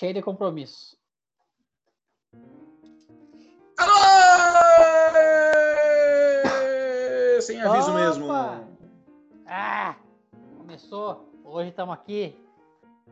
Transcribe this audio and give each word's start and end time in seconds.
cheio 0.00 0.14
de 0.14 0.22
compromisso. 0.22 0.96
Alô! 3.76 3.92
Sem 7.42 7.60
aviso 7.60 7.90
Opa! 7.90 8.00
mesmo. 8.00 8.32
Ah, 9.46 9.96
começou. 10.56 11.30
Hoje 11.44 11.68
estamos 11.68 11.92
aqui. 11.92 12.34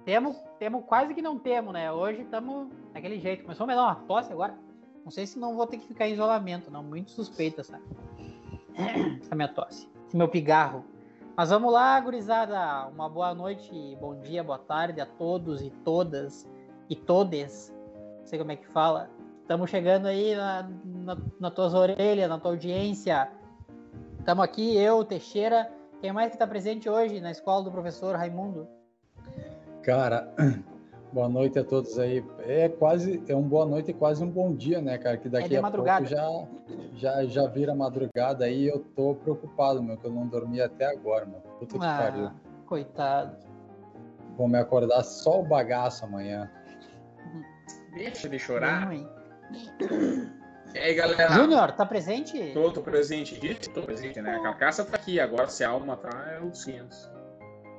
Temos, 0.06 0.34
temos 0.58 0.82
quase 0.86 1.12
que 1.12 1.20
não 1.20 1.38
temos, 1.38 1.74
né? 1.74 1.92
Hoje 1.92 2.22
estamos 2.22 2.70
daquele 2.94 3.20
jeito. 3.20 3.42
Começou 3.42 3.64
a 3.64 3.66
me 3.66 3.74
dar 3.74 3.82
uma 3.82 3.96
tosse 4.06 4.32
agora. 4.32 4.58
Não 5.04 5.10
sei 5.10 5.26
se 5.26 5.38
não 5.38 5.56
vou 5.56 5.66
ter 5.66 5.76
que 5.76 5.86
ficar 5.86 6.08
em 6.08 6.14
isolamento, 6.14 6.70
não. 6.70 6.82
Muito 6.82 7.10
suspeita 7.10 7.60
essa, 7.60 7.78
essa 9.20 9.34
minha 9.34 9.48
tosse. 9.48 9.86
Esse 10.06 10.16
meu 10.16 10.28
pigarro. 10.28 10.82
Mas 11.36 11.50
vamos 11.50 11.70
lá, 11.70 12.00
gurizada. 12.00 12.88
Uma 12.88 13.10
boa 13.10 13.34
noite, 13.34 13.70
bom 14.00 14.18
dia, 14.18 14.42
boa 14.42 14.58
tarde 14.58 15.02
a 15.02 15.06
todos 15.06 15.60
e 15.60 15.68
todas 15.84 16.48
e 16.88 16.96
todes. 16.96 17.72
Não 18.20 18.26
sei 18.26 18.38
como 18.38 18.52
é 18.52 18.56
que 18.56 18.66
fala. 18.68 19.10
Estamos 19.42 19.70
chegando 19.70 20.06
aí 20.06 20.34
na, 20.34 20.68
na, 20.84 21.16
na 21.40 21.50
tuas 21.50 21.72
orelhas, 21.74 22.28
na 22.28 22.38
tua 22.38 22.50
audiência. 22.50 23.30
Estamos 24.18 24.44
aqui, 24.44 24.76
eu, 24.76 25.04
Teixeira. 25.04 25.70
Quem 26.00 26.12
mais 26.12 26.28
que 26.28 26.34
está 26.36 26.46
presente 26.46 26.88
hoje 26.88 27.20
na 27.20 27.30
escola 27.30 27.64
do 27.64 27.70
professor 27.70 28.14
Raimundo? 28.14 28.68
Cara, 29.82 30.32
boa 31.12 31.28
noite 31.28 31.58
a 31.58 31.64
todos 31.64 31.98
aí. 31.98 32.22
É 32.40 32.68
quase, 32.68 33.22
é 33.26 33.34
um 33.34 33.42
boa 33.42 33.64
noite 33.64 33.90
e 33.90 33.94
quase 33.94 34.22
um 34.22 34.30
bom 34.30 34.54
dia, 34.54 34.80
né, 34.82 34.98
cara? 34.98 35.16
Que 35.16 35.28
daqui 35.28 35.54
É 35.54 35.58
a 35.58 35.62
madrugada. 35.62 36.06
pouco 36.06 36.14
já, 36.94 37.22
já, 37.22 37.24
já 37.24 37.46
vira 37.46 37.74
madrugada 37.74 38.44
aí. 38.44 38.68
Eu 38.68 38.80
tô 38.94 39.14
preocupado, 39.14 39.82
meu, 39.82 39.96
que 39.96 40.04
eu 40.04 40.12
não 40.12 40.26
dormi 40.26 40.60
até 40.60 40.84
agora, 40.84 41.24
meu. 41.24 41.40
Puta 41.58 41.72
que 41.72 41.78
pariu. 41.78 42.26
Ah, 42.26 42.34
coitado. 42.66 43.34
Vou 44.36 44.46
me 44.46 44.58
acordar 44.58 45.02
só 45.02 45.40
o 45.40 45.42
bagaço 45.42 46.04
amanhã. 46.04 46.50
Deixa 47.94 48.22
de 48.22 48.28
Bem 48.28 48.38
chorar. 48.38 48.86
ruim. 48.86 49.08
E 50.74 50.78
aí, 50.78 50.94
galera? 50.94 51.32
Júnior, 51.32 51.72
tá 51.72 51.86
presente? 51.86 52.52
Tô, 52.52 52.70
tô 52.70 52.82
presente. 52.82 53.38
Disse, 53.40 53.70
tô 53.70 53.82
presente, 53.82 54.20
né? 54.20 54.36
A 54.36 54.42
carcaça 54.42 54.84
tá 54.84 54.96
aqui. 54.96 55.18
Agora, 55.18 55.48
se 55.48 55.64
a 55.64 55.70
alma 55.70 55.96
tá, 55.96 56.10
é 56.32 56.40
os 56.40 56.64
500. 56.64 57.10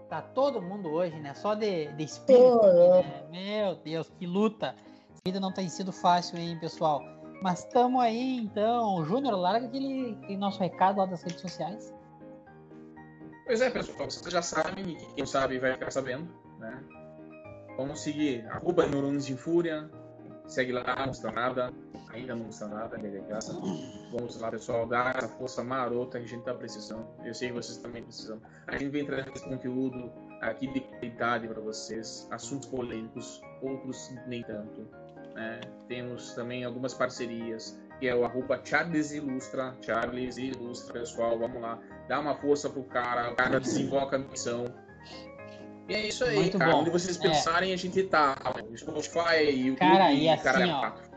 Tá 0.10 0.22
todo 0.24 0.60
mundo 0.62 0.90
hoje, 0.90 1.20
né? 1.20 1.34
Só 1.36 1.54
de, 1.54 1.88
de 1.94 2.04
espírito. 2.04 2.60
aqui, 2.64 3.08
né? 3.08 3.26
Meu 3.30 3.76
Deus, 3.76 4.10
que 4.18 4.26
luta. 4.26 4.70
A 4.70 5.22
vida 5.24 5.40
não 5.40 5.54
tem 5.54 5.70
sido 5.70 5.92
fácil, 5.92 6.40
hein, 6.40 6.58
pessoal? 6.60 7.02
Mas 7.44 7.60
estamos 7.60 8.02
aí, 8.02 8.38
então. 8.38 9.06
Júnior, 9.06 9.36
larga 9.38 9.68
aquele, 9.68 10.18
aquele 10.24 10.38
nosso 10.38 10.60
recado 10.60 10.98
lá 10.98 11.06
das 11.06 11.22
redes 11.22 11.40
sociais. 11.42 11.94
Pois 13.46 13.62
é, 13.62 13.70
pessoal. 13.70 14.10
Vocês 14.10 14.32
já 14.34 14.42
sabem. 14.42 14.90
e 14.94 14.96
Quem 14.96 15.20
não 15.20 15.26
sabe 15.28 15.60
vai 15.60 15.74
ficar 15.74 15.92
sabendo, 15.92 16.28
né? 16.58 16.84
Vamos 17.80 18.02
seguir. 18.02 18.46
Arroba 18.52 18.86
Neurônios 18.86 19.30
em 19.30 19.38
Fúria. 19.38 19.90
Segue 20.48 20.74
lá, 20.74 20.84
não 20.98 21.08
custa 21.08 21.32
nada. 21.32 21.72
Ainda 22.12 22.36
não 22.36 22.44
custa 22.44 22.68
nada, 22.68 22.98
é 22.98 23.22
graça. 23.22 23.54
Vamos 24.12 24.38
lá, 24.42 24.52
pessoal. 24.52 24.86
Dar 24.86 25.16
essa 25.16 25.30
força 25.30 25.64
marota 25.64 26.18
a 26.18 26.22
gente 26.22 26.44
tá 26.44 26.54
precisando. 26.54 27.08
Eu 27.24 27.34
sei 27.34 27.48
que 27.48 27.54
vocês 27.54 27.78
também 27.78 28.04
precisam. 28.04 28.42
A 28.68 28.74
gente 28.74 28.90
vem 28.90 29.06
trazendo 29.06 29.32
esse 29.34 29.46
conteúdo 29.46 30.12
aqui 30.42 30.68
de 30.74 30.82
qualidade 30.82 31.48
para 31.48 31.62
vocês. 31.62 32.28
Assuntos 32.30 32.68
polêmicos, 32.68 33.42
outros 33.62 34.14
nem 34.28 34.44
tanto. 34.44 34.86
né? 35.34 35.62
Temos 35.88 36.34
também 36.34 36.66
algumas 36.66 36.94
parcerias, 36.94 37.80
que 37.98 38.10
é 38.10 38.14
o 38.14 38.26
arroba 38.26 38.60
Charles 38.62 39.14
Ilustra. 39.14 39.74
Charles 39.82 40.36
Ilustra, 40.36 41.00
pessoal. 41.00 41.40
Vamos 41.40 41.62
lá. 41.62 41.80
Dá 42.10 42.20
uma 42.20 42.36
força 42.36 42.70
pro 42.70 42.84
cara. 42.84 43.32
O 43.32 43.36
cara 43.38 43.58
desemboca 43.58 44.18
a 44.18 44.20
missão. 44.20 44.66
E 45.90 45.94
é 45.96 46.08
isso 46.08 46.24
aí, 46.24 46.36
Muito 46.36 46.58
cara. 46.60 46.72
bom. 46.72 46.82
Onde 46.82 46.92
vocês 46.92 47.18
É. 47.18 47.22
pensarem, 47.28 47.74
a 47.74 47.76
gente 47.76 48.04
tá. 48.04 48.36
Spotify, 48.78 49.50
YouTube 49.50 49.78
Cara, 49.78 50.14
e 50.14 50.30
assim, 50.30 50.44
caralho, 50.44 50.72
ó, 50.72 50.80
quatro. 50.82 51.10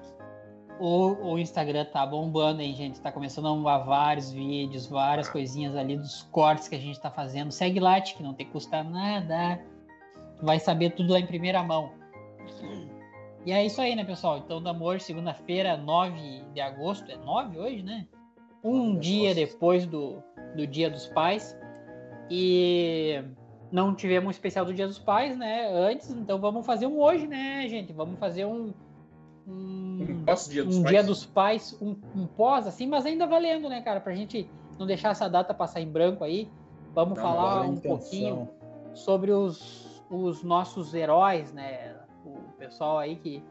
O, 0.81 1.33
o 1.33 1.39
Instagram 1.39 1.85
tá 1.85 2.05
bombando, 2.07 2.63
hein, 2.63 2.75
gente? 2.75 2.99
Tá 3.01 3.13
começando 3.13 3.47
a 3.49 3.51
bombar 3.51 3.85
vários 3.85 4.33
vídeos, 4.33 4.87
várias 4.87 5.29
coisinhas 5.29 5.77
ali 5.77 5.97
dos 5.97 6.23
cortes 6.33 6.69
que 6.69 6.75
a 6.75 6.79
gente 6.79 6.99
tá 6.99 7.11
fazendo. 7.11 7.53
Segue 7.53 7.79
lá, 7.79 8.01
que 8.01 8.23
não 8.23 8.33
tem 8.33 8.47
que 8.47 8.53
custar 8.53 8.83
nada. 8.83 9.61
Vai 10.43 10.59
saber 10.59 10.91
tudo 10.91 11.13
lá 11.13 11.21
em 11.21 11.27
primeira 11.27 11.63
mão. 11.63 11.93
E 13.45 13.53
é 13.53 13.65
isso 13.65 13.81
aí, 13.81 13.95
né, 13.95 14.05
pessoal? 14.05 14.39
Então, 14.39 14.61
do 14.63 14.69
amor, 14.71 15.01
segunda-feira, 15.01 15.77
9 15.77 16.45
de 16.55 16.61
agosto. 16.61 17.11
É 17.13 17.17
9 17.17 17.59
hoje, 17.59 17.83
né? 17.83 18.07
Um 18.65 18.99
dia 18.99 19.33
agosto. 19.33 19.47
depois 19.53 19.87
do, 19.87 20.23
do 20.57 20.67
Dia 20.67 20.91
dos 20.91 21.07
Pais. 21.09 21.57
E 22.31 23.23
não 23.73 23.95
tivemos 23.95 24.29
um 24.29 24.31
especial 24.31 24.65
do 24.65 24.73
Dia 24.75 24.87
dos 24.87 24.99
Pais, 24.99 25.37
né? 25.37 25.69
Antes, 25.73 26.11
então 26.11 26.39
vamos 26.39 26.65
fazer 26.67 26.87
um 26.87 27.01
hoje, 27.01 27.27
né, 27.27 27.67
gente? 27.69 27.93
Vamos 27.93 28.19
fazer 28.19 28.45
um. 28.45 28.73
um 29.49 30.07
Um 30.09 30.25
pós-dia 30.25 30.65
dos 30.65 30.77
um 30.77 30.83
pais. 30.83 30.93
dia 30.95 31.03
dos 31.03 31.25
pais, 31.27 31.79
um, 31.81 31.97
um 32.15 32.27
pós, 32.27 32.67
assim, 32.67 32.87
mas 32.87 33.07
ainda 33.07 33.27
valendo, 33.27 33.69
né, 33.69 33.81
cara? 33.81 34.01
Pra 34.01 34.15
gente 34.15 34.49
não 34.79 34.87
deixar 34.87 35.11
essa 35.11 35.29
data 35.29 35.53
passar 35.55 35.81
em 35.81 35.89
branco 35.89 36.23
aí. 36.23 36.49
Vamos 36.95 37.17
Não, 37.17 37.23
falar 37.23 37.63
um 37.63 37.73
intenção. 37.75 37.99
pouquinho 37.99 38.49
sobre 38.95 39.31
os, 39.33 40.05
os 40.11 40.43
nossos 40.43 40.93
heróis, 40.95 41.53
né? 41.53 41.97
O 42.27 42.37
pessoal 42.59 42.99
aí 42.99 43.17
que. 43.17 43.43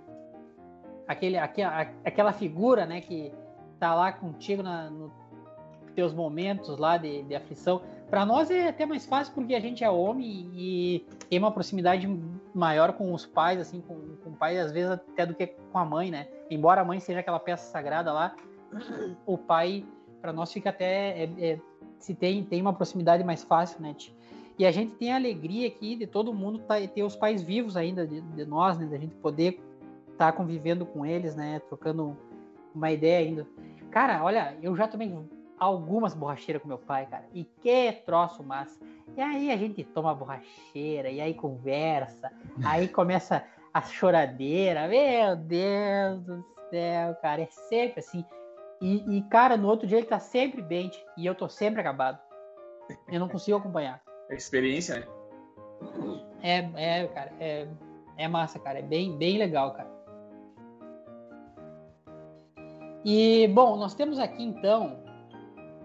Aquele, 1.07 1.37
aque- 1.37 1.61
a- 1.63 1.91
aquela 2.05 2.31
figura, 2.31 2.85
né, 2.85 3.01
que 3.01 3.33
tá 3.79 3.93
lá 3.95 4.11
contigo 4.13 4.61
na, 4.63 4.89
no 4.89 5.11
teus 5.95 6.13
momentos 6.13 6.77
lá 6.77 6.95
de, 6.97 7.23
de 7.23 7.35
aflição. 7.35 7.81
Para 8.11 8.25
nós 8.25 8.51
é 8.51 8.67
até 8.67 8.85
mais 8.85 9.05
fácil 9.05 9.33
porque 9.33 9.55
a 9.55 9.59
gente 9.61 9.85
é 9.85 9.89
homem 9.89 10.51
e 10.53 11.07
tem 11.29 11.39
uma 11.39 11.49
proximidade 11.49 12.05
maior 12.53 12.91
com 12.91 13.13
os 13.13 13.25
pais, 13.25 13.57
assim, 13.57 13.79
com, 13.79 14.17
com 14.21 14.31
o 14.31 14.33
pai, 14.33 14.59
às 14.59 14.69
vezes 14.69 14.91
até 14.91 15.25
do 15.25 15.33
que 15.33 15.47
com 15.47 15.77
a 15.77 15.85
mãe, 15.85 16.11
né? 16.11 16.27
Embora 16.49 16.81
a 16.81 16.83
mãe 16.83 16.99
seja 16.99 17.21
aquela 17.21 17.39
peça 17.39 17.71
sagrada 17.71 18.11
lá, 18.11 18.35
o 19.25 19.37
pai, 19.37 19.85
para 20.21 20.33
nós, 20.33 20.51
fica 20.51 20.71
até. 20.71 21.23
é- 21.23 21.29
é- 21.39 21.59
se 21.99 22.13
tem, 22.13 22.43
tem 22.43 22.61
uma 22.61 22.73
proximidade 22.73 23.23
mais 23.23 23.43
fácil, 23.45 23.79
né? 23.81 23.95
E 24.59 24.65
a 24.65 24.71
gente 24.71 24.91
tem 24.95 25.13
a 25.13 25.15
alegria 25.15 25.69
aqui 25.69 25.95
de 25.95 26.05
todo 26.05 26.33
mundo 26.33 26.59
tá, 26.59 26.75
ter 26.85 27.03
os 27.03 27.15
pais 27.15 27.41
vivos 27.41 27.77
ainda, 27.77 28.05
de, 28.05 28.19
de 28.19 28.43
nós, 28.43 28.77
né? 28.77 28.87
Da 28.87 28.97
gente 28.97 29.15
poder 29.15 29.63
estar 30.11 30.33
convivendo 30.33 30.85
com 30.85 31.05
eles, 31.05 31.33
né? 31.33 31.61
Trocando 31.69 32.17
uma 32.75 32.91
ideia 32.91 33.25
ainda. 33.25 33.47
Cara, 33.89 34.21
olha, 34.21 34.57
eu 34.61 34.75
já 34.75 34.85
tomei 34.85 35.07
algumas 35.61 36.15
borracheiras 36.15 36.59
com 36.59 36.67
meu 36.67 36.79
pai, 36.79 37.05
cara. 37.05 37.23
E 37.31 37.43
que 37.43 37.91
troço 38.03 38.43
massa. 38.43 38.79
E 39.15 39.21
aí 39.21 39.51
a 39.51 39.57
gente 39.57 39.83
toma 39.83 40.15
borracheira, 40.15 41.11
e 41.11 41.21
aí 41.21 41.35
conversa, 41.35 42.31
aí 42.65 42.87
começa 42.89 43.45
a 43.71 43.79
choradeira. 43.83 44.87
Meu 44.87 45.35
Deus 45.35 46.23
do 46.23 46.43
céu, 46.71 47.13
cara. 47.21 47.43
É 47.43 47.45
sempre 47.45 47.99
assim. 47.99 48.25
E, 48.81 49.17
e, 49.17 49.21
cara, 49.29 49.55
no 49.55 49.67
outro 49.67 49.85
dia 49.87 49.99
ele 49.99 50.07
tá 50.07 50.17
sempre 50.17 50.63
bem, 50.63 50.89
e 51.15 51.27
eu 51.27 51.35
tô 51.35 51.47
sempre 51.47 51.79
acabado. 51.79 52.19
Eu 53.07 53.19
não 53.19 53.29
consigo 53.29 53.55
acompanhar. 53.55 54.01
É 54.31 54.35
experiência, 54.35 55.01
né? 55.01 55.07
É, 56.41 57.01
é, 57.01 57.07
cara, 57.07 57.31
é, 57.39 57.67
é 58.17 58.27
massa, 58.27 58.57
cara. 58.57 58.79
É 58.79 58.81
bem, 58.81 59.15
bem 59.15 59.37
legal, 59.37 59.75
cara. 59.75 59.91
E, 63.05 63.47
bom, 63.49 63.75
nós 63.77 63.93
temos 63.93 64.17
aqui 64.17 64.43
então, 64.43 65.10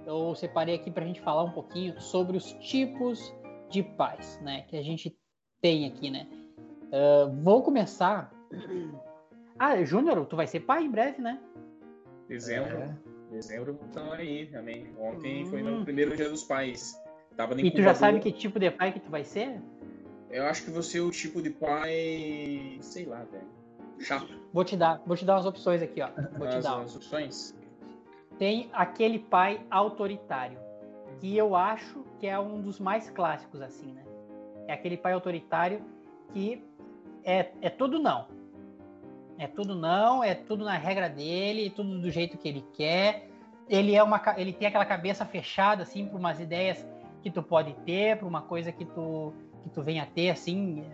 eu 0.06 0.34
separei 0.34 0.74
aqui 0.76 0.90
pra 0.90 1.04
gente 1.04 1.20
falar 1.20 1.42
um 1.42 1.50
pouquinho 1.50 2.00
sobre 2.00 2.36
os 2.36 2.52
tipos 2.54 3.34
de 3.68 3.82
pais, 3.82 4.40
né? 4.42 4.62
Que 4.68 4.76
a 4.76 4.82
gente 4.82 5.16
tem 5.60 5.86
aqui, 5.86 6.10
né? 6.10 6.26
Ah, 6.92 7.30
vou 7.42 7.62
começar. 7.62 8.32
Ah, 9.58 9.82
Júnior, 9.84 10.24
tu 10.26 10.36
vai 10.36 10.46
ser 10.46 10.60
pai 10.60 10.84
em 10.84 10.90
breve, 10.90 11.20
né? 11.20 11.40
Dezembro. 12.28 12.76
É. 12.78 12.96
Dezembro 13.30 13.78
estão 13.86 14.12
aí 14.12 14.46
também. 14.46 14.86
Ontem 14.98 15.44
foi 15.46 15.62
Hum. 15.62 15.78
no 15.78 15.84
primeiro 15.84 16.16
dia 16.16 16.28
dos 16.28 16.44
pais. 16.44 16.96
Tava 17.36 17.54
no 17.54 17.60
E 17.60 17.70
tu 17.70 17.82
já 17.82 17.94
sabe 17.94 18.20
que 18.20 18.30
tipo 18.32 18.58
de 18.58 18.70
pai 18.70 18.92
que 18.92 19.00
tu 19.00 19.10
vai 19.10 19.24
ser? 19.24 19.60
Eu 20.30 20.44
acho 20.44 20.64
que 20.64 20.70
você 20.70 20.98
é 20.98 21.02
o 21.02 21.10
tipo 21.10 21.42
de 21.42 21.50
pai. 21.50 22.78
sei 22.80 23.04
lá, 23.06 23.24
velho. 23.24 23.46
Chato. 23.98 24.28
Vou 24.52 24.64
te 24.64 24.76
dar, 24.76 25.02
vou 25.06 25.16
te 25.16 25.24
dar 25.24 25.34
umas 25.36 25.46
opções 25.46 25.82
aqui, 25.82 26.00
ó. 26.02 26.08
Vou 26.38 26.46
te 26.48 26.56
As, 26.56 26.64
dar. 26.64 26.80
as 26.82 26.94
opções. 26.96 27.54
Tem 28.38 28.68
aquele 28.72 29.18
pai 29.18 29.60
autoritário, 29.70 30.58
que 31.20 31.36
eu 31.36 31.56
acho 31.56 32.04
que 32.18 32.26
é 32.26 32.38
um 32.38 32.60
dos 32.60 32.78
mais 32.78 33.10
clássicos, 33.10 33.60
assim, 33.60 33.92
né? 33.92 34.02
É 34.66 34.72
aquele 34.72 34.96
pai 34.96 35.12
autoritário 35.12 35.80
que 36.32 36.62
é, 37.24 37.50
é 37.60 37.70
tudo 37.70 37.98
não. 37.98 38.26
É 39.38 39.46
tudo 39.46 39.74
não, 39.74 40.24
é 40.24 40.34
tudo 40.34 40.64
na 40.64 40.76
regra 40.76 41.08
dele, 41.08 41.70
tudo 41.70 41.98
do 41.98 42.10
jeito 42.10 42.38
que 42.38 42.48
ele 42.48 42.64
quer. 42.74 43.28
Ele 43.68 43.94
é 43.94 44.02
uma, 44.02 44.20
ele 44.36 44.52
tem 44.52 44.68
aquela 44.68 44.86
cabeça 44.86 45.24
fechada, 45.24 45.82
assim, 45.82 46.06
para 46.06 46.18
umas 46.18 46.40
ideias 46.40 46.86
que 47.22 47.30
tu 47.30 47.42
pode 47.42 47.74
ter, 47.84 48.16
para 48.16 48.26
uma 48.26 48.42
coisa 48.42 48.72
que 48.72 48.84
tu, 48.84 49.32
que 49.62 49.70
tu 49.70 49.82
venha 49.82 50.04
a 50.04 50.06
ter, 50.06 50.30
assim, 50.30 50.84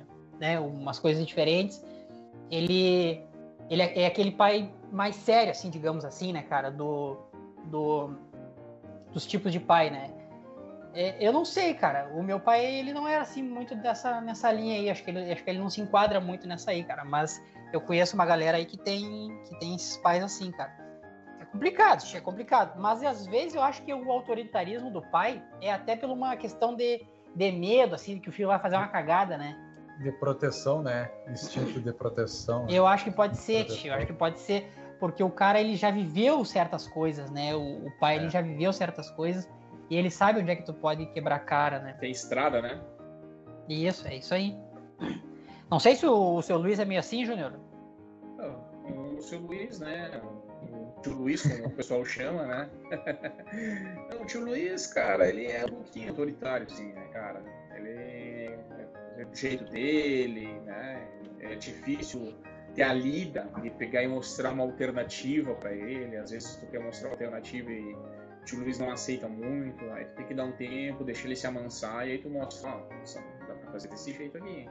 né? 0.40 0.58
Umas 0.58 0.98
coisas 0.98 1.26
diferentes. 1.26 1.84
Ele, 2.50 3.20
ele 3.70 3.82
é, 3.82 4.02
é 4.02 4.06
aquele 4.06 4.32
pai 4.32 4.72
mais 4.90 5.14
sério, 5.14 5.50
assim, 5.50 5.70
digamos 5.70 6.04
assim, 6.04 6.32
né, 6.32 6.42
cara? 6.42 6.70
Do, 6.70 7.18
do, 7.64 8.14
dos 9.12 9.26
tipos 9.26 9.52
de 9.52 9.60
pai, 9.60 9.90
né? 9.90 10.10
É, 10.94 11.26
eu 11.26 11.32
não 11.32 11.44
sei, 11.44 11.74
cara. 11.74 12.10
O 12.14 12.22
meu 12.22 12.38
pai, 12.38 12.64
ele 12.64 12.92
não 12.92 13.08
era 13.08 13.22
assim 13.22 13.42
muito 13.42 13.74
dessa 13.74 14.20
nessa 14.20 14.52
linha 14.52 14.76
aí. 14.76 14.90
Acho 14.90 15.02
que 15.02 15.10
ele, 15.10 15.32
acho 15.32 15.42
que 15.42 15.50
ele 15.50 15.58
não 15.58 15.70
se 15.70 15.80
enquadra 15.80 16.20
muito 16.20 16.46
nessa 16.46 16.70
aí, 16.70 16.84
cara. 16.84 17.04
Mas 17.04 17.42
eu 17.72 17.80
conheço 17.80 18.14
uma 18.14 18.26
galera 18.26 18.58
aí 18.58 18.66
que 18.66 18.76
tem 18.76 19.40
que 19.48 19.58
tem 19.58 19.74
esses 19.74 19.96
pais 19.98 20.22
assim, 20.22 20.50
cara. 20.50 20.72
É 21.40 21.44
complicado, 21.46 22.04
é 22.14 22.20
complicado. 22.20 22.78
Mas 22.78 23.02
às 23.02 23.26
vezes 23.26 23.54
eu 23.54 23.62
acho 23.62 23.82
que 23.82 23.92
o 23.92 24.10
autoritarismo 24.10 24.90
do 24.90 25.02
pai 25.02 25.42
é 25.60 25.72
até 25.72 25.96
por 25.96 26.10
uma 26.10 26.36
questão 26.36 26.74
de, 26.74 27.06
de 27.34 27.52
medo, 27.52 27.94
assim, 27.94 28.18
que 28.18 28.28
o 28.28 28.32
filho 28.32 28.48
vai 28.48 28.58
fazer 28.58 28.76
uma 28.76 28.88
cagada, 28.88 29.38
né? 29.38 29.56
De 29.98 30.12
proteção, 30.12 30.82
né? 30.82 31.10
Instinto 31.28 31.80
de 31.80 31.92
proteção. 31.92 32.66
Eu 32.68 32.86
acho 32.86 33.04
que 33.04 33.10
pode 33.10 33.36
ser, 33.36 33.64
tio. 33.66 33.92
Eu 33.92 33.94
acho 33.94 34.06
que 34.06 34.12
pode 34.12 34.38
ser 34.40 34.70
porque 35.02 35.20
o 35.20 35.30
cara 35.30 35.60
ele 35.60 35.74
já 35.74 35.90
viveu 35.90 36.44
certas 36.44 36.86
coisas, 36.86 37.28
né? 37.28 37.52
O, 37.56 37.88
o 37.88 37.90
pai 37.98 38.14
é. 38.14 38.18
ele 38.18 38.30
já 38.30 38.40
viveu 38.40 38.72
certas 38.72 39.10
coisas 39.10 39.50
e 39.90 39.96
ele 39.96 40.08
sabe 40.08 40.38
onde 40.38 40.52
é 40.52 40.54
que 40.54 40.62
tu 40.62 40.72
pode 40.72 41.06
quebrar 41.06 41.40
cara, 41.40 41.80
né? 41.80 41.96
Tem 41.98 42.12
estrada, 42.12 42.62
né? 42.62 42.80
Isso, 43.68 44.06
é 44.06 44.14
isso 44.14 44.32
aí. 44.32 44.56
Não 45.68 45.80
sei 45.80 45.96
se 45.96 46.06
o, 46.06 46.36
o 46.36 46.40
seu 46.40 46.56
Luiz 46.56 46.78
é 46.78 46.84
meio 46.84 47.00
assim, 47.00 47.26
Júnior. 47.26 47.58
O 49.18 49.20
seu 49.20 49.40
Luiz, 49.40 49.80
né? 49.80 50.22
O 50.62 51.00
tio 51.00 51.14
Luiz, 51.14 51.42
como 51.42 51.66
o 51.66 51.70
pessoal 51.72 52.04
chama, 52.04 52.46
né? 52.46 52.70
O 54.22 54.24
tio 54.24 54.44
Luiz, 54.44 54.86
cara, 54.86 55.28
ele 55.28 55.46
é 55.46 55.64
um 55.64 55.68
pouquinho 55.70 56.10
autoritário, 56.10 56.70
sim, 56.70 56.92
né, 56.92 57.08
cara? 57.12 57.42
Ele 57.74 58.56
é 59.16 59.24
do 59.24 59.34
jeito 59.34 59.64
dele, 59.64 60.60
né? 60.60 61.08
É 61.40 61.56
difícil 61.56 62.32
ter 62.74 62.82
a 62.82 62.92
lida 62.92 63.48
de 63.60 63.70
pegar 63.70 64.02
e 64.02 64.08
mostrar 64.08 64.52
uma 64.52 64.62
alternativa 64.62 65.54
para 65.54 65.72
ele. 65.72 66.16
Às 66.16 66.30
vezes 66.30 66.56
tu 66.56 66.66
quer 66.66 66.80
mostrar 66.80 67.08
uma 67.08 67.14
alternativa 67.14 67.70
e 67.70 67.94
o 67.94 68.44
tio 68.44 68.60
Luiz 68.60 68.78
não 68.78 68.90
aceita 68.90 69.28
muito, 69.28 69.84
aí 69.92 70.04
tu 70.04 70.16
tem 70.16 70.26
que 70.26 70.34
dar 70.34 70.44
um 70.44 70.52
tempo, 70.52 71.04
deixar 71.04 71.26
ele 71.26 71.36
se 71.36 71.46
amansar 71.46 72.08
e 72.08 72.12
aí 72.12 72.18
tu 72.18 72.28
mostra, 72.28 72.70
ó, 72.70 72.80
oh, 72.80 73.46
dá 73.46 73.54
pra 73.54 73.72
fazer 73.72 73.88
desse 73.88 74.12
jeito 74.12 74.36
aqui, 74.36 74.68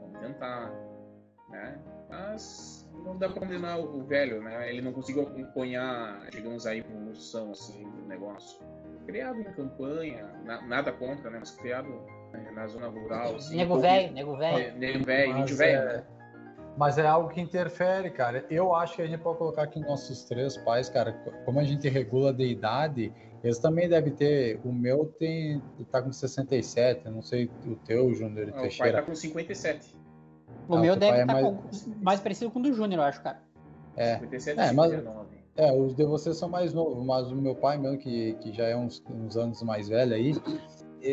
vamos 0.00 0.20
tentar, 0.20 0.70
né? 1.48 1.78
Mas 2.08 2.88
não 3.04 3.16
dá 3.16 3.28
pra 3.28 3.40
condenar 3.40 3.80
o 3.80 4.04
velho, 4.04 4.42
né? 4.42 4.68
Ele 4.70 4.82
não 4.82 4.92
conseguiu 4.92 5.22
acompanhar, 5.22 6.28
digamos, 6.30 6.66
a 6.66 6.76
evolução, 6.76 7.50
assim, 7.52 7.82
do 7.82 8.06
negócio. 8.06 8.60
Criado 9.06 9.40
em 9.40 9.52
campanha, 9.52 10.26
na, 10.44 10.62
nada 10.62 10.92
contra, 10.92 11.30
né? 11.30 11.38
Mas 11.40 11.50
criado 11.52 11.88
né, 12.32 12.50
na 12.52 12.66
zona 12.66 12.88
rural, 12.88 13.36
assim. 13.36 13.56
Nego 13.56 13.78
velho, 13.80 14.12
nego 14.12 14.36
velho. 14.36 14.78
Nego 14.78 15.04
velho, 15.04 15.38
índio 15.38 15.56
velho, 15.56 15.78
é... 15.78 15.96
né? 15.96 16.06
Mas 16.76 16.98
é 16.98 17.06
algo 17.06 17.30
que 17.30 17.40
interfere, 17.40 18.10
cara. 18.10 18.44
Eu 18.50 18.74
acho 18.74 18.96
que 18.96 19.02
a 19.02 19.06
gente 19.06 19.20
pode 19.20 19.38
colocar 19.38 19.62
aqui 19.62 19.80
nossos 19.80 20.24
três 20.24 20.56
pais, 20.58 20.88
cara, 20.88 21.12
como 21.44 21.58
a 21.58 21.64
gente 21.64 21.88
regula 21.88 22.32
de 22.34 22.44
idade, 22.44 23.12
eles 23.42 23.58
também 23.58 23.88
devem 23.88 24.12
ter. 24.12 24.60
O 24.62 24.72
meu 24.72 25.06
tem. 25.18 25.62
tá 25.90 26.02
com 26.02 26.12
67, 26.12 27.08
não 27.08 27.22
sei 27.22 27.50
o 27.66 27.76
teu, 27.76 28.12
Júnior 28.12 28.52
Teixeira. 28.52 28.74
O 28.74 28.78
pai 28.78 28.92
tá 28.92 29.02
com 29.02 29.14
57. 29.14 29.96
O 30.68 30.74
ah, 30.74 30.80
meu 30.80 30.96
deve 30.96 31.20
estar 31.20 31.38
é 31.38 31.42
tá 31.42 31.50
mais... 31.50 31.86
mais... 32.02 32.20
parecido 32.20 32.50
com 32.50 32.58
o 32.58 32.62
do 32.62 32.72
Júnior, 32.72 33.00
eu 33.00 33.04
acho, 33.04 33.22
cara. 33.22 33.40
É, 33.96 34.14
57 34.18 34.60
é 34.60 34.72
mas, 34.72 34.92
é, 35.56 35.72
os 35.72 35.94
de 35.94 36.04
vocês 36.04 36.36
são 36.36 36.48
mais 36.48 36.74
novos, 36.74 37.02
mas 37.04 37.30
o 37.32 37.36
meu 37.36 37.54
pai 37.54 37.78
mesmo, 37.78 37.96
que, 37.96 38.34
que 38.34 38.52
já 38.52 38.64
é 38.64 38.76
uns, 38.76 39.02
uns 39.08 39.36
anos 39.36 39.62
mais 39.62 39.88
velho 39.88 40.14
aí, 40.14 40.34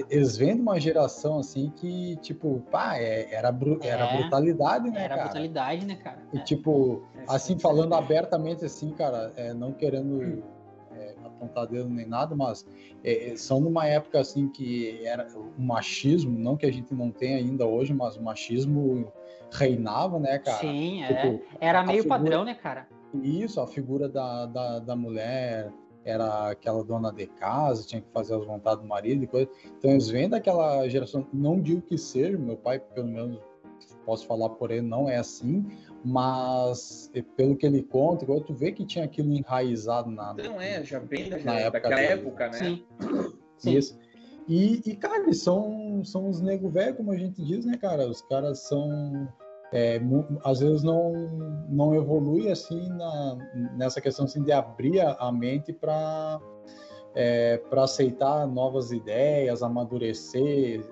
eles 0.10 0.38
vêm 0.38 0.56
de 0.56 0.62
uma 0.62 0.80
geração 0.80 1.40
assim 1.40 1.72
que, 1.76 2.16
tipo, 2.18 2.62
pá, 2.72 2.98
é, 2.98 3.34
era, 3.34 3.52
bru 3.52 3.80
é, 3.82 3.88
era 3.88 4.08
brutalidade, 4.08 4.90
né, 4.90 5.04
era 5.04 5.16
cara? 5.16 5.24
brutalidade, 5.24 5.86
né, 5.86 5.96
cara? 5.96 6.24
E, 6.34 6.40
tipo, 6.40 7.04
é, 7.16 7.26
assim, 7.28 7.58
falando 7.60 7.94
abertamente, 7.94 8.66
assim, 8.66 8.92
cara, 8.92 9.32
é, 9.36 9.54
não 9.54 9.72
querendo 9.72 10.44
é, 10.92 11.16
apontar 11.24 11.68
dedo 11.68 11.90
nem 11.90 12.08
nada, 12.08 12.36
mas 12.36 12.66
é, 13.04 13.34
são 13.36 13.60
numa 13.60 13.86
época, 13.86 14.20
assim, 14.20 14.50
que 14.50 15.06
era 15.06 15.28
o 15.36 15.62
machismo, 15.62 16.38
não 16.38 16.58
que 16.58 16.66
a 16.66 16.72
gente 16.72 16.94
não 16.94 17.12
tenha 17.12 17.38
ainda 17.38 17.66
hoje, 17.66 17.94
mas 17.94 18.16
o 18.16 18.24
machismo 18.24 19.12
reinava, 19.52 20.20
né, 20.20 20.40
cara? 20.40 20.58
Sim, 20.58 21.04
tipo, 21.08 21.42
era 21.60 21.84
meio 21.84 22.04
figura... 22.04 22.20
padrão, 22.20 22.44
né, 22.44 22.56
cara? 22.56 22.88
Isso, 23.22 23.62
a 23.62 23.68
figura 23.68 24.10
da, 24.10 24.48
da, 24.48 24.80
da 24.80 24.96
mulher 24.96 25.72
era 26.06 26.50
aquela 26.50 26.84
dona 26.84 27.12
de 27.12 27.28
casa, 27.28 27.86
tinha 27.86 28.02
que 28.02 28.10
fazer 28.12 28.36
as 28.36 28.46
vontades 28.46 28.82
do 28.82 28.88
marido 28.88 29.24
e 29.24 29.28
coisa. 29.28 29.50
Então 29.78 29.92
eles 29.92 30.10
vêm 30.10 30.30
daquela 30.30 30.88
geração, 30.88 31.26
não 31.34 31.60
digo 31.60 31.82
que 31.82 31.98
seja, 31.98 32.38
meu 32.38 32.58
pai, 32.58 32.80
pelo 32.80 33.08
menos 33.08 33.40
posso 34.06 34.28
falar 34.28 34.50
por 34.50 34.72
ele, 34.72 34.82
não 34.82 35.10
é 35.10 35.18
assim, 35.18 35.66
mas 36.04 37.12
pelo 37.38 37.56
que 37.56 37.66
ele 37.66 37.82
conta, 37.82 38.26
tu 38.42 38.54
vê 38.54 38.72
que 38.72 38.86
tinha 38.86 39.06
aquilo 39.06 39.34
enraizado 39.34 40.12
na. 40.12 40.34
Não 40.34 40.60
é, 40.60 40.84
já 40.84 41.00
bem 41.00 41.30
da, 41.30 41.38
na 41.40 41.60
época 41.60 41.90
daquela 41.90 42.02
época, 42.02 42.50
né? 42.50 42.58
Sim. 43.58 43.78
Isso. 43.78 43.98
E, 44.48 44.82
e, 44.86 44.96
cara, 44.98 45.24
eles 45.24 45.42
são, 45.42 46.04
são 46.04 46.30
os 46.30 46.42
nego 46.42 46.70
velho, 46.70 46.96
como 46.96 47.12
a 47.12 47.18
gente 47.18 47.42
diz, 47.42 47.66
né, 47.66 47.78
cara? 47.78 48.06
Os 48.10 48.22
caras 48.24 48.60
são 48.60 49.28
é, 49.74 50.00
às 50.44 50.60
vezes 50.60 50.84
não, 50.84 51.12
não 51.68 51.96
evolui 51.96 52.50
assim 52.52 52.88
na, 52.90 53.38
nessa 53.76 54.00
questão 54.00 54.26
assim, 54.26 54.44
de 54.44 54.52
abrir 54.52 55.02
a 55.02 55.32
mente 55.32 55.74
para 55.74 56.40
é, 57.16 57.58
para 57.58 57.84
aceitar 57.84 58.48
novas 58.48 58.92
ideias, 58.92 59.62
amadurecer, 59.62 60.84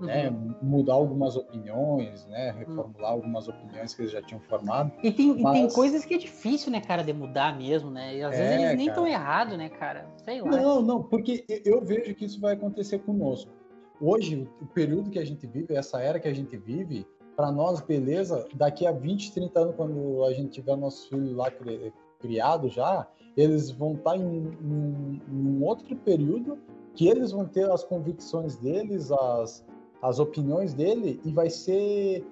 uhum. 0.00 0.06
né, 0.06 0.30
mudar 0.60 0.94
algumas 0.94 1.36
opiniões, 1.36 2.26
né, 2.26 2.54
reformular 2.58 3.10
uhum. 3.10 3.16
algumas 3.16 3.48
opiniões 3.48 3.94
que 3.94 4.02
eles 4.02 4.12
já 4.12 4.22
tinham 4.22 4.40
formado. 4.40 4.92
E 5.02 5.10
tem, 5.10 5.34
mas... 5.40 5.56
e 5.56 5.60
tem 5.60 5.70
coisas 5.70 6.04
que 6.04 6.14
é 6.14 6.18
difícil, 6.18 6.70
né, 6.72 6.80
cara, 6.80 7.02
de 7.02 7.12
mudar 7.12 7.56
mesmo, 7.56 7.90
né? 7.90 8.16
E 8.16 8.22
às 8.22 8.36
vezes 8.36 8.50
é, 8.50 8.62
eles 8.62 8.76
nem 8.76 8.88
estão 8.88 9.06
errados, 9.06 9.56
né, 9.56 9.68
cara? 9.68 10.06
Sei 10.24 10.40
lá. 10.40 10.50
Não, 10.50 10.82
não, 10.82 11.02
porque 11.02 11.44
eu 11.64 11.80
vejo 11.82 12.14
que 12.14 12.24
isso 12.24 12.40
vai 12.40 12.54
acontecer 12.54 12.98
conosco. 13.00 13.50
Hoje, 14.00 14.48
o 14.60 14.66
período 14.66 15.10
que 15.10 15.18
a 15.18 15.24
gente 15.24 15.46
vive, 15.46 15.74
essa 15.74 16.00
era 16.00 16.18
que 16.18 16.28
a 16.28 16.34
gente 16.34 16.56
vive, 16.56 17.06
para 17.42 17.50
nós, 17.50 17.80
beleza, 17.80 18.46
daqui 18.54 18.86
a 18.86 18.92
20, 18.92 19.32
30 19.32 19.60
anos, 19.60 19.74
quando 19.74 20.24
a 20.24 20.32
gente 20.32 20.50
tiver 20.50 20.76
nosso 20.76 21.08
filho 21.08 21.34
lá 21.34 21.50
criado 22.20 22.68
já, 22.68 23.04
eles 23.36 23.68
vão 23.68 23.94
estar 23.94 24.12
tá 24.12 24.16
em, 24.16 24.46
em, 24.62 25.20
em, 25.28 25.46
um 25.48 25.64
outro 25.64 25.96
período 25.96 26.56
que 26.94 27.08
eles 27.08 27.32
vão 27.32 27.44
ter 27.44 27.68
as 27.68 27.82
convicções 27.82 28.54
deles, 28.54 29.10
as, 29.10 29.66
as 30.00 30.20
opiniões 30.20 30.72
dele, 30.72 31.20
e 31.24 31.32
vai 31.32 31.50
ser 31.50 32.24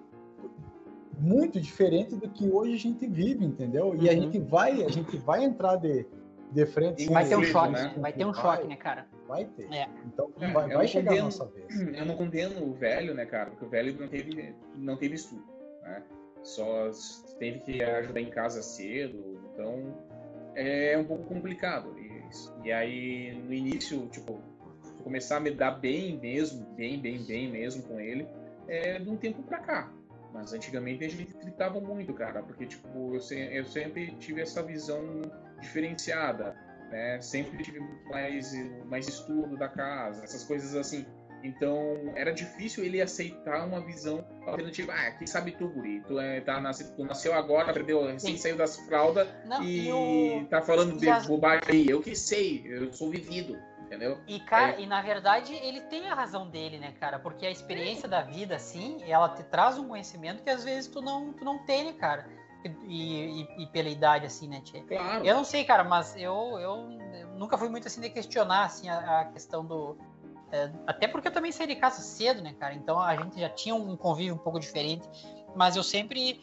muito 1.18 1.60
diferente 1.60 2.14
do 2.14 2.28
que 2.28 2.48
hoje 2.48 2.74
a 2.74 2.78
gente 2.78 3.04
vive, 3.08 3.44
entendeu? 3.44 3.88
Uhum. 3.88 3.96
E 3.96 4.08
a 4.08 4.12
uhum. 4.12 4.22
gente 4.22 4.38
vai, 4.38 4.84
a 4.84 4.88
gente 4.90 5.16
vai 5.16 5.42
entrar 5.42 5.74
de, 5.74 6.06
de 6.52 6.66
frente. 6.66 7.08
vai 7.08 7.28
ter 7.28 7.36
um 7.36 7.42
choque, 7.42 7.72
né? 7.72 7.94
Vai 7.98 8.12
ter 8.12 8.24
um 8.24 8.32
choque, 8.32 8.64
né, 8.68 8.76
cara? 8.76 9.08
Vai 9.30 9.44
ter. 9.44 9.72
É. 9.72 9.88
Então 10.04 10.32
é, 10.40 10.52
vai, 10.52 10.68
vai 10.68 10.88
chegar 10.88 11.10
condeno, 11.10 11.22
a 11.22 11.24
nossa 11.26 11.46
vez. 11.46 11.80
Eu 11.96 12.04
não 12.04 12.16
condeno 12.16 12.64
o 12.64 12.74
velho, 12.74 13.14
né, 13.14 13.24
cara? 13.24 13.50
Porque 13.50 13.64
o 13.64 13.68
velho 13.68 13.96
não 13.98 14.08
teve, 14.08 14.56
não 14.74 14.96
teve 14.96 15.14
estudo, 15.14 15.44
né? 15.84 16.02
Só 16.42 16.90
teve 17.38 17.60
que 17.60 17.80
ajudar 17.80 18.20
em 18.20 18.28
casa 18.28 18.60
cedo, 18.60 19.40
então 19.52 19.96
é 20.56 20.98
um 20.98 21.04
pouco 21.04 21.24
complicado. 21.26 21.96
isso. 22.28 22.52
e 22.64 22.72
aí, 22.72 23.40
no 23.46 23.52
início, 23.52 24.08
tipo, 24.08 24.40
começar 25.04 25.36
a 25.36 25.40
me 25.40 25.52
dar 25.52 25.72
bem 25.78 26.18
mesmo, 26.18 26.66
bem, 26.74 27.00
bem, 27.00 27.22
bem 27.22 27.48
mesmo 27.48 27.84
com 27.84 28.00
ele, 28.00 28.26
é 28.66 28.98
de 28.98 29.08
um 29.08 29.16
tempo 29.16 29.44
pra 29.44 29.58
cá. 29.58 29.92
Mas 30.32 30.52
antigamente 30.52 31.04
a 31.04 31.08
gente 31.08 31.34
tritava 31.34 31.80
muito, 31.80 32.12
cara, 32.14 32.42
porque, 32.42 32.66
tipo, 32.66 33.14
eu, 33.14 33.20
se, 33.20 33.38
eu 33.38 33.64
sempre 33.64 34.10
tive 34.16 34.40
essa 34.40 34.60
visão 34.60 35.22
diferenciada, 35.60 36.56
né? 36.90 37.20
Sempre 37.20 37.62
tive 37.62 37.80
mais, 38.10 38.52
mais 38.86 39.08
estudo 39.08 39.56
da 39.56 39.68
casa, 39.68 40.24
essas 40.24 40.44
coisas 40.44 40.74
assim. 40.74 41.06
Então, 41.42 42.12
era 42.16 42.32
difícil 42.32 42.84
ele 42.84 43.00
aceitar 43.00 43.66
uma 43.66 43.80
visão 43.80 44.24
alternativa. 44.46 44.92
Ah, 44.92 45.10
quem 45.12 45.26
sabe 45.26 45.52
tu, 45.52 45.68
guri? 45.68 46.02
Tu, 46.06 46.18
é, 46.18 46.40
tá 46.40 46.60
nascido, 46.60 46.94
tu 46.94 47.04
nasceu 47.04 47.32
agora, 47.32 47.70
aprendeu, 47.70 48.04
recém 48.04 48.36
saiu 48.36 48.56
das 48.56 48.76
fraldas 48.80 49.26
e 49.62 49.88
eu... 49.88 50.46
tá 50.50 50.60
falando 50.60 50.98
de 50.98 51.08
as... 51.08 51.26
bobagem 51.26 51.62
aí. 51.68 51.88
Eu 51.88 52.02
que 52.02 52.14
sei, 52.14 52.62
eu 52.66 52.92
sou 52.92 53.10
vivido, 53.10 53.58
entendeu? 53.80 54.18
E, 54.26 54.38
cara, 54.40 54.72
é... 54.72 54.82
e 54.82 54.86
na 54.86 55.00
verdade, 55.00 55.54
ele 55.54 55.80
tem 55.82 56.08
a 56.08 56.14
razão 56.14 56.48
dele, 56.50 56.78
né, 56.78 56.92
cara? 57.00 57.18
Porque 57.18 57.46
a 57.46 57.50
experiência 57.50 58.06
da 58.08 58.20
vida, 58.20 58.56
assim, 58.56 58.98
ela 59.06 59.30
te 59.30 59.42
traz 59.44 59.78
um 59.78 59.88
conhecimento 59.88 60.42
que 60.42 60.50
às 60.50 60.62
vezes 60.62 60.88
tu 60.88 61.00
não, 61.00 61.32
tu 61.32 61.44
não 61.44 61.64
tem, 61.64 61.84
né, 61.84 61.92
cara? 61.94 62.28
E, 62.64 63.42
e, 63.42 63.62
e, 63.62 63.66
pela 63.66 63.88
idade, 63.88 64.26
assim, 64.26 64.48
né, 64.48 64.60
Tia? 64.62 64.82
Claro. 64.82 65.24
Eu 65.24 65.34
não 65.34 65.44
sei, 65.44 65.64
cara, 65.64 65.84
mas 65.84 66.14
eu, 66.16 66.58
eu, 66.58 66.88
nunca 67.34 67.56
fui 67.56 67.68
muito 67.68 67.86
assim 67.86 68.00
de 68.00 68.10
questionar 68.10 68.64
assim, 68.64 68.88
a, 68.88 69.20
a 69.20 69.24
questão 69.26 69.64
do. 69.64 69.96
É, 70.52 70.70
até 70.86 71.06
porque 71.08 71.28
eu 71.28 71.32
também 71.32 71.52
saí 71.52 71.66
de 71.66 71.76
casa 71.76 72.02
cedo, 72.02 72.42
né, 72.42 72.54
cara? 72.58 72.74
Então 72.74 72.98
a 72.98 73.16
gente 73.16 73.38
já 73.40 73.48
tinha 73.48 73.74
um 73.74 73.96
convívio 73.96 74.34
um 74.34 74.38
pouco 74.38 74.58
diferente. 74.58 75.08
Mas 75.54 75.76
eu 75.76 75.82
sempre 75.82 76.40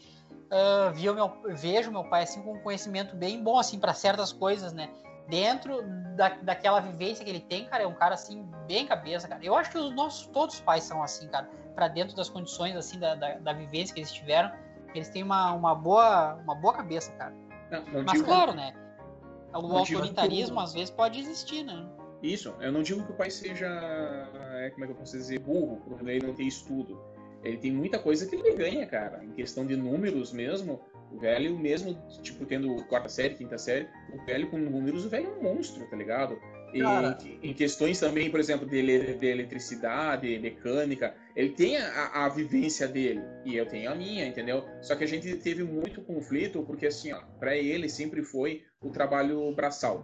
uh, 0.51 0.93
via 0.93 1.13
meu, 1.13 1.31
vejo 1.55 1.91
meu 1.91 2.03
pai 2.03 2.23
assim 2.23 2.41
com 2.41 2.53
um 2.53 2.59
conhecimento 2.59 3.15
bem 3.15 3.41
bom 3.41 3.59
assim 3.59 3.79
para 3.79 3.93
certas 3.93 4.31
coisas, 4.31 4.73
né? 4.73 4.89
Dentro 5.27 5.83
da, 6.15 6.29
daquela 6.29 6.79
vivência 6.79 7.23
que 7.23 7.29
ele 7.29 7.41
tem, 7.41 7.65
cara, 7.65 7.83
é 7.83 7.87
um 7.87 7.93
cara 7.93 8.15
assim 8.15 8.49
bem 8.65 8.87
cabeça, 8.87 9.27
cara. 9.27 9.43
Eu 9.43 9.55
acho 9.55 9.71
que 9.71 9.77
os 9.77 9.93
nossos 9.93 10.25
todos 10.27 10.55
os 10.55 10.61
pais 10.61 10.83
são 10.83 11.03
assim, 11.03 11.27
cara, 11.27 11.49
para 11.75 11.87
dentro 11.89 12.15
das 12.15 12.29
condições 12.29 12.75
assim 12.75 12.97
da, 12.97 13.13
da, 13.13 13.33
da 13.35 13.53
vivência 13.53 13.93
que 13.93 13.99
eles 13.99 14.11
tiveram 14.11 14.51
eles 14.97 15.09
têm 15.09 15.23
uma, 15.23 15.53
uma, 15.53 15.75
boa, 15.75 16.35
uma 16.35 16.55
boa 16.55 16.73
cabeça, 16.73 17.11
cara. 17.13 17.33
Não, 17.71 17.85
não 17.85 18.03
Mas 18.03 18.21
claro, 18.21 18.53
né? 18.53 18.73
O 19.53 19.77
autoritarismo 19.77 20.59
às 20.59 20.73
vezes 20.73 20.89
pode 20.89 21.19
existir, 21.19 21.63
né? 21.63 21.87
Isso, 22.21 22.53
eu 22.59 22.71
não 22.71 22.81
digo 22.81 23.03
que 23.03 23.11
o 23.11 23.15
pai 23.15 23.29
seja, 23.29 23.67
é, 24.55 24.69
como 24.71 24.83
é 24.83 24.87
que 24.87 24.93
eu 24.93 24.97
posso 24.97 25.15
dizer, 25.15 25.39
burro, 25.39 25.77
por 25.77 26.07
ele 26.09 26.25
não 26.25 26.33
ter 26.33 26.43
estudo. 26.43 26.99
Ele 27.43 27.57
tem 27.57 27.71
muita 27.71 27.99
coisa 27.99 28.25
que 28.25 28.35
ele 28.35 28.55
ganha, 28.55 28.85
cara. 28.87 29.23
Em 29.23 29.31
questão 29.31 29.65
de 29.65 29.75
números 29.75 30.33
mesmo, 30.33 30.81
o 31.11 31.19
velho, 31.19 31.57
mesmo, 31.57 31.95
tipo, 32.21 32.45
tendo 32.45 32.83
quarta 32.85 33.07
série, 33.07 33.35
quinta 33.35 33.57
série, 33.57 33.87
o 34.13 34.25
velho 34.25 34.49
com 34.49 34.57
números, 34.57 35.05
o 35.05 35.09
velho 35.09 35.27
é 35.27 35.29
um 35.29 35.43
monstro, 35.43 35.87
tá 35.87 35.95
ligado? 35.95 36.37
E 36.73 36.81
em, 36.81 37.49
em 37.49 37.53
questões 37.53 37.99
também, 37.99 38.29
por 38.29 38.39
exemplo, 38.39 38.67
de, 38.67 39.13
de 39.13 39.25
eletricidade, 39.27 40.37
mecânica, 40.39 41.15
ele 41.37 41.51
tem 41.51 41.77
a, 41.77 42.25
a, 42.25 42.29
vivência 42.29 42.87
dele 42.87 43.21
e 43.45 43.55
eu 43.55 43.67
tenho 43.67 43.91
a 43.91 43.95
minha, 43.95 44.25
entendeu? 44.25 44.65
Só 44.81 44.95
que 44.95 45.03
a 45.03 45.07
gente 45.07 45.35
teve 45.35 45.63
muito 45.63 46.01
conflito 46.01 46.63
porque, 46.63 46.87
assim, 46.87 47.13
ó, 47.13 47.21
pra 47.39 47.55
ele 47.55 47.87
sempre 47.87 48.23
foi 48.23 48.63
o 48.81 48.89
trabalho 48.89 49.53
braçal, 49.53 50.03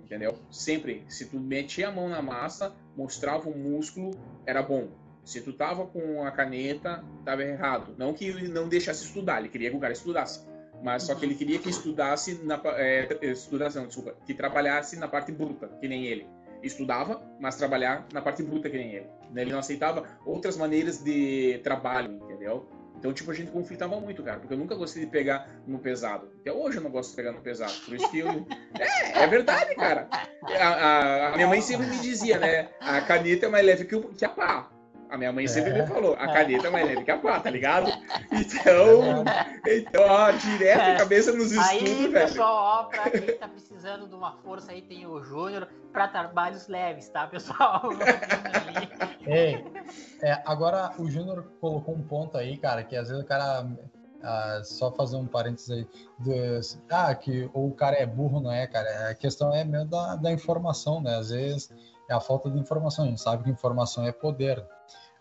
entendeu? 0.00 0.38
Sempre. 0.48 1.04
Se 1.08 1.28
tu 1.28 1.40
metia 1.40 1.88
a 1.88 1.92
mão 1.92 2.08
na 2.08 2.22
massa, 2.22 2.72
mostrava 2.96 3.50
o 3.50 3.58
músculo, 3.58 4.12
era 4.46 4.62
bom. 4.62 4.90
Se 5.24 5.40
tu 5.40 5.52
tava 5.52 5.88
com 5.88 6.22
a 6.22 6.30
caneta, 6.30 7.04
tava 7.24 7.42
errado. 7.42 7.96
Não 7.98 8.14
que 8.14 8.26
ele 8.26 8.46
não 8.46 8.68
deixasse 8.68 9.04
estudar, 9.04 9.40
ele 9.40 9.48
queria 9.48 9.70
que 9.70 9.76
o 9.76 9.80
cara 9.80 9.92
estudasse. 9.92 10.48
Mas 10.84 11.02
só 11.02 11.16
que 11.16 11.26
ele 11.26 11.34
queria 11.34 11.58
que 11.58 11.68
estudasse, 11.68 12.44
na, 12.44 12.60
é, 12.76 13.08
estudasse 13.22 13.76
não, 13.76 13.88
desculpa, 13.88 14.16
que 14.24 14.34
trabalhasse 14.34 14.96
na 14.96 15.08
parte 15.08 15.32
bruta, 15.32 15.66
que 15.80 15.88
nem 15.88 16.06
ele. 16.06 16.28
Estudava, 16.62 17.22
mas 17.40 17.56
trabalhar 17.56 18.06
na 18.12 18.20
parte 18.20 18.42
bruta, 18.42 18.68
que 18.68 18.76
nem 18.76 18.94
ele. 18.94 19.06
Ele 19.34 19.52
não 19.52 19.58
aceitava 19.58 20.04
outras 20.24 20.56
maneiras 20.56 21.02
de 21.02 21.60
trabalho, 21.62 22.12
entendeu? 22.12 22.68
Então, 23.00 23.14
tipo, 23.14 23.30
a 23.30 23.34
gente 23.34 23.50
conflitava 23.50 23.98
muito, 23.98 24.22
cara, 24.22 24.38
porque 24.38 24.52
eu 24.52 24.58
nunca 24.58 24.74
gostei 24.74 25.06
de 25.06 25.10
pegar 25.10 25.48
no 25.66 25.78
pesado. 25.78 26.30
Até 26.40 26.52
hoje 26.52 26.76
eu 26.76 26.82
não 26.82 26.90
gosto 26.90 27.10
de 27.10 27.16
pegar 27.16 27.32
no 27.32 27.40
pesado. 27.40 27.72
Por 27.86 27.94
isso 27.94 28.10
que 28.10 28.18
eu. 28.18 28.28
É, 28.78 29.24
é 29.24 29.26
verdade, 29.26 29.74
cara. 29.74 30.08
A, 30.10 30.68
a, 30.68 31.28
a 31.32 31.34
minha 31.34 31.48
mãe 31.48 31.60
sempre 31.60 31.86
me 31.86 31.98
dizia, 31.98 32.38
né? 32.38 32.68
A 32.80 33.00
caneta 33.00 33.46
é 33.46 33.48
mais 33.48 33.64
leve 33.64 33.84
que, 33.84 33.94
o, 33.94 34.08
que 34.08 34.24
a 34.24 34.28
pá. 34.28 34.70
A 35.10 35.18
minha 35.18 35.32
mãe 35.32 35.46
sempre 35.48 35.72
é. 35.72 35.82
me 35.82 35.88
falou, 35.88 36.14
a 36.14 36.28
caneta 36.28 36.68
é 36.68 36.70
mais 36.70 36.86
leve 36.86 37.04
que 37.04 37.10
a 37.10 37.18
pá, 37.18 37.40
tá 37.40 37.50
ligado? 37.50 37.90
Então, 38.32 39.24
então 39.66 40.02
ó, 40.06 40.30
direto 40.30 40.80
a 40.80 40.96
cabeça 40.96 41.32
nos 41.32 41.50
estudos, 41.50 41.68
aí, 41.68 42.08
velho. 42.08 42.28
pessoal, 42.28 42.54
ó, 42.54 42.84
pra 42.84 43.10
quem 43.10 43.36
tá 43.36 43.48
precisando 43.48 44.06
de 44.06 44.14
uma 44.14 44.32
força 44.36 44.72
aí, 44.72 44.82
tem 44.82 45.06
o 45.06 45.22
Júnior 45.22 45.68
para 45.92 46.06
trabalhos 46.08 46.68
leves, 46.68 47.08
tá, 47.08 47.26
pessoal? 47.26 47.82
é, 49.26 49.62
é, 50.22 50.42
agora, 50.46 50.92
o 50.98 51.10
Júnior 51.10 51.44
colocou 51.60 51.94
um 51.94 52.02
ponto 52.02 52.38
aí, 52.38 52.56
cara, 52.56 52.84
que 52.84 52.96
às 52.96 53.08
vezes 53.08 53.22
o 53.22 53.26
cara... 53.26 53.66
Ah, 54.22 54.60
só 54.62 54.92
fazer 54.92 55.16
um 55.16 55.26
parênteses 55.26 55.70
aí. 55.70 55.88
Do, 56.18 56.30
ah, 56.90 57.14
que 57.14 57.48
o 57.54 57.70
cara 57.70 57.96
é 57.96 58.04
burro, 58.04 58.38
não 58.38 58.52
é, 58.52 58.66
cara? 58.66 59.08
A 59.08 59.14
questão 59.14 59.54
é 59.54 59.64
mesmo 59.64 59.88
da, 59.88 60.16
da 60.16 60.30
informação, 60.30 61.00
né? 61.00 61.16
Às 61.16 61.30
vezes 61.30 61.72
é 62.10 62.12
a 62.12 62.20
falta 62.20 62.50
de 62.50 62.58
informação. 62.58 63.04
A 63.04 63.08
gente 63.08 63.20
sabe 63.22 63.44
que 63.44 63.50
informação 63.50 64.04
é 64.04 64.12
poder. 64.12 64.62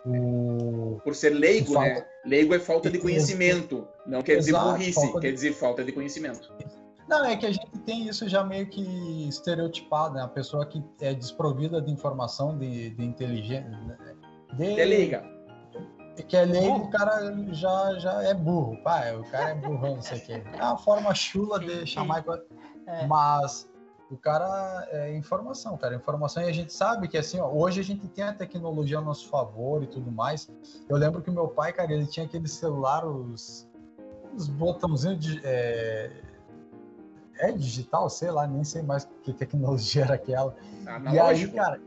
O... 0.05 0.99
Por 1.03 1.13
ser 1.15 1.31
leigo, 1.31 1.73
falta... 1.73 1.89
né? 1.89 2.05
Leigo 2.25 2.53
é 2.53 2.59
falta 2.59 2.89
de 2.89 2.99
conhecimento. 2.99 3.87
Não 4.05 4.21
quer 4.21 4.37
dizer 4.37 4.51
Exato, 4.51 4.71
burrice, 4.71 5.19
quer 5.19 5.31
dizer 5.31 5.53
falta 5.53 5.83
de 5.83 5.91
conhecimento. 5.91 6.51
Não, 7.07 7.25
é 7.25 7.35
que 7.35 7.45
a 7.45 7.51
gente 7.51 7.67
tem 7.85 8.07
isso 8.07 8.29
já 8.29 8.43
meio 8.43 8.67
que 8.67 9.27
estereotipado, 9.27 10.15
né? 10.15 10.21
A 10.21 10.27
pessoa 10.27 10.65
que 10.65 10.83
é 11.01 11.13
desprovida 11.13 11.81
de 11.81 11.91
informação, 11.91 12.57
de, 12.57 12.91
de 12.91 13.03
inteligência. 13.03 13.69
Né? 13.69 13.97
De... 14.53 14.75
Que 14.75 14.81
é 14.81 14.85
leiga. 14.85 15.39
Que 16.27 16.37
é 16.37 16.45
leigo, 16.45 16.75
o 16.75 16.89
cara 16.91 17.33
já, 17.51 17.97
já 17.97 18.23
é 18.23 18.33
burro. 18.33 18.77
Pá, 18.83 19.11
o 19.13 19.23
cara 19.31 19.51
é 19.51 19.55
burrão, 19.55 19.95
não 19.95 20.01
sei 20.01 20.17
o 20.19 20.21
quê. 20.21 20.43
É 20.53 20.63
uma 20.63 20.77
forma 20.77 21.13
chula 21.15 21.59
de 21.59 21.87
chamar. 21.87 22.23
É. 22.85 23.07
Mas 23.07 23.69
o 24.09 24.17
cara 24.17 24.87
é 24.91 25.15
informação, 25.15 25.77
cara. 25.77 25.95
Informação 25.95 26.41
e 26.43 26.49
a 26.49 26.51
gente 26.51 26.73
sabe 26.73 27.07
que 27.07 27.17
assim, 27.17 27.39
ó, 27.39 27.47
hoje 27.47 27.79
a 27.79 27.83
gente 27.83 28.07
tem 28.07 28.23
a 28.23 28.33
tecnologia 28.33 28.97
a 28.97 29.01
nosso 29.01 29.27
favor 29.29 29.83
e 29.83 29.87
tudo 29.87 30.11
mais. 30.11 30.49
Eu 30.87 30.97
lembro 30.97 31.21
que 31.21 31.29
o 31.29 31.33
meu 31.33 31.47
pai, 31.47 31.71
cara, 31.71 31.93
ele 31.93 32.07
tinha 32.07 32.25
aquele 32.25 32.47
celular, 32.47 33.05
os, 33.05 33.69
os 34.35 34.47
botãozinhos 34.47 35.19
de. 35.19 35.41
É, 35.43 36.11
é 37.37 37.51
digital, 37.51 38.09
sei 38.09 38.31
lá, 38.31 38.45
nem 38.47 38.63
sei 38.63 38.81
mais 38.81 39.07
que 39.23 39.31
tecnologia 39.31 40.03
era 40.05 40.15
aquela. 40.15 40.55
E 41.11 41.19
aí, 41.19 41.51
cara, 41.51 41.79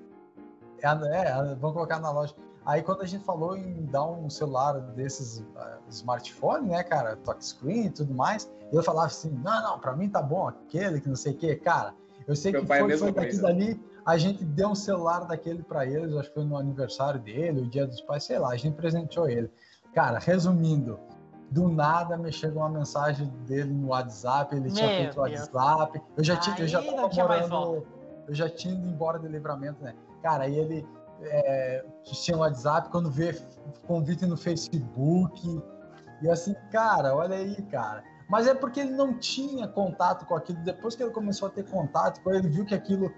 é, 0.81 1.29
é, 1.29 1.55
vamos 1.57 1.75
colocar 1.75 1.99
na 1.99 2.11
loja. 2.11 2.35
Aí 2.65 2.83
quando 2.83 3.03
a 3.03 3.07
gente 3.07 3.25
falou 3.25 3.57
em 3.57 3.85
dar 3.87 4.07
um 4.07 4.31
celular 4.31 4.81
desses 4.81 5.39
uh, 5.41 5.81
smartphone, 5.89 6.69
né, 6.69 6.85
cara, 6.85 7.17
touchscreen 7.17 7.87
e 7.87 7.91
tudo 7.91 8.15
mais, 8.15 8.49
eu 8.73 8.83
falava 8.85 9.09
assim, 9.09 9.31
não, 9.43 9.63
não, 9.63 9.79
para 9.81 9.97
mim 9.97 10.09
tá 10.09 10.23
bom 10.23 10.47
aquele 10.47 11.01
que 11.01 11.09
não 11.09 11.17
sei 11.17 11.33
o 11.33 11.37
que, 11.37 11.57
cara. 11.57 11.93
Eu 12.27 12.37
sei 12.37 12.53
Meu 12.53 12.63
que 12.63 12.67
foi, 12.67 12.93
é 12.93 12.97
foi 12.97 13.13
daqui 13.13 13.29
coisa. 13.29 13.43
dali, 13.43 13.81
a 14.05 14.17
gente 14.17 14.45
deu 14.45 14.69
um 14.69 14.75
celular 14.75 15.21
daquele 15.27 15.63
para 15.63 15.87
eles, 15.87 16.15
acho 16.17 16.29
que 16.29 16.35
foi 16.35 16.45
no 16.45 16.57
aniversário 16.57 17.21
dele, 17.21 17.61
o 17.61 17.67
dia 17.67 17.87
dos 17.87 18.01
pais, 18.01 18.25
sei 18.25 18.39
lá, 18.39 18.51
a 18.51 18.57
gente 18.57 18.75
presenteou 18.75 19.29
ele. 19.29 19.51
Cara, 19.95 20.19
resumindo, 20.19 20.99
do 21.51 21.69
nada 21.69 22.17
me 22.17 22.33
chega 22.33 22.59
uma 22.59 22.69
mensagem 22.69 23.29
dele 23.47 23.73
no 23.73 23.89
WhatsApp, 23.89 24.55
ele 24.55 24.65
Meu 24.65 24.75
tinha 24.75 24.89
feito 24.89 25.17
o 25.19 25.21
WhatsApp, 25.21 26.03
eu 26.17 26.25
já 26.25 26.37
tinha, 26.37 26.57
eu 26.59 26.69
já 26.69 26.83
tava 26.83 27.09
morando, 27.09 27.87
eu 28.27 28.35
já 28.35 28.49
tinha 28.49 28.75
ido 28.75 28.89
embora 28.89 29.19
de 29.19 29.29
livramento, 29.29 29.83
né? 29.83 29.95
Cara, 30.23 30.45
aí 30.45 30.59
ele 30.59 30.87
é, 31.23 31.85
tinha 32.05 32.37
o 32.37 32.41
WhatsApp, 32.41 32.89
quando 32.91 33.11
vê 33.11 33.39
convite 33.87 34.25
no 34.27 34.37
Facebook, 34.37 35.63
e 36.23 36.31
assim, 36.31 36.55
cara, 36.71 37.15
olha 37.15 37.37
aí, 37.37 37.61
cara. 37.63 38.03
Mas 38.33 38.47
é 38.47 38.55
porque 38.55 38.81
ele 38.81 38.93
não 38.93 39.19
tinha 39.19 39.69
contato 39.69 40.25
com 40.25 40.35
aquilo. 40.35 40.59
Depois 40.65 40.97
que 40.97 41.03
ele 41.03 41.11
começou 41.11 41.49
a 41.49 41.51
ter 41.51 41.65
contato, 41.65 42.23
quando 42.23 42.37
ele 42.37 42.49
viu 42.49 42.65
que 42.65 42.75
aquilo 42.75 43.13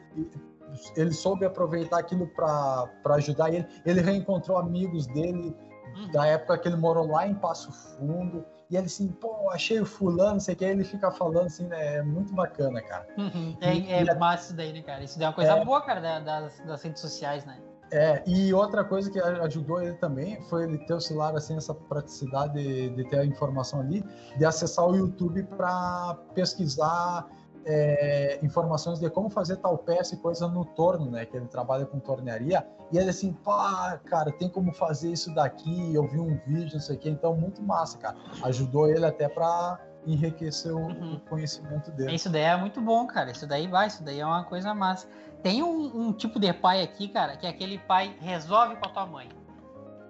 ele 0.97 1.13
soube 1.13 1.47
aproveitar 1.47 2.01
aquilo 2.01 2.27
para 2.27 2.91
ajudar 3.11 3.55
ele. 3.55 3.65
Ele 3.87 4.01
reencontrou 4.01 4.59
amigos 4.59 5.07
dele 5.07 5.57
uhum. 5.97 6.11
da 6.11 6.27
época 6.27 6.59
que 6.59 6.67
ele 6.67 6.75
morou 6.75 7.07
lá 7.07 7.29
em 7.29 7.35
Passo 7.37 7.71
Fundo. 7.71 8.45
E 8.69 8.77
ele 8.77 8.87
assim, 8.87 9.07
pô, 9.07 9.51
achei 9.53 9.79
o 9.79 9.87
fulano, 9.87 10.41
sei 10.41 10.57
que. 10.57 10.65
Ele 10.65 10.83
fica 10.83 11.13
falando 11.13 11.47
assim, 11.47 11.69
né? 11.69 11.99
É 11.99 12.03
muito 12.03 12.35
bacana, 12.35 12.83
cara. 12.83 13.07
Uhum. 13.17 13.57
É, 13.61 13.73
e, 13.73 13.93
é 13.93 14.15
massa 14.17 14.47
isso 14.47 14.57
daí, 14.57 14.73
né, 14.73 14.83
cara? 14.83 15.05
Isso 15.05 15.17
daí 15.17 15.27
é 15.27 15.29
uma 15.29 15.35
coisa 15.37 15.53
é... 15.53 15.65
boa, 15.65 15.81
cara, 15.81 16.01
das, 16.19 16.59
das 16.59 16.83
redes 16.83 17.01
sociais, 17.01 17.45
né? 17.45 17.57
É, 17.95 18.25
e 18.27 18.53
outra 18.53 18.85
coisa 18.85 19.09
que 19.09 19.21
ajudou 19.21 19.81
ele 19.81 19.95
também 19.95 20.43
foi 20.43 20.65
ele 20.65 20.79
ter 20.79 20.95
o 20.95 21.01
celular, 21.01 21.37
assim, 21.37 21.57
essa 21.57 21.73
praticidade 21.73 22.55
de, 22.55 22.91
de 22.91 23.05
ter 23.09 23.21
a 23.21 23.25
informação 23.25 23.79
ali, 23.79 24.05
de 24.37 24.45
acessar 24.45 24.85
o 24.85 24.97
YouTube 24.97 25.45
para 25.45 26.19
pesquisar 26.35 27.29
é, 27.65 28.39
informações 28.43 28.99
de 28.99 29.09
como 29.09 29.31
fazer 29.31 29.57
tal 29.59 29.79
peça 29.79 30.17
e 30.17 30.19
coisa 30.19 30.49
no 30.49 30.65
torno, 30.65 31.09
né? 31.09 31.25
Que 31.25 31.37
ele 31.37 31.47
trabalha 31.47 31.87
com 31.87 32.01
tornearia. 32.01 32.67
E 32.93 32.99
ele 32.99 33.11
assim, 33.11 33.33
pá, 33.33 33.99
cara, 34.05 34.33
tem 34.33 34.49
como 34.49 34.73
fazer 34.73 35.13
isso 35.13 35.33
daqui. 35.33 35.95
Eu 35.95 36.07
vi 36.07 36.19
um 36.19 36.37
vídeo, 36.47 36.75
não 36.75 36.81
sei 36.81 36.97
o 36.97 36.99
quê. 36.99 37.09
Então, 37.09 37.35
muito 37.37 37.63
massa, 37.63 37.97
cara. 37.99 38.17
Ajudou 38.43 38.89
ele 38.89 39.07
até 39.07 39.29
para 39.29 39.79
enriquecer 40.07 40.73
o, 40.73 40.81
uhum. 40.81 41.15
o, 41.15 41.21
conhecimento 41.21 41.91
dele. 41.93 42.15
Isso 42.15 42.29
daí 42.29 42.43
é 42.43 42.57
muito 42.57 42.81
bom, 42.81 43.07
cara. 43.07 43.31
Isso 43.31 43.47
daí 43.47 43.67
vai, 43.67 43.87
isso 43.87 44.03
daí 44.03 44.21
é 44.21 44.27
uma 44.27 44.45
coisa 44.45 44.75
massa. 44.75 45.09
Tem 45.45 45.63
um, 45.63 46.07
um, 46.07 46.11
tipo 46.15 46.41
de 46.41 46.51
pai 46.55 46.83
aqui, 46.83 47.07
cara, 47.07 47.37
que 47.37 47.47
é 47.47 47.51
aquele 47.51 47.77
pai 47.77 48.17
resolve 48.19 48.77
com 48.77 48.87
a 48.87 48.89
tua 48.89 49.05
mãe. 49.05 49.29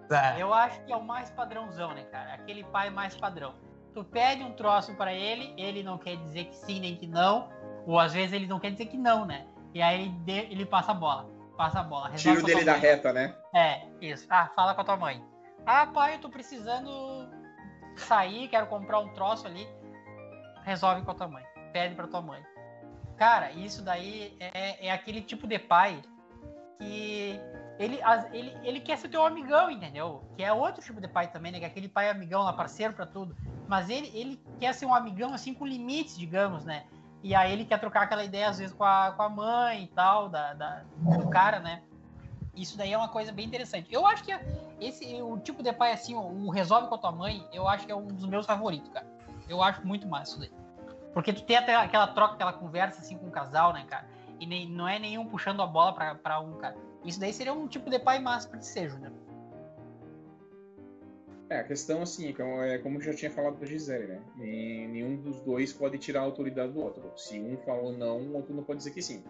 É. 0.08 0.40
Eu 0.40 0.54
acho 0.54 0.80
que 0.84 0.92
é 0.92 0.96
o 0.96 1.02
mais 1.02 1.28
padrãozão, 1.28 1.92
né, 1.92 2.04
cara? 2.04 2.34
Aquele 2.34 2.62
pai 2.62 2.88
mais 2.88 3.16
padrão. 3.16 3.52
Tu 3.92 4.04
pede 4.04 4.44
um 4.44 4.52
troço 4.52 4.94
para 4.94 5.12
ele, 5.12 5.52
ele 5.58 5.82
não 5.82 5.98
quer 5.98 6.16
dizer 6.18 6.44
que 6.44 6.54
sim 6.54 6.78
nem 6.78 6.94
que 6.94 7.08
não, 7.08 7.48
ou 7.84 7.98
às 7.98 8.12
vezes 8.12 8.32
ele 8.32 8.46
não 8.46 8.60
quer 8.60 8.70
dizer 8.70 8.86
que 8.86 8.96
não, 8.96 9.24
né? 9.24 9.44
E 9.74 9.82
aí 9.82 10.14
ele, 10.24 10.52
ele 10.52 10.66
passa 10.66 10.92
a 10.92 10.94
bola. 10.94 11.28
Passa 11.56 11.80
a 11.80 11.82
bola. 11.82 12.10
Tiro 12.10 12.44
dele 12.44 12.64
da 12.64 12.74
reta, 12.74 13.12
né? 13.12 13.34
É, 13.52 13.88
isso. 14.00 14.28
Ah, 14.30 14.52
fala 14.54 14.72
com 14.72 14.82
a 14.82 14.84
tua 14.84 14.96
mãe. 14.96 15.20
Ah, 15.66 15.84
pai, 15.88 16.14
eu 16.14 16.20
tô 16.20 16.28
precisando 16.28 17.28
sair, 17.96 18.46
quero 18.46 18.68
comprar 18.68 19.00
um 19.00 19.12
troço 19.14 19.48
ali. 19.48 19.66
Resolve 20.62 21.02
com 21.02 21.10
a 21.10 21.14
tua 21.14 21.26
mãe. 21.26 21.44
Pede 21.72 21.96
pra 21.96 22.06
tua 22.06 22.22
mãe. 22.22 22.40
Cara, 23.16 23.52
isso 23.52 23.82
daí 23.82 24.36
é, 24.40 24.86
é 24.88 24.90
aquele 24.90 25.20
tipo 25.20 25.46
de 25.46 25.58
pai 25.58 26.02
que 26.78 27.40
ele, 27.78 28.00
ele, 28.32 28.56
ele 28.62 28.80
quer 28.80 28.98
ser 28.98 29.08
teu 29.08 29.24
amigão, 29.24 29.70
entendeu? 29.70 30.22
Que 30.36 30.42
é 30.42 30.52
outro 30.52 30.82
tipo 30.82 31.00
de 31.00 31.08
pai 31.08 31.28
também, 31.28 31.52
né? 31.52 31.58
Que 31.58 31.64
é 31.64 31.68
aquele 31.68 31.88
pai 31.88 32.10
amigão 32.10 32.42
lá, 32.42 32.52
parceiro 32.52 32.92
para 32.92 33.06
tudo. 33.06 33.36
Mas 33.68 33.88
ele, 33.88 34.10
ele 34.14 34.40
quer 34.60 34.74
ser 34.74 34.86
um 34.86 34.94
amigão, 34.94 35.32
assim, 35.32 35.54
com 35.54 35.66
limites, 35.66 36.16
digamos, 36.16 36.64
né? 36.64 36.84
E 37.22 37.34
aí 37.34 37.52
ele 37.52 37.64
quer 37.64 37.80
trocar 37.80 38.02
aquela 38.02 38.24
ideia, 38.24 38.48
às 38.48 38.58
vezes, 38.58 38.74
com 38.74 38.84
a, 38.84 39.12
com 39.12 39.22
a 39.22 39.28
mãe 39.28 39.84
e 39.84 39.86
tal, 39.88 40.28
da, 40.28 40.52
da, 40.52 40.82
do 40.96 41.28
cara, 41.28 41.58
né? 41.58 41.82
Isso 42.54 42.76
daí 42.76 42.92
é 42.92 42.98
uma 42.98 43.08
coisa 43.08 43.32
bem 43.32 43.46
interessante. 43.46 43.92
Eu 43.92 44.06
acho 44.06 44.22
que 44.22 44.32
esse, 44.80 45.20
o 45.22 45.38
tipo 45.38 45.62
de 45.62 45.72
pai, 45.72 45.92
assim, 45.92 46.14
o 46.14 46.50
resolve 46.50 46.88
com 46.88 46.94
a 46.94 46.98
tua 46.98 47.12
mãe, 47.12 47.44
eu 47.52 47.66
acho 47.66 47.86
que 47.86 47.92
é 47.92 47.96
um 47.96 48.06
dos 48.06 48.26
meus 48.26 48.46
favoritos, 48.46 48.88
cara. 48.90 49.06
Eu 49.48 49.62
acho 49.62 49.84
muito 49.86 50.06
massa 50.06 50.32
isso 50.32 50.40
daí. 50.40 50.63
Porque 51.14 51.32
tu 51.32 51.42
tem 51.44 51.56
até 51.56 51.74
aquela 51.76 52.08
troca, 52.08 52.34
aquela 52.34 52.52
conversa 52.52 53.00
assim 53.00 53.16
com 53.16 53.28
o 53.28 53.30
casal, 53.30 53.72
né, 53.72 53.86
cara? 53.88 54.06
E 54.40 54.46
nem, 54.46 54.68
não 54.68 54.86
é 54.86 54.98
nenhum 54.98 55.26
puxando 55.26 55.62
a 55.62 55.66
bola 55.66 55.94
pra, 55.94 56.14
pra 56.16 56.40
um, 56.40 56.58
cara. 56.58 56.76
Isso 57.04 57.20
daí 57.20 57.32
seria 57.32 57.52
um 57.52 57.68
tipo 57.68 57.88
de 57.88 57.98
pai 57.98 58.18
massa 58.18 58.48
pra 58.48 58.60
ser, 58.60 58.90
Júnior. 58.90 59.12
É, 61.48 61.58
a 61.60 61.64
questão 61.64 62.02
assim, 62.02 62.34
é 62.62 62.78
como 62.78 62.98
eu 62.98 63.00
já 63.02 63.14
tinha 63.14 63.30
falado 63.30 63.58
da 63.58 63.66
Gisele, 63.66 64.06
né? 64.06 64.20
nenhum 64.36 65.16
dos 65.16 65.40
dois 65.42 65.72
pode 65.72 65.98
tirar 65.98 66.20
a 66.20 66.24
autoridade 66.24 66.72
do 66.72 66.80
outro. 66.82 67.12
Se 67.16 67.38
um 67.38 67.56
falou 67.58 67.92
não, 67.92 68.18
o 68.18 68.36
outro 68.36 68.54
não 68.54 68.64
pode 68.64 68.78
dizer 68.78 68.90
que 68.90 69.02
sim. 69.02 69.22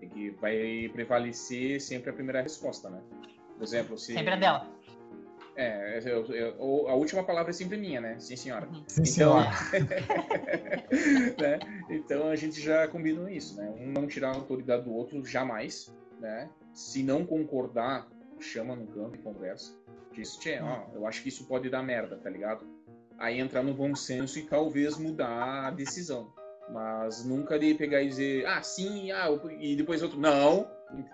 Tem 0.00 0.08
que 0.08 0.30
vai 0.32 0.90
prevalecer 0.92 1.80
sempre 1.80 2.10
a 2.10 2.12
primeira 2.12 2.42
resposta, 2.42 2.90
né? 2.90 3.00
Por 3.56 3.62
exemplo, 3.62 3.96
se... 3.96 4.12
Sempre 4.12 4.34
a 4.34 4.36
dela. 4.36 4.66
É, 5.60 6.00
eu, 6.06 6.24
eu, 6.24 6.88
a 6.88 6.94
última 6.94 7.22
palavra 7.22 7.50
é 7.50 7.52
sempre 7.52 7.76
minha, 7.76 8.00
né? 8.00 8.18
Sim, 8.18 8.34
senhora. 8.34 8.66
Uhum. 8.66 8.82
Sim, 8.88 9.02
então, 9.02 9.12
senhora. 9.12 9.50
né? 11.38 11.58
Então 11.90 12.28
a 12.30 12.34
gente 12.34 12.58
já 12.58 12.88
combinou 12.88 13.28
isso, 13.28 13.58
né? 13.58 13.68
Um 13.78 13.92
não 13.92 14.06
tirar 14.06 14.30
a 14.30 14.36
autoridade 14.36 14.84
do 14.84 14.94
outro 14.94 15.22
jamais, 15.22 15.94
né? 16.18 16.48
Se 16.72 17.02
não 17.02 17.26
concordar, 17.26 18.08
chama 18.38 18.74
no 18.74 18.86
canto 18.86 19.16
e 19.16 19.18
conversa. 19.18 19.78
Diz, 20.14 20.38
tchê, 20.38 20.58
ó, 20.62 20.86
eu 20.94 21.06
acho 21.06 21.22
que 21.22 21.28
isso 21.28 21.46
pode 21.46 21.68
dar 21.68 21.82
merda, 21.82 22.16
tá 22.16 22.30
ligado? 22.30 22.66
Aí 23.18 23.38
entrar 23.38 23.62
no 23.62 23.74
bom 23.74 23.94
senso 23.94 24.38
e 24.38 24.46
talvez 24.46 24.96
mudar 24.96 25.66
a 25.66 25.70
decisão. 25.70 26.32
Mas 26.70 27.22
nunca 27.26 27.58
de 27.58 27.74
pegar 27.74 28.00
e 28.00 28.08
dizer, 28.08 28.46
ah, 28.46 28.62
sim, 28.62 29.12
ah, 29.12 29.28
e 29.60 29.76
depois 29.76 30.02
outro, 30.02 30.18
não, 30.18 30.66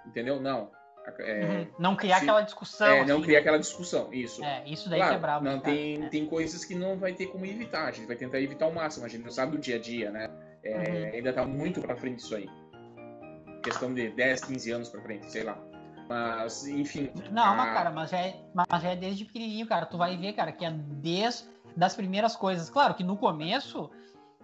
entendeu? 0.06 0.40
Não. 0.40 0.70
É, 1.18 1.44
uhum. 1.44 1.66
Não 1.78 1.96
criar 1.96 2.16
se, 2.16 2.22
aquela 2.22 2.40
discussão. 2.40 2.86
É, 2.86 3.04
não 3.04 3.16
assim, 3.16 3.24
criar 3.24 3.38
aquela 3.38 3.58
discussão, 3.58 4.12
isso. 4.12 4.44
É, 4.44 4.64
isso 4.66 4.88
daí 4.88 4.98
claro, 4.98 5.12
que 5.12 5.18
é 5.18 5.20
brabo. 5.20 5.44
Não, 5.44 5.60
tem, 5.60 6.04
é. 6.04 6.08
tem 6.08 6.26
coisas 6.26 6.64
que 6.64 6.74
não 6.74 6.96
vai 6.98 7.12
ter 7.12 7.26
como 7.26 7.46
evitar, 7.46 7.86
a 7.86 7.92
gente 7.92 8.06
vai 8.06 8.16
tentar 8.16 8.40
evitar 8.40 8.64
ao 8.64 8.72
máximo, 8.72 9.06
a 9.06 9.08
gente 9.08 9.24
não 9.24 9.30
sabe 9.30 9.52
do 9.52 9.58
dia 9.58 9.76
a 9.76 9.78
dia, 9.78 10.10
né? 10.10 10.28
É, 10.62 10.76
uhum. 10.76 11.14
Ainda 11.14 11.32
tá 11.32 11.46
muito 11.46 11.80
pra 11.80 11.96
frente 11.96 12.18
isso 12.18 12.34
aí. 12.34 12.48
Questão 13.62 13.94
de 13.94 14.08
10, 14.10 14.44
15 14.44 14.70
anos 14.72 14.88
pra 14.88 15.00
frente, 15.00 15.30
sei 15.30 15.44
lá. 15.44 15.56
Mas, 16.08 16.66
enfim. 16.66 17.10
Não, 17.30 17.44
a... 17.44 17.54
mas, 17.54 17.72
cara, 17.72 17.90
mas 17.90 18.10
já, 18.10 18.18
é, 18.18 18.36
mas 18.52 18.82
já 18.82 18.90
é 18.90 18.96
desde 18.96 19.24
pequenininho, 19.24 19.66
cara. 19.66 19.86
Tu 19.86 19.96
vai 19.96 20.16
ver, 20.16 20.32
cara, 20.32 20.52
que 20.52 20.64
é 20.64 20.70
desde 20.70 21.44
das 21.76 21.94
primeiras 21.94 22.34
coisas. 22.34 22.70
Claro 22.70 22.94
que 22.94 23.04
no 23.04 23.16
começo 23.16 23.90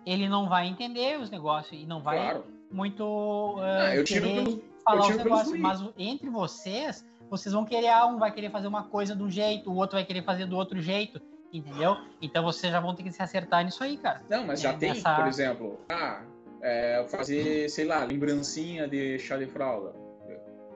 ele 0.05 0.29
não 0.29 0.49
vai 0.49 0.67
entender 0.67 1.19
os 1.19 1.31
negócios 1.31 1.81
e 1.81 1.87
não 1.87 2.03
vai 2.03 2.19
claro. 2.19 2.45
muito 2.71 3.05
uh, 3.05 3.61
ah, 3.61 3.95
eu 3.95 4.05
tiro 4.05 4.27
querer 4.27 4.45
pelo, 4.45 4.72
falar 4.85 5.09
os 5.09 5.17
negócios. 5.17 5.59
Mas 5.59 5.85
entre 5.97 6.29
vocês, 6.29 7.05
vocês 7.31 7.53
vão 7.53 7.65
querer, 7.65 7.89
ah, 7.89 8.07
um 8.07 8.19
vai 8.19 8.33
querer 8.33 8.51
fazer 8.51 8.67
uma 8.67 8.85
coisa 8.85 9.17
de 9.17 9.23
um 9.23 9.31
jeito, 9.31 9.71
o 9.71 9.77
outro 9.77 9.97
vai 9.97 10.05
querer 10.05 10.23
fazer 10.23 10.47
do 10.47 10.57
outro 10.57 10.81
jeito, 10.81 11.21
entendeu? 11.53 11.97
Então 12.21 12.43
vocês 12.43 12.73
já 12.73 12.81
vão 12.81 12.95
ter 12.95 13.03
que 13.03 13.13
se 13.13 13.23
acertar 13.23 13.65
nisso 13.65 13.83
aí, 13.83 13.97
cara. 13.97 14.23
Não, 14.29 14.47
mas 14.47 14.61
já 14.61 14.71
é, 14.71 14.77
tem, 14.77 14.95
nessa... 14.95 15.15
por 15.15 15.27
exemplo, 15.27 15.81
ah, 15.91 16.23
é, 16.61 17.05
fazer, 17.09 17.69
sei 17.69 17.85
lá, 17.85 18.05
lembrancinha 18.05 18.87
de 18.87 19.19
chá 19.19 19.37
de 19.37 19.47
fralda. 19.47 19.95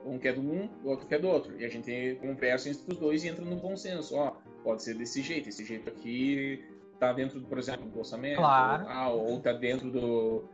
Um 0.05 0.17
quer 0.17 0.33
do 0.33 0.41
um, 0.41 0.69
o 0.85 0.89
outro 0.89 1.05
quer 1.05 1.19
do 1.19 1.27
outro. 1.27 1.59
E 1.59 1.65
a 1.65 1.69
gente 1.69 2.17
conversa 2.21 2.69
entre 2.69 2.93
os 2.93 2.97
dois 2.97 3.25
e 3.25 3.27
entra 3.27 3.43
no 3.43 3.59
consenso. 3.59 4.15
Ó, 4.15 4.37
pode 4.63 4.81
ser 4.81 4.93
desse 4.93 5.21
jeito, 5.21 5.49
esse 5.49 5.65
jeito 5.65 5.89
aqui 5.89 6.65
tá 6.97 7.11
dentro, 7.11 7.41
por 7.41 7.57
exemplo, 7.57 7.89
do 7.89 7.99
orçamento. 7.99 8.37
Claro. 8.37 8.85
Ah, 8.87 9.09
ou 9.09 9.39
tá 9.39 9.51
dentro 9.51 9.91
do, 9.91 10.45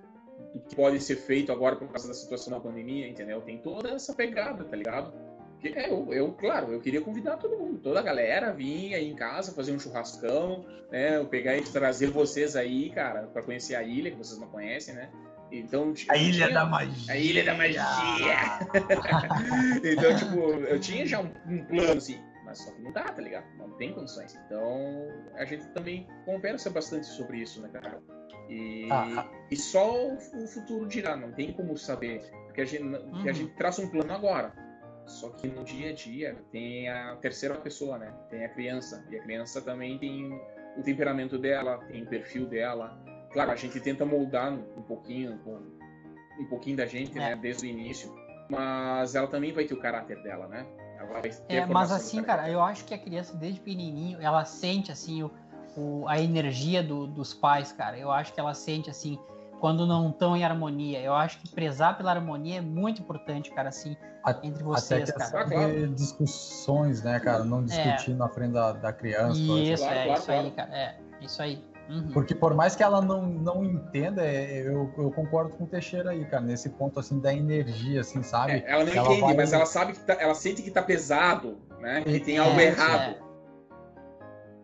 do 0.51 0.59
que 0.59 0.75
pode 0.75 1.00
ser 1.00 1.15
feito 1.15 1.51
agora 1.51 1.75
por 1.75 1.88
causa 1.88 2.07
da 2.07 2.13
situação 2.13 2.53
da 2.53 2.59
pandemia, 2.59 3.07
entendeu? 3.07 3.41
Tem 3.41 3.57
toda 3.57 3.91
essa 3.91 4.13
pegada, 4.13 4.63
tá 4.63 4.75
ligado? 4.75 5.13
É, 5.63 5.89
eu, 5.89 6.12
eu, 6.12 6.33
claro, 6.33 6.73
eu 6.73 6.81
queria 6.81 7.00
convidar 7.00 7.38
todo 7.38 7.57
mundo, 7.57 7.79
toda 7.79 8.00
a 8.00 8.03
galera 8.03 8.51
vir 8.51 8.93
aí 8.93 9.09
em 9.09 9.15
casa, 9.15 9.53
fazer 9.53 9.71
um 9.71 9.79
churrascão, 9.79 10.65
né? 10.91 11.17
Eu 11.17 11.25
pegar 11.25 11.55
e 11.55 11.62
trazer 11.62 12.07
vocês 12.07 12.55
aí, 12.55 12.89
cara, 12.89 13.27
para 13.27 13.41
conhecer 13.41 13.75
a 13.75 13.83
ilha, 13.83 14.12
que 14.12 14.17
vocês 14.17 14.39
não 14.39 14.47
conhecem, 14.47 14.93
né? 14.93 15.09
Então, 15.53 15.93
a 16.09 16.17
Ilha 16.17 16.47
tinha... 16.47 16.50
da 16.50 16.65
Magia. 16.65 17.13
A 17.13 17.17
Ilha 17.17 17.45
da 17.45 17.53
Magia. 17.53 17.83
então, 19.83 20.15
tipo, 20.15 20.39
eu 20.39 20.79
tinha 20.79 21.05
já 21.05 21.21
um, 21.21 21.31
um, 21.47 21.63
plano 21.65 21.93
assim, 21.93 22.19
mas 22.43 22.57
só 22.57 22.71
que 22.71 22.81
não 22.81 22.91
dá, 22.91 23.03
tá 23.03 23.21
ligado? 23.21 23.45
Não 23.57 23.69
tem 23.77 23.93
condições. 23.93 24.35
Então, 24.45 25.07
a 25.35 25.45
gente 25.45 25.67
também 25.67 26.07
conversa 26.25 26.71
bastante 26.71 27.05
sobre 27.05 27.38
isso, 27.38 27.62
né, 27.62 27.69
cara? 27.71 28.01
E, 28.53 28.88
ah, 28.91 29.07
ah. 29.17 29.25
e 29.50 29.55
só 29.55 30.07
o 30.07 30.48
futuro 30.48 30.86
dirá, 30.88 31.15
não 31.17 31.31
tem 31.31 31.51
como 31.53 31.75
saber, 31.75 32.22
porque 32.45 32.62
a 32.62 32.65
gente, 32.65 32.83
uhum. 32.83 33.27
a 33.27 33.31
gente 33.31 33.51
traça 33.55 33.81
um 33.81 33.89
plano 33.89 34.13
agora. 34.13 34.53
Só 35.07 35.29
que 35.31 35.48
no 35.48 35.63
dia 35.63 35.89
a 35.89 35.93
dia 35.93 36.38
tem 36.51 36.88
a 36.88 37.15
terceira 37.17 37.55
pessoa, 37.55 37.98
né? 37.98 38.13
Tem 38.29 38.45
a 38.45 38.50
criança. 38.50 39.05
E 39.10 39.17
a 39.17 39.24
criança 39.24 39.62
também 39.62 39.98
tem 39.98 40.39
o 40.77 40.81
temperamento 40.81 41.38
dela, 41.38 41.79
tem 41.88 42.03
o 42.03 42.05
perfil 42.05 42.45
dela. 42.45 42.98
Claro, 43.33 43.51
a 43.51 43.55
gente 43.55 43.79
tenta 43.81 44.05
moldar 44.05 44.53
um 44.53 44.81
pouquinho, 44.83 45.38
um 46.39 46.45
pouquinho 46.45 46.77
da 46.77 46.85
gente, 46.85 47.16
né? 47.16 47.31
é. 47.31 47.35
né? 47.35 47.42
Desde 47.42 47.66
o 47.66 47.70
início. 47.70 48.16
Mas 48.50 49.16
ela 49.16 49.27
também 49.27 49.51
vai 49.51 49.66
ter 49.66 49.74
o 49.74 49.79
caráter 49.79 50.22
dela, 50.24 50.48
né? 50.48 50.66
Ela 50.98 51.11
vai 51.11 51.22
ter 51.22 51.44
é, 51.50 51.66
mas 51.66 51.92
assim, 51.92 52.24
cara, 52.24 52.50
eu 52.50 52.61
acho 52.61 52.85
que 52.85 52.94
a 52.94 52.98
criança, 52.98 53.35
desde 53.35 53.59
pequenininho, 53.59 54.22
ela 54.22 54.46
sente, 54.46 54.92
assim, 54.92 55.24
o, 55.24 55.31
o 55.75 56.05
a 56.07 56.20
energia 56.20 56.83
do, 56.83 57.07
dos 57.07 57.33
pais, 57.33 57.72
cara. 57.72 57.98
Eu 57.98 58.12
acho 58.12 58.33
que 58.33 58.40
ela 58.40 58.53
sente, 58.53 58.90
assim, 58.90 59.20
quando 59.59 59.88
não 59.88 60.09
estão 60.09 60.36
em 60.36 60.44
harmonia. 60.44 61.00
Eu 61.01 61.14
acho 61.14 61.40
que 61.40 61.50
prezar 61.50 61.98
pela 61.98 62.12
harmonia 62.12 62.57
é 62.57 62.62
muito 62.62 63.01
importante, 63.01 63.50
cara, 63.51 63.70
assim, 63.70 63.96
entre 64.44 64.64
vocês, 64.64 65.09
Até 65.09 65.25
que 65.25 65.31
cara. 65.31 65.46
Claro. 65.46 65.88
discussões, 65.90 67.01
né, 67.01 67.20
cara? 67.20 67.44
Não 67.44 67.64
discutir 67.64 68.12
é. 68.12 68.16
na 68.16 68.27
frente 68.29 68.51
da, 68.51 68.74
da 68.74 68.94
criança. 68.94 69.40
Isso, 69.40 69.83
é, 69.86 70.05
claro, 70.05 70.14
isso 70.14 70.25
claro. 70.25 70.42
aí, 70.42 70.51
cara. 70.51 70.75
É, 70.75 70.96
isso 71.22 71.42
aí. 71.42 71.64
Uhum. 71.90 72.12
Porque 72.14 72.33
por 72.33 72.53
mais 72.53 72.75
que 72.75 72.83
ela 72.83 73.01
não, 73.01 73.25
não 73.25 73.64
entenda, 73.64 74.25
é, 74.25 74.68
eu, 74.68 74.94
eu 74.98 75.12
concordo 75.12 75.51
com 75.51 75.66
o 75.66 75.68
Teixeira 75.68 76.12
aí, 76.12 76.24
cara, 76.25 76.42
nesse 76.42 76.70
ponto 76.70 77.00
assim 77.00 77.20
da 77.20 77.33
energia, 77.33 78.01
assim, 78.01 78.24
sabe? 78.24 78.53
É, 78.53 78.72
ela 78.72 78.86
não 78.86 78.94
ela 78.94 79.07
entende, 79.07 79.22
vai... 79.22 79.36
mas 79.36 79.53
ela 79.53 79.66
sabe 79.66 79.94
que 79.94 80.00
tá, 80.00 80.14
ela 80.14 80.33
sente 80.33 80.62
que 80.62 80.72
tá 80.72 80.81
pesado, 80.81 81.57
né? 81.79 82.01
Que 82.01 82.20
tem 82.20 82.38
algo 82.38 82.59
é, 82.59 82.66
errado. 82.66 83.16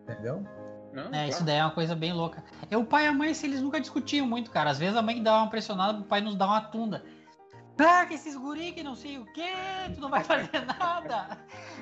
Entendeu? 0.02 0.42
Não, 0.92 1.04
é, 1.04 1.08
claro. 1.10 1.28
isso 1.28 1.44
daí 1.44 1.56
é 1.56 1.64
uma 1.64 1.70
coisa 1.70 1.94
bem 1.94 2.12
louca. 2.12 2.42
E 2.70 2.76
o 2.76 2.84
pai 2.84 3.04
e 3.04 3.08
a 3.08 3.12
mãe, 3.12 3.32
se 3.32 3.46
eles 3.46 3.60
nunca 3.60 3.80
discutiam 3.80 4.26
muito, 4.26 4.50
cara. 4.50 4.70
Às 4.70 4.78
vezes 4.78 4.96
a 4.96 5.02
mãe 5.02 5.22
dá 5.22 5.38
uma 5.38 5.48
pressionada 5.48 5.94
pro 5.94 6.04
pai 6.04 6.20
nos 6.20 6.34
dar 6.34 6.46
uma 6.46 6.60
tunda. 6.60 7.04
Ah, 7.78 8.04
que 8.04 8.14
esses 8.14 8.36
guri 8.36 8.72
que 8.72 8.82
não 8.82 8.94
sei 8.94 9.16
o 9.18 9.24
que, 9.24 9.48
tu 9.94 10.00
não 10.00 10.10
vai 10.10 10.22
fazer 10.22 10.50
nada. 10.78 11.38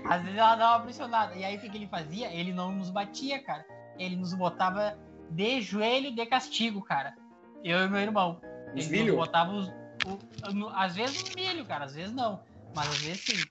Às 0.09 0.23
vezes 0.23 0.39
ela 0.39 0.55
dá 0.55 0.71
uma 0.77 0.81
pressionada. 0.81 1.35
E 1.35 1.45
aí 1.45 1.57
o 1.57 1.61
que, 1.61 1.69
que 1.69 1.77
ele 1.77 1.89
fazia? 1.89 2.33
Ele 2.33 2.53
não 2.53 2.71
nos 2.71 2.91
batia, 2.91 3.43
cara. 3.43 3.67
Ele 3.99 4.15
nos 4.15 4.33
botava 4.33 4.97
de 5.31 5.61
joelho 5.61 6.15
de 6.15 6.25
castigo, 6.27 6.81
cara. 6.83 7.17
Eu 7.65 7.85
e 7.85 7.89
meu 7.89 8.01
irmão. 8.01 8.41
Os 8.77 8.87
ele 8.87 9.03
milho? 9.03 9.17
botava 9.17 9.53
os, 9.53 9.69
o, 10.07 10.69
às 10.75 10.95
vezes 10.95 11.25
no 11.25 11.35
milho, 11.35 11.65
cara. 11.65 11.87
Às 11.87 11.95
vezes 11.95 12.13
não. 12.13 12.41
Mas 12.77 12.89
às 12.89 12.99
vezes 12.99 13.25
sim. 13.25 13.45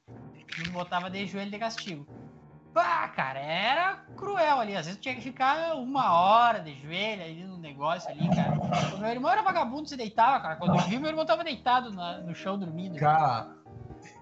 Nos 0.60 0.70
botava 0.70 1.10
de 1.10 1.26
joelho 1.28 1.52
de 1.52 1.60
castigo. 1.60 2.08
Pá, 2.78 3.08
cara, 3.08 3.40
era 3.40 3.96
cruel 4.16 4.60
ali. 4.60 4.76
Às 4.76 4.86
vezes 4.86 5.02
tinha 5.02 5.16
que 5.16 5.22
ficar 5.22 5.76
uma 5.78 6.14
hora 6.14 6.60
de 6.60 6.80
joelho 6.80 7.24
ali 7.24 7.44
no 7.44 7.58
negócio 7.58 8.08
ali, 8.08 8.30
cara. 8.30 8.54
O 8.96 9.00
meu 9.00 9.10
irmão 9.10 9.32
era 9.32 9.42
vagabundo, 9.42 9.90
se 9.90 9.98
deitava, 9.98 10.40
cara. 10.40 10.56
Quando 10.58 10.76
eu 10.76 10.82
vi, 10.82 11.00
meu 11.00 11.10
irmão 11.10 11.26
tava 11.26 11.44
deitado 11.44 11.92
na, 11.92 12.20
no 12.20 12.36
chão 12.36 12.56
dormindo. 12.56 12.96
Cara, 13.00 13.48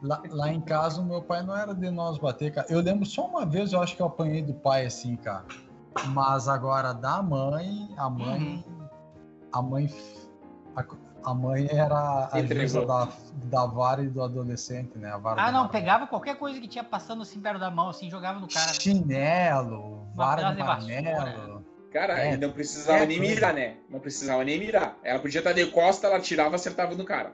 lá, 0.01 0.23
lá, 0.29 0.53
em 0.53 0.61
casa 0.61 1.01
o 1.01 1.05
meu 1.05 1.21
pai 1.21 1.43
não 1.43 1.53
era 1.53 1.75
de 1.75 1.91
nós 1.91 2.17
bater, 2.17 2.53
cara. 2.53 2.65
Eu 2.69 2.79
lembro 2.79 3.05
só 3.05 3.27
uma 3.27 3.45
vez, 3.45 3.73
eu 3.73 3.81
acho 3.81 3.93
que 3.93 4.01
eu 4.01 4.05
apanhei 4.05 4.41
do 4.41 4.53
pai 4.53 4.85
assim, 4.85 5.17
cara. 5.17 5.43
Mas 6.13 6.47
agora 6.47 6.93
da 6.93 7.21
mãe, 7.21 7.93
a 7.97 8.09
mãe. 8.09 8.63
Uhum. 8.65 8.87
A 9.51 9.61
mãe. 9.61 9.93
A, 10.77 10.85
a 11.25 11.33
mãe 11.33 11.67
era 11.71 12.29
a 12.31 12.41
juíza 12.43 12.85
da, 12.85 13.09
da 13.45 13.65
vara 13.65 14.03
e 14.03 14.07
do 14.07 14.21
adolescente, 14.21 14.97
né? 14.97 15.11
ah, 15.37 15.51
não, 15.51 15.67
pegava 15.67 16.05
qualquer 16.05 16.37
coisa 16.37 16.59
que 16.61 16.67
tinha 16.67 16.83
passando 16.83 17.23
assim 17.23 17.39
perto 17.39 17.59
da 17.59 17.71
mão, 17.71 17.89
assim, 17.89 18.09
jogava 18.09 18.39
no 18.39 18.47
cara. 18.47 18.73
Chinelo, 18.73 20.07
vara 20.15 20.51
de 20.51 20.61
marmelo. 20.61 21.65
Cara, 21.91 22.19
é, 22.19 22.37
não 22.37 22.51
precisava 22.51 23.03
é 23.03 23.05
nem 23.05 23.19
mirar, 23.19 23.53
né? 23.53 23.77
Não 23.89 23.99
precisava 23.99 24.43
nem 24.43 24.59
mirar. 24.59 24.97
Ela 25.01 25.17
podia 25.17 25.39
estar 25.39 25.53
de 25.53 25.65
costa, 25.67 26.07
ela 26.07 26.19
tirava 26.19 26.51
e 26.51 26.55
acertava 26.55 26.93
no 26.93 27.05
cara. 27.05 27.33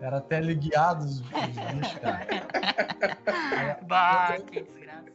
Era 0.00 0.20
teleguiado 0.20 1.04
os 1.04 1.20
bichos, 1.20 1.94
cara. 2.00 2.26
bah, 3.88 4.36
que 4.46 4.62
desgraça. 4.62 5.12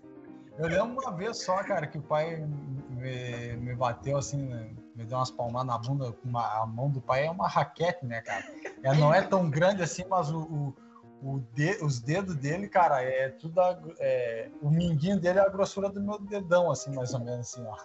Eu 0.58 0.68
lembro 0.68 1.02
uma 1.02 1.12
vez 1.12 1.44
só, 1.44 1.64
cara, 1.64 1.86
que 1.86 2.00
o 2.00 2.02
pai 2.02 2.44
me, 2.90 3.58
me 3.58 3.76
bateu 3.76 4.18
assim, 4.18 4.42
né? 4.48 4.72
Me 4.98 5.06
deu 5.06 5.18
umas 5.20 5.30
palmadas 5.30 5.68
na 5.68 5.78
bunda 5.78 6.12
com 6.12 6.28
uma, 6.28 6.62
a 6.62 6.66
mão 6.66 6.90
do 6.90 7.00
pai 7.00 7.28
é 7.28 7.32
uma 7.32 7.48
raquete, 7.48 8.04
né, 8.04 8.20
cara? 8.22 8.44
Ela 8.82 8.96
não 8.96 9.14
é 9.14 9.22
tão 9.22 9.48
grande 9.48 9.84
assim, 9.84 10.04
mas 10.10 10.32
o, 10.32 10.40
o, 10.42 10.76
o 11.22 11.40
de, 11.54 11.78
os 11.84 12.00
dedos 12.00 12.36
dele, 12.36 12.68
cara, 12.68 13.04
é 13.04 13.30
tudo. 13.30 13.62
A, 13.62 13.80
é, 14.00 14.50
o 14.60 14.72
minguinho 14.72 15.20
dele 15.20 15.38
é 15.38 15.44
a 15.44 15.50
grossura 15.50 15.88
do 15.88 16.02
meu 16.02 16.20
dedão, 16.20 16.72
assim, 16.72 16.94
mais 16.96 17.14
ou 17.14 17.20
menos 17.20 17.54
assim, 17.54 17.64
ó. 17.68 17.78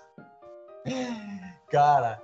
Cara, 1.71 2.21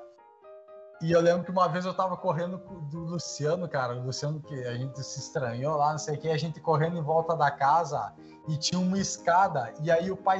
e 1.03 1.12
eu 1.12 1.20
lembro 1.20 1.44
que 1.44 1.51
uma 1.51 1.68
vez 1.68 1.85
eu 1.85 1.92
tava 1.94 2.16
correndo 2.16 2.57
do 2.90 3.01
Luciano, 3.01 3.68
cara, 3.68 3.94
o 3.94 4.07
Luciano 4.07 4.40
que 4.40 4.64
a 4.64 4.74
gente 4.74 5.03
se 5.05 5.20
estranhou 5.20 5.77
lá, 5.77 5.90
não 5.90 5.98
sei 5.98 6.16
o 6.16 6.18
que, 6.18 6.29
a 6.29 6.38
gente 6.38 6.61
correndo 6.61 6.96
em 6.96 7.03
volta 7.03 7.37
da 7.37 7.51
casa 7.51 8.12
e 8.48 8.57
tinha 8.57 8.81
uma 8.81 8.98
escada, 8.98 9.72
e 9.83 9.90
aí 9.90 10.11
o 10.11 10.16
pai 10.16 10.38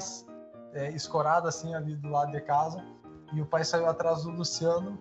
é, 0.73 0.91
escorado 0.91 1.47
assim 1.47 1.75
ali 1.75 1.95
do 1.95 2.09
lado 2.09 2.33
de 2.33 2.41
casa, 2.41 2.83
e 3.33 3.41
o 3.41 3.47
pai 3.47 3.65
saiu 3.65 3.89
atrás 3.89 4.23
do 4.23 4.31
Luciano 4.31 4.99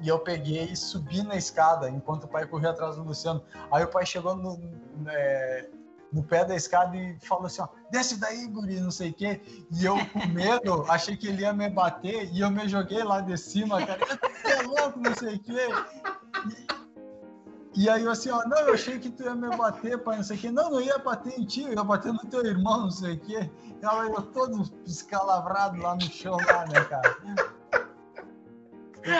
e 0.00 0.08
eu 0.08 0.18
peguei 0.18 0.64
e 0.64 0.76
subi 0.76 1.22
na 1.22 1.36
escada 1.36 1.88
enquanto 1.88 2.24
o 2.24 2.28
pai 2.28 2.46
corria 2.46 2.70
atrás 2.70 2.96
do 2.96 3.04
Luciano. 3.04 3.42
Aí 3.70 3.84
o 3.84 3.88
pai 3.88 4.04
chegou 4.04 4.34
no, 4.34 4.60
é, 5.08 5.68
no 6.12 6.22
pé 6.22 6.44
da 6.44 6.56
escada 6.56 6.96
e 6.96 7.16
falou 7.20 7.46
assim, 7.46 7.62
ó, 7.62 7.68
desce 7.90 8.18
daí, 8.18 8.46
guri, 8.48 8.80
não 8.80 8.90
sei 8.90 9.10
o 9.10 9.14
quê. 9.14 9.40
E 9.70 9.84
eu, 9.84 9.96
com 10.06 10.26
medo, 10.26 10.84
achei 10.90 11.16
que 11.16 11.28
ele 11.28 11.42
ia 11.42 11.52
me 11.52 11.70
bater 11.70 12.28
e 12.32 12.40
eu 12.40 12.50
me 12.50 12.68
joguei 12.68 13.02
lá 13.04 13.20
de 13.20 13.38
cima, 13.38 13.84
cara. 13.86 14.00
é 14.44 14.62
louco, 14.62 14.98
não 14.98 15.14
sei 15.14 15.36
o 15.36 15.40
quê. 15.40 15.68
E 16.48 16.81
aí 17.88 18.04
eu 18.04 18.10
assim, 18.10 18.30
ó, 18.30 18.44
não, 18.46 18.58
eu 18.58 18.74
achei 18.74 18.98
que 18.98 19.10
tu 19.10 19.22
ia 19.22 19.34
me 19.34 19.48
bater, 19.56 19.98
pai, 20.02 20.16
não 20.16 20.22
sei 20.22 20.36
o 20.36 20.40
quê. 20.40 20.50
Não, 20.50 20.70
não 20.70 20.80
ia 20.80 20.98
bater 20.98 21.38
em 21.38 21.44
ti, 21.44 21.62
eu 21.62 21.72
ia 21.72 21.82
bater 21.82 22.12
no 22.12 22.18
teu 22.20 22.44
irmão, 22.44 22.82
não 22.82 22.90
sei 22.90 23.14
o 23.14 23.20
quê. 23.20 23.50
E 23.80 23.84
ela 23.84 24.04
eu 24.04 24.22
todo 24.22 24.62
escalavrado 24.84 25.80
lá 25.80 25.94
no 25.94 26.02
chão, 26.02 26.36
lá, 26.46 26.66
né, 26.66 26.84
cara? 26.84 27.16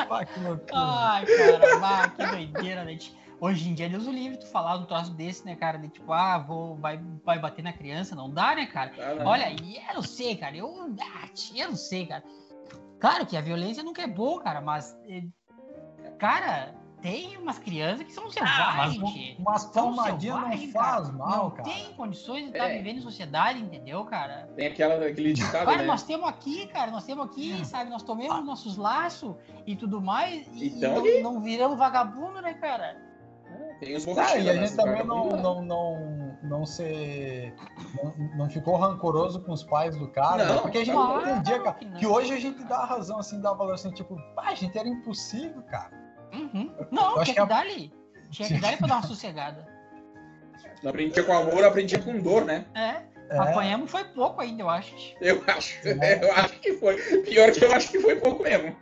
Pá, 0.06 0.24
que 0.24 0.40
loucura. 0.40 0.70
Ai, 0.74 1.26
cara, 1.26 1.78
bah, 1.78 2.08
que 2.10 2.26
doideira, 2.26 2.84
né? 2.84 2.98
Hoje 3.40 3.68
em 3.68 3.74
dia, 3.74 3.88
Deus 3.88 4.06
o 4.06 4.12
livre, 4.12 4.38
tu 4.38 4.46
falar 4.46 4.76
um 4.76 4.84
troço 4.84 5.12
desse, 5.14 5.44
né, 5.44 5.56
cara? 5.56 5.76
De 5.76 5.88
tipo, 5.88 6.12
ah, 6.12 6.38
vou, 6.38 6.76
vai, 6.76 7.02
vai 7.24 7.40
bater 7.40 7.62
na 7.62 7.72
criança, 7.72 8.14
não 8.14 8.30
dá, 8.30 8.54
né, 8.54 8.66
cara? 8.66 8.92
Ah, 8.98 9.28
Olha, 9.28 9.50
e 9.50 9.78
eu 9.78 9.94
não 9.94 10.02
sei, 10.02 10.36
cara, 10.36 10.56
eu, 10.56 10.94
ah, 11.00 11.28
eu 11.56 11.68
não 11.70 11.76
sei, 11.76 12.06
cara. 12.06 12.22
Claro 13.00 13.26
que 13.26 13.36
a 13.36 13.40
violência 13.40 13.82
nunca 13.82 14.02
é 14.02 14.06
boa, 14.06 14.40
cara, 14.40 14.60
mas, 14.60 14.96
eh, 15.08 15.24
cara, 16.18 16.72
tem 17.02 17.36
umas 17.36 17.58
crianças 17.58 18.06
que 18.06 18.12
são 18.12 18.30
selvagens. 18.30 19.36
Ah, 19.38 19.42
mas 19.44 19.64
palmadinha 19.66 20.36
não 20.36 20.50
faz 20.50 20.72
cara. 20.72 21.12
mal, 21.12 21.50
cara. 21.50 21.68
Não 21.68 21.74
tem 21.74 21.92
condições 21.94 22.44
de 22.44 22.50
estar 22.50 22.68
é. 22.68 22.76
vivendo 22.78 22.98
em 22.98 23.02
sociedade, 23.02 23.60
entendeu, 23.60 24.04
cara? 24.04 24.48
Tem 24.56 24.68
aquela, 24.68 25.04
aquele 25.04 25.32
ditado, 25.32 25.66
Cara, 25.66 25.78
né? 25.78 25.84
nós 25.84 26.04
temos 26.04 26.28
aqui, 26.28 26.66
cara, 26.68 26.90
nós 26.90 27.04
temos 27.04 27.26
aqui, 27.26 27.60
é. 27.60 27.64
sabe? 27.64 27.90
Nós 27.90 28.02
tomamos 28.02 28.36
ah. 28.36 28.40
nossos 28.42 28.76
laços 28.76 29.34
e 29.66 29.74
tudo 29.74 30.00
mais 30.00 30.46
e, 30.54 30.68
então, 30.68 31.04
e 31.04 31.20
não, 31.20 31.34
não 31.34 31.40
viramos 31.40 31.76
vagabundo, 31.76 32.40
né, 32.40 32.54
cara? 32.54 32.96
É, 33.52 33.74
tem 33.80 33.96
os 33.96 34.06
ah, 34.08 34.38
e 34.38 34.48
a 34.48 34.54
gente 34.54 34.76
também 34.76 35.04
não, 35.04 35.28
não, 35.30 35.62
não, 35.62 36.38
não, 36.42 36.64
se, 36.64 37.52
não, 38.02 38.28
não, 38.36 38.48
ficou 38.48 38.76
rancoroso 38.76 39.42
com 39.42 39.52
os 39.52 39.64
pais 39.64 39.96
do 39.96 40.08
cara, 40.08 40.44
não, 40.44 40.54
né? 40.54 40.60
porque 40.62 40.78
a 40.78 40.84
gente 40.84 40.94
não 40.94 41.20
entendia, 41.20 41.60
cara, 41.60 41.74
que, 41.74 41.90
que, 41.90 42.06
hoje 42.06 42.32
a 42.32 42.40
gente 42.40 42.62
dá 42.64 42.78
a 42.78 42.86
razão, 42.86 43.18
assim, 43.18 43.40
dá 43.40 43.52
valor, 43.52 43.74
assim, 43.74 43.90
tipo, 43.90 44.16
a 44.38 44.54
gente 44.54 44.78
era 44.78 44.88
impossível, 44.88 45.62
cara. 45.64 46.11
Uhum. 46.32 46.70
Não, 46.90 47.14
tinha 47.22 47.24
que, 47.24 47.40
que 47.40 47.46
dar 47.46 47.60
ali. 47.60 47.92
Tinha 48.30 48.48
que 48.48 48.58
dar 48.58 48.68
ali 48.68 48.76
pra 48.76 48.88
dar 48.88 48.94
uma 48.96 49.02
sossegada. 49.02 49.66
Não 50.82 50.90
aprendia 50.90 51.22
com 51.22 51.32
amor, 51.32 51.64
aprendia 51.64 52.00
com 52.00 52.18
dor, 52.20 52.44
né? 52.44 52.64
É. 52.74 53.12
É. 53.32 53.38
Apanhamos 53.38 53.90
foi 53.90 54.04
pouco 54.04 54.42
ainda, 54.42 54.62
eu 54.62 54.68
acho. 54.68 54.94
Eu 55.20 55.42
acho, 55.46 55.88
é. 55.88 56.20
eu 56.22 56.32
acho 56.34 56.60
que 56.60 56.74
foi. 56.74 56.96
Pior 57.22 57.50
que 57.50 57.64
eu 57.64 57.72
acho 57.72 57.90
que 57.90 57.98
foi 57.98 58.16
pouco 58.16 58.42
mesmo. 58.42 58.76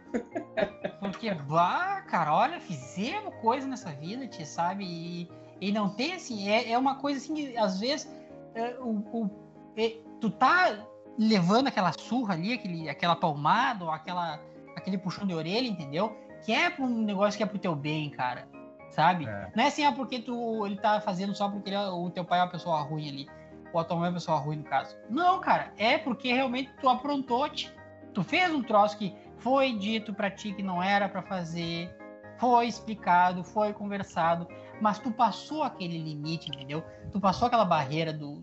Porque, 0.99 1.33
bah, 1.33 2.03
cara, 2.09 2.35
olha, 2.35 2.61
fizemos 2.61 3.33
coisa 3.37 3.67
nessa 3.67 3.91
vida, 3.93 4.27
te 4.27 4.45
sabe? 4.45 4.85
E, 4.85 5.31
e 5.61 5.71
não 5.71 5.91
tem 5.91 6.15
assim, 6.15 6.49
é, 6.49 6.73
é 6.73 6.79
uma 6.79 6.97
coisa 6.97 7.21
assim 7.21 7.35
que 7.35 7.57
às 7.57 7.79
vezes 7.79 8.11
é, 8.55 8.75
o, 8.81 9.05
o 9.13 9.31
é, 9.77 9.97
tu 10.21 10.31
tá 10.31 10.85
levando 11.17 11.69
aquela 11.69 11.93
surra 11.93 12.35
ali, 12.35 12.55
aquele, 12.55 12.89
aquela 12.89 13.15
palmada, 13.15 13.85
ou 13.85 13.91
aquela, 13.91 14.41
aquele 14.75 14.99
puxão 14.99 15.27
de 15.27 15.35
orelha, 15.35 15.69
entendeu? 15.69 16.17
Que 16.43 16.53
é 16.53 16.75
um 16.79 17.03
negócio 17.03 17.37
que 17.37 17.43
é 17.43 17.47
pro 17.47 17.59
teu 17.59 17.75
bem, 17.75 18.11
cara. 18.11 18.49
Sabe? 18.91 19.27
É. 19.27 19.53
Não 19.55 19.65
é 19.65 19.69
assim, 19.69 19.85
ah, 19.85 19.93
porque 19.93 20.21
tu, 20.21 20.67
ele 20.67 20.77
tá 20.77 21.01
fazendo 21.01 21.35
só 21.35 21.49
porque 21.49 21.71
ele, 21.71 21.77
é, 21.77 21.89
o 21.89 22.11
teu 22.11 22.25
pai 22.25 22.41
é 22.41 22.43
uma 22.43 22.51
pessoa 22.51 22.81
ruim 22.81 23.09
ali. 23.09 23.29
Ou 23.73 23.81
a 23.81 23.85
tua 23.85 23.97
mãe 23.97 24.07
é 24.07 24.09
uma 24.09 24.15
pessoa 24.15 24.39
ruim, 24.39 24.57
no 24.57 24.65
caso. 24.65 24.97
Não, 25.09 25.41
cara. 25.41 25.73
É 25.77 25.97
porque 25.97 26.33
realmente 26.33 26.73
tu 26.81 26.89
aprontou, 26.89 27.49
-te. 27.49 27.73
tu 28.13 28.25
fez 28.25 28.53
um 28.53 28.63
troço 28.63 28.99
que 28.99 29.15
foi 29.39 29.73
dito 29.73 30.13
para 30.13 30.31
ti 30.31 30.53
que 30.53 30.63
não 30.63 30.83
era 30.83 31.09
para 31.09 31.23
fazer, 31.23 31.95
foi 32.37 32.67
explicado, 32.67 33.45
foi 33.45 33.73
conversado, 33.73 34.49
mas 34.81 34.99
tu 34.99 35.11
passou 35.11 35.63
aquele 35.63 35.99
limite, 35.99 36.51
entendeu? 36.51 36.83
Tu 37.13 37.21
passou 37.21 37.47
aquela 37.47 37.65
barreira 37.65 38.13
do, 38.13 38.43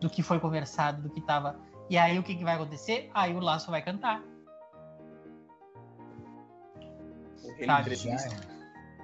do 0.00 0.10
que 0.10 0.22
foi 0.22 0.40
conversado, 0.40 1.02
do 1.02 1.10
que 1.10 1.20
tava. 1.20 1.56
E 1.88 1.96
aí 1.96 2.18
o 2.18 2.22
que, 2.22 2.34
que 2.34 2.44
vai 2.44 2.56
acontecer? 2.56 3.10
Aí 3.14 3.34
o 3.34 3.40
laço 3.40 3.70
vai 3.70 3.80
cantar. 3.80 4.22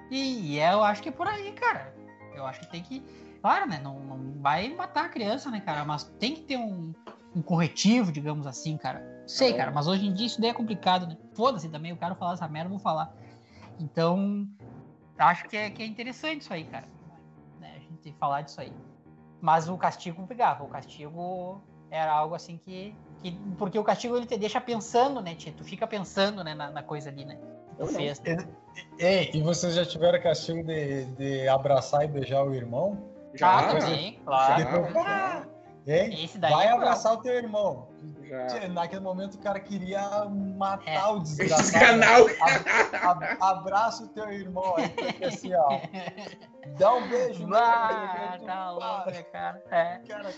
E, 0.09 0.53
e 0.53 0.59
eu 0.59 0.83
acho 0.83 1.01
que 1.01 1.09
é 1.09 1.11
por 1.11 1.27
aí, 1.27 1.51
cara. 1.53 1.93
Eu 2.35 2.45
acho 2.45 2.59
que 2.61 2.71
tem 2.71 2.83
que. 2.83 3.03
Claro, 3.41 3.67
né? 3.67 3.79
Não, 3.83 3.99
não 3.99 4.41
vai 4.41 4.73
matar 4.73 5.05
a 5.05 5.09
criança, 5.09 5.49
né, 5.49 5.59
cara? 5.59 5.83
Mas 5.83 6.03
tem 6.19 6.35
que 6.35 6.41
ter 6.41 6.57
um, 6.57 6.93
um 7.35 7.41
corretivo, 7.41 8.11
digamos 8.11 8.47
assim, 8.47 8.77
cara. 8.77 9.23
Sei, 9.25 9.51
é. 9.51 9.53
cara, 9.53 9.71
mas 9.71 9.87
hoje 9.87 10.05
em 10.05 10.13
dia 10.13 10.27
isso 10.27 10.39
daí 10.39 10.49
é 10.49 10.53
complicado, 10.53 11.07
né? 11.07 11.17
Foda-se 11.33 11.69
também, 11.69 11.91
eu 11.91 11.97
quero 11.97 12.15
falar 12.15 12.33
essa 12.33 12.47
merda, 12.47 12.67
eu 12.67 12.71
vou 12.71 12.79
falar. 12.79 13.13
Então, 13.79 14.47
acho 15.17 15.45
que 15.45 15.57
é, 15.57 15.69
que 15.69 15.81
é 15.81 15.85
interessante 15.85 16.41
isso 16.41 16.53
aí, 16.53 16.65
cara. 16.65 16.87
Né? 17.59 17.75
A 17.75 17.79
gente 17.79 18.15
falar 18.19 18.41
disso 18.41 18.61
aí. 18.61 18.73
Mas 19.41 19.67
o 19.67 19.77
castigo 19.77 20.25
pegava, 20.27 20.63
o 20.63 20.67
castigo 20.67 21.61
era 21.89 22.11
algo 22.11 22.35
assim 22.35 22.57
que. 22.57 22.95
que 23.21 23.31
porque 23.57 23.77
o 23.77 23.83
castigo 23.83 24.15
ele 24.15 24.25
te 24.25 24.37
deixa 24.37 24.61
pensando, 24.61 25.21
né, 25.21 25.35
tia? 25.35 25.53
Tu 25.55 25.63
fica 25.63 25.85
pensando 25.85 26.43
né, 26.43 26.53
na, 26.53 26.69
na 26.69 26.83
coisa 26.83 27.09
ali, 27.09 27.25
né? 27.25 27.37
Eu 27.77 27.87
fiz. 27.87 28.21
Ei, 28.97 29.31
e 29.33 29.41
vocês 29.41 29.75
já 29.75 29.85
tiveram 29.85 30.21
castigo 30.21 30.63
de, 30.63 31.05
de 31.05 31.47
abraçar 31.47 32.05
e 32.05 32.07
beijar 32.07 32.43
o 32.43 32.53
irmão? 32.53 33.11
Já, 33.33 33.59
ah, 33.59 33.81
sim, 33.81 34.19
claro. 34.23 35.53
Daí 35.85 36.27
Vai 36.39 36.67
é 36.67 36.71
abraçar 36.71 37.13
o 37.13 37.17
teu 37.17 37.33
irmão. 37.33 37.89
Já. 38.23 38.69
Naquele 38.69 39.01
momento 39.01 39.35
o 39.35 39.39
cara 39.39 39.59
queria 39.59 40.25
matar 40.25 40.91
é. 40.91 41.05
o 41.07 41.19
desgraçado. 41.19 41.99
abraça 43.41 44.03
o 44.03 44.07
teu 44.09 44.31
irmão 44.31 44.75
aí, 44.77 45.25
assim, 45.25 45.53
ó. 45.53 45.81
Dá 46.77 46.93
um 46.93 47.09
beijo. 47.09 47.53
Ah, 47.53 48.37
tá 48.45 48.71
louco, 48.71 49.31
cara. 49.31 49.61
É. 49.71 49.99
cara 50.07 50.33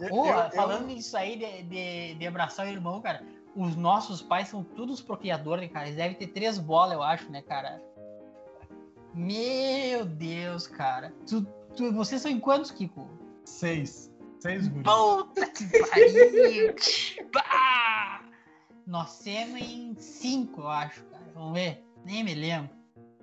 eu, 0.00 0.26
eu, 0.26 0.50
falando 0.52 0.90
eu... 0.90 0.96
isso 0.96 1.14
aí 1.16 1.36
de, 1.36 1.62
de, 1.64 2.14
de 2.14 2.26
abraçar 2.26 2.66
o 2.66 2.70
irmão, 2.70 3.02
cara 3.02 3.22
os 3.54 3.76
nossos 3.76 4.20
pais 4.20 4.48
são 4.48 4.62
todos 4.62 5.00
procriadores, 5.00 5.70
cara. 5.70 5.86
Eles 5.86 5.96
devem 5.96 6.16
ter 6.16 6.28
três 6.28 6.58
bolas, 6.58 6.94
eu 6.94 7.02
acho, 7.02 7.30
né, 7.30 7.42
cara? 7.42 7.82
Meu 9.14 10.04
Deus, 10.04 10.66
cara. 10.66 11.14
Tu, 11.26 11.42
tu, 11.76 11.92
vocês 11.92 12.20
são 12.20 12.30
em 12.30 12.40
quantos, 12.40 12.70
Kiko? 12.70 13.08
Seis. 13.44 14.12
Seis 14.40 14.68
guris. 14.68 14.84
Puta 14.84 15.46
que 15.46 15.64
pariu! 15.88 16.74
Nós 18.86 19.20
temos 19.20 19.60
em 19.60 19.94
cinco, 19.98 20.62
eu 20.62 20.68
acho, 20.68 21.04
cara. 21.04 21.24
Vamos 21.34 21.54
ver. 21.54 21.82
Nem 22.04 22.22
me 22.22 22.34
lembro. 22.34 22.70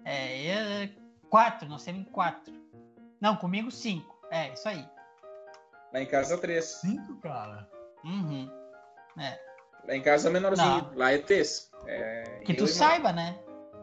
É, 0.04 0.86
eu, 0.86 0.90
quatro, 1.30 1.68
nós 1.70 1.84
temos 1.84 2.02
em 2.02 2.06
quatro. 2.06 2.54
Não, 3.20 3.36
comigo 3.36 3.70
cinco. 3.70 4.18
É, 4.32 4.52
isso 4.54 4.68
aí. 4.68 4.88
Lá 5.94 6.02
em 6.02 6.08
casa 6.08 6.38
três. 6.38 6.66
Cinco, 6.66 7.18
cara? 7.18 7.70
Uhum. 8.04 8.50
É. 9.20 9.51
Lá 9.88 9.96
em 9.96 10.02
casa 10.02 10.30
é 10.30 10.32
menorzinho. 10.32 10.68
Não. 10.68 10.92
Lá 10.96 11.12
é 11.12 11.18
três. 11.18 11.70
É, 11.86 12.42
que 12.46 12.54
tu 12.54 12.68
saiba, 12.68 13.12
né? 13.12 13.38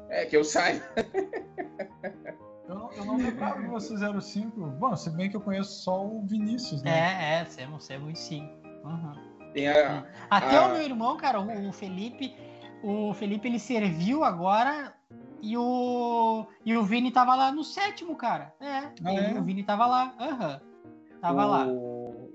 É, 0.09 0.25
que 0.25 0.37
eu 0.37 0.45
saiba. 0.45 0.85
eu, 2.69 2.75
não, 2.75 2.93
eu 2.93 3.05
não 3.05 3.17
lembrava 3.17 3.61
que 3.61 3.69
vocês 3.69 4.01
eram 4.03 4.21
cinco. 4.21 4.61
Bom, 4.61 4.97
se 4.97 5.11
bem 5.11 5.29
que 5.29 5.37
eu 5.37 5.41
conheço 5.41 5.83
só 5.83 6.05
o 6.05 6.25
Vinícius, 6.27 6.83
né? 6.83 6.91
É, 6.91 7.41
é, 7.41 7.45
somos, 7.45 7.85
somos 7.85 8.19
cinco. 8.19 8.53
Uhum. 8.85 9.29
Tem 9.53 9.69
a, 9.69 10.07
Até 10.31 10.57
a... 10.57 10.67
o 10.67 10.73
meu 10.73 10.83
irmão, 10.83 11.17
cara, 11.17 11.41
o, 11.41 11.69
o 11.69 11.73
Felipe, 11.73 12.35
o 12.83 13.13
Felipe 13.15 13.49
ele 13.49 13.59
serviu 13.59 14.23
agora 14.23 14.95
e 15.41 15.57
o, 15.57 16.47
e 16.65 16.77
o 16.77 16.85
Vini 16.85 17.11
tava 17.11 17.35
lá 17.35 17.53
no 17.53 17.65
sétimo, 17.65 18.17
cara. 18.17 18.55
É, 18.61 18.91
ah, 19.05 19.13
é? 19.13 19.39
o 19.39 19.43
Vini 19.43 19.63
tava 19.63 19.87
lá. 19.87 20.15
Aham. 20.19 20.61
Uhum. 20.85 21.21
Tava 21.21 21.47
o... 21.47 21.51
lá. 21.51 21.67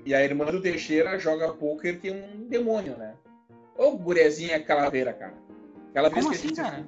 E 0.05 0.13
a 0.13 0.21
irmã 0.23 0.45
do 0.45 0.61
Teixeira 0.61 1.17
joga 1.17 1.53
poker 1.53 1.99
tem 1.99 2.11
um 2.11 2.47
demônio, 2.47 2.97
né? 2.97 3.15
Ô, 3.77 3.91
gurezinha 3.97 4.61
calaveira, 4.63 5.13
cara. 5.13 5.33
Aquela 5.89 6.09
vez 6.09 6.25
Como 6.25 6.35
que 6.35 6.47
assim, 6.47 6.59
a 6.59 6.63
gente. 6.63 6.71
Cara? 6.71 6.87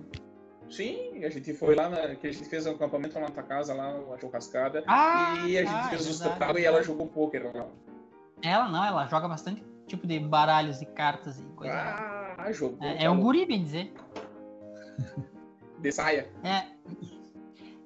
Sim, 0.69 1.23
a 1.23 1.29
gente 1.29 1.53
foi 1.53 1.75
lá, 1.75 1.89
na... 1.89 2.15
que 2.15 2.27
a 2.27 2.31
gente 2.31 2.49
fez 2.49 2.65
um 2.65 2.71
acampamento 2.71 3.15
lá 3.15 3.21
na 3.21 3.31
tua 3.31 3.43
casa, 3.43 3.73
lá, 3.73 3.95
achou 4.13 4.29
cascada. 4.29 4.83
Ah, 4.87 5.35
e 5.45 5.57
a 5.57 5.61
gente 5.61 5.73
ah, 5.73 5.89
fez 5.89 6.09
os 6.09 6.19
tocados 6.19 6.59
e 6.59 6.65
ela 6.65 6.81
jogou 6.81 7.07
poker 7.07 7.51
lá. 7.55 7.67
Ela 8.41 8.67
não, 8.69 8.83
ela 8.83 9.05
joga 9.07 9.27
bastante 9.27 9.63
tipo 9.87 10.07
de 10.07 10.19
baralhos 10.19 10.81
e 10.81 10.85
cartas 10.85 11.39
e 11.39 11.43
coisa. 11.55 11.73
Ah, 11.73 12.51
jogou. 12.51 12.85
É, 12.85 13.05
é 13.05 13.09
um 13.09 13.19
guri, 13.19 13.45
bem 13.45 13.63
dizer. 13.63 13.93
De 15.79 15.91
saia. 15.91 16.29
É. 16.43 16.65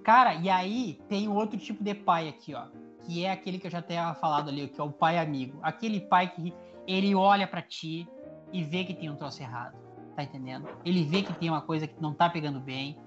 Cara, 0.03 0.35
e 0.35 0.49
aí 0.49 1.01
tem 1.09 1.27
outro 1.27 1.59
tipo 1.59 1.83
de 1.83 1.93
pai 1.93 2.29
aqui, 2.29 2.53
ó. 2.53 2.67
Que 3.01 3.25
é 3.25 3.31
aquele 3.31 3.59
que 3.59 3.67
eu 3.67 3.71
já 3.71 3.81
tinha 3.81 4.13
falado 4.15 4.49
ali, 4.49 4.67
que 4.67 4.79
é 4.79 4.83
o 4.83 4.91
pai 4.91 5.17
amigo. 5.17 5.59
Aquele 5.62 5.99
pai 5.99 6.29
que 6.29 6.53
ele 6.88 7.13
olha 7.13 7.47
para 7.47 7.62
ti, 7.62 8.07
e 8.51 8.63
vê 8.63 8.83
que 8.83 8.93
tem 8.93 9.09
um 9.09 9.15
troço 9.15 9.41
errado, 9.41 9.77
tá 10.15 10.23
entendendo? 10.23 10.67
Ele 10.83 11.03
vê 11.03 11.21
que 11.21 11.33
tem 11.33 11.49
uma 11.49 11.62
coisa 11.62 11.88
que 11.88 12.01
não 12.01 12.13
tá 12.13 12.29
pegando 12.29 12.59
bem 12.59 12.97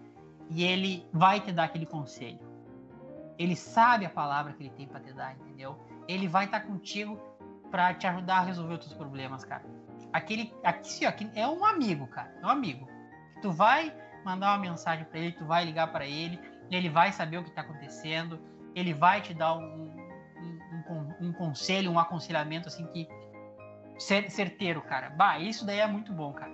e 0.50 0.64
ele 0.64 1.06
vai 1.12 1.40
te 1.40 1.52
dar 1.52 1.64
aquele 1.64 1.86
conselho. 1.86 2.38
Ele 3.38 3.56
sabe 3.56 4.04
a 4.04 4.10
palavra 4.10 4.52
que 4.52 4.62
ele 4.62 4.70
tem 4.70 4.86
para 4.86 5.00
te 5.00 5.12
dar, 5.12 5.34
entendeu? 5.34 5.78
Ele 6.06 6.28
vai 6.28 6.44
estar 6.44 6.60
tá 6.60 6.66
contigo 6.66 7.18
para 7.70 7.94
te 7.94 8.06
ajudar 8.06 8.38
a 8.38 8.42
resolver 8.42 8.74
os 8.74 8.80
teus 8.80 8.94
problemas, 8.94 9.44
cara. 9.44 9.64
Aquele 10.12 10.52
aqui, 10.62 11.06
aqui 11.06 11.30
é 11.34 11.46
um 11.48 11.64
amigo, 11.64 12.06
cara, 12.06 12.34
é 12.42 12.46
um 12.46 12.50
amigo. 12.50 12.86
Tu 13.40 13.50
vai 13.50 13.92
mandar 14.24 14.52
uma 14.52 14.58
mensagem 14.58 15.04
para 15.06 15.18
ele, 15.18 15.32
tu 15.32 15.44
vai 15.46 15.64
ligar 15.64 15.90
para 15.90 16.06
ele, 16.06 16.38
ele 16.70 16.88
vai 16.88 17.12
saber 17.12 17.38
o 17.38 17.44
que 17.44 17.50
tá 17.50 17.62
acontecendo, 17.62 18.38
ele 18.74 18.92
vai 18.92 19.20
te 19.20 19.34
dar 19.34 19.54
um, 19.54 19.90
um, 20.38 20.92
um, 20.92 21.28
um 21.28 21.32
conselho, 21.32 21.90
um 21.90 21.98
aconselhamento 21.98 22.68
assim 22.68 22.86
que 22.88 23.08
certeiro, 23.98 24.82
cara. 24.82 25.10
Bah, 25.10 25.38
isso 25.38 25.64
daí 25.64 25.78
é 25.78 25.86
muito 25.86 26.12
bom, 26.12 26.32
cara. 26.32 26.52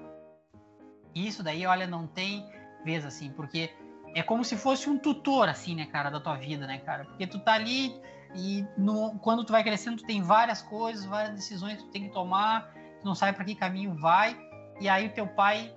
Isso 1.14 1.42
daí, 1.42 1.66
olha, 1.66 1.87
não 1.87 2.07
tem 2.07 2.48
vez 2.85 3.05
assim, 3.05 3.31
porque 3.33 3.74
é 4.14 4.22
como 4.22 4.44
se 4.44 4.57
fosse 4.57 4.88
um 4.88 4.98
tutor, 4.98 5.48
assim, 5.48 5.74
né, 5.74 5.87
cara, 5.87 6.11
da 6.11 6.20
tua 6.20 6.37
vida, 6.37 6.66
né, 6.66 6.79
cara? 6.79 7.05
Porque 7.05 7.27
tu 7.27 7.38
tá 7.40 7.55
ali 7.55 8.01
e 8.35 8.66
no, 8.77 9.18
quando 9.18 9.44
tu 9.44 9.53
vai 9.53 9.62
crescendo, 9.62 9.98
tu 9.98 10.07
tem 10.07 10.22
várias 10.22 10.62
coisas, 10.62 11.05
várias 11.05 11.35
decisões 11.35 11.79
que 11.79 11.85
tu 11.85 11.90
tem 11.90 12.09
que 12.09 12.12
tomar, 12.12 12.72
tu 13.01 13.05
não 13.05 13.14
sabe 13.14 13.35
para 13.35 13.44
que 13.44 13.55
caminho 13.55 13.96
vai, 13.96 14.37
e 14.81 14.88
aí 14.88 15.07
o 15.07 15.12
teu 15.12 15.27
pai, 15.27 15.74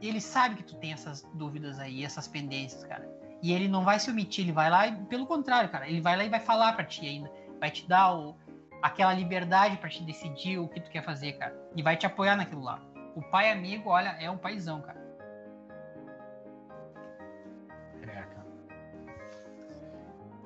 ele 0.00 0.20
sabe 0.20 0.56
que 0.56 0.62
tu 0.62 0.76
tem 0.76 0.92
essas 0.92 1.22
dúvidas 1.34 1.78
aí, 1.78 2.04
essas 2.04 2.28
pendências, 2.28 2.84
cara. 2.84 3.08
E 3.42 3.52
ele 3.52 3.68
não 3.68 3.84
vai 3.84 3.98
se 3.98 4.10
omitir, 4.10 4.44
ele 4.44 4.52
vai 4.52 4.70
lá 4.70 4.86
e, 4.86 5.04
pelo 5.06 5.26
contrário, 5.26 5.70
cara, 5.70 5.88
ele 5.88 6.00
vai 6.00 6.16
lá 6.16 6.24
e 6.24 6.28
vai 6.28 6.40
falar 6.40 6.74
para 6.74 6.84
ti 6.84 7.06
ainda, 7.06 7.30
vai 7.58 7.70
te 7.70 7.88
dar 7.88 8.14
o, 8.14 8.36
aquela 8.82 9.12
liberdade 9.12 9.76
para 9.76 9.88
te 9.88 10.02
decidir 10.02 10.58
o 10.58 10.68
que 10.68 10.80
tu 10.80 10.90
quer 10.90 11.04
fazer, 11.04 11.32
cara, 11.34 11.54
e 11.74 11.82
vai 11.82 11.96
te 11.96 12.06
apoiar 12.06 12.36
naquilo 12.36 12.62
lá. 12.62 12.80
O 13.14 13.22
pai 13.22 13.50
amigo, 13.50 13.90
olha, 13.90 14.10
é 14.20 14.30
um 14.30 14.38
paizão, 14.38 14.80
cara. 14.80 15.00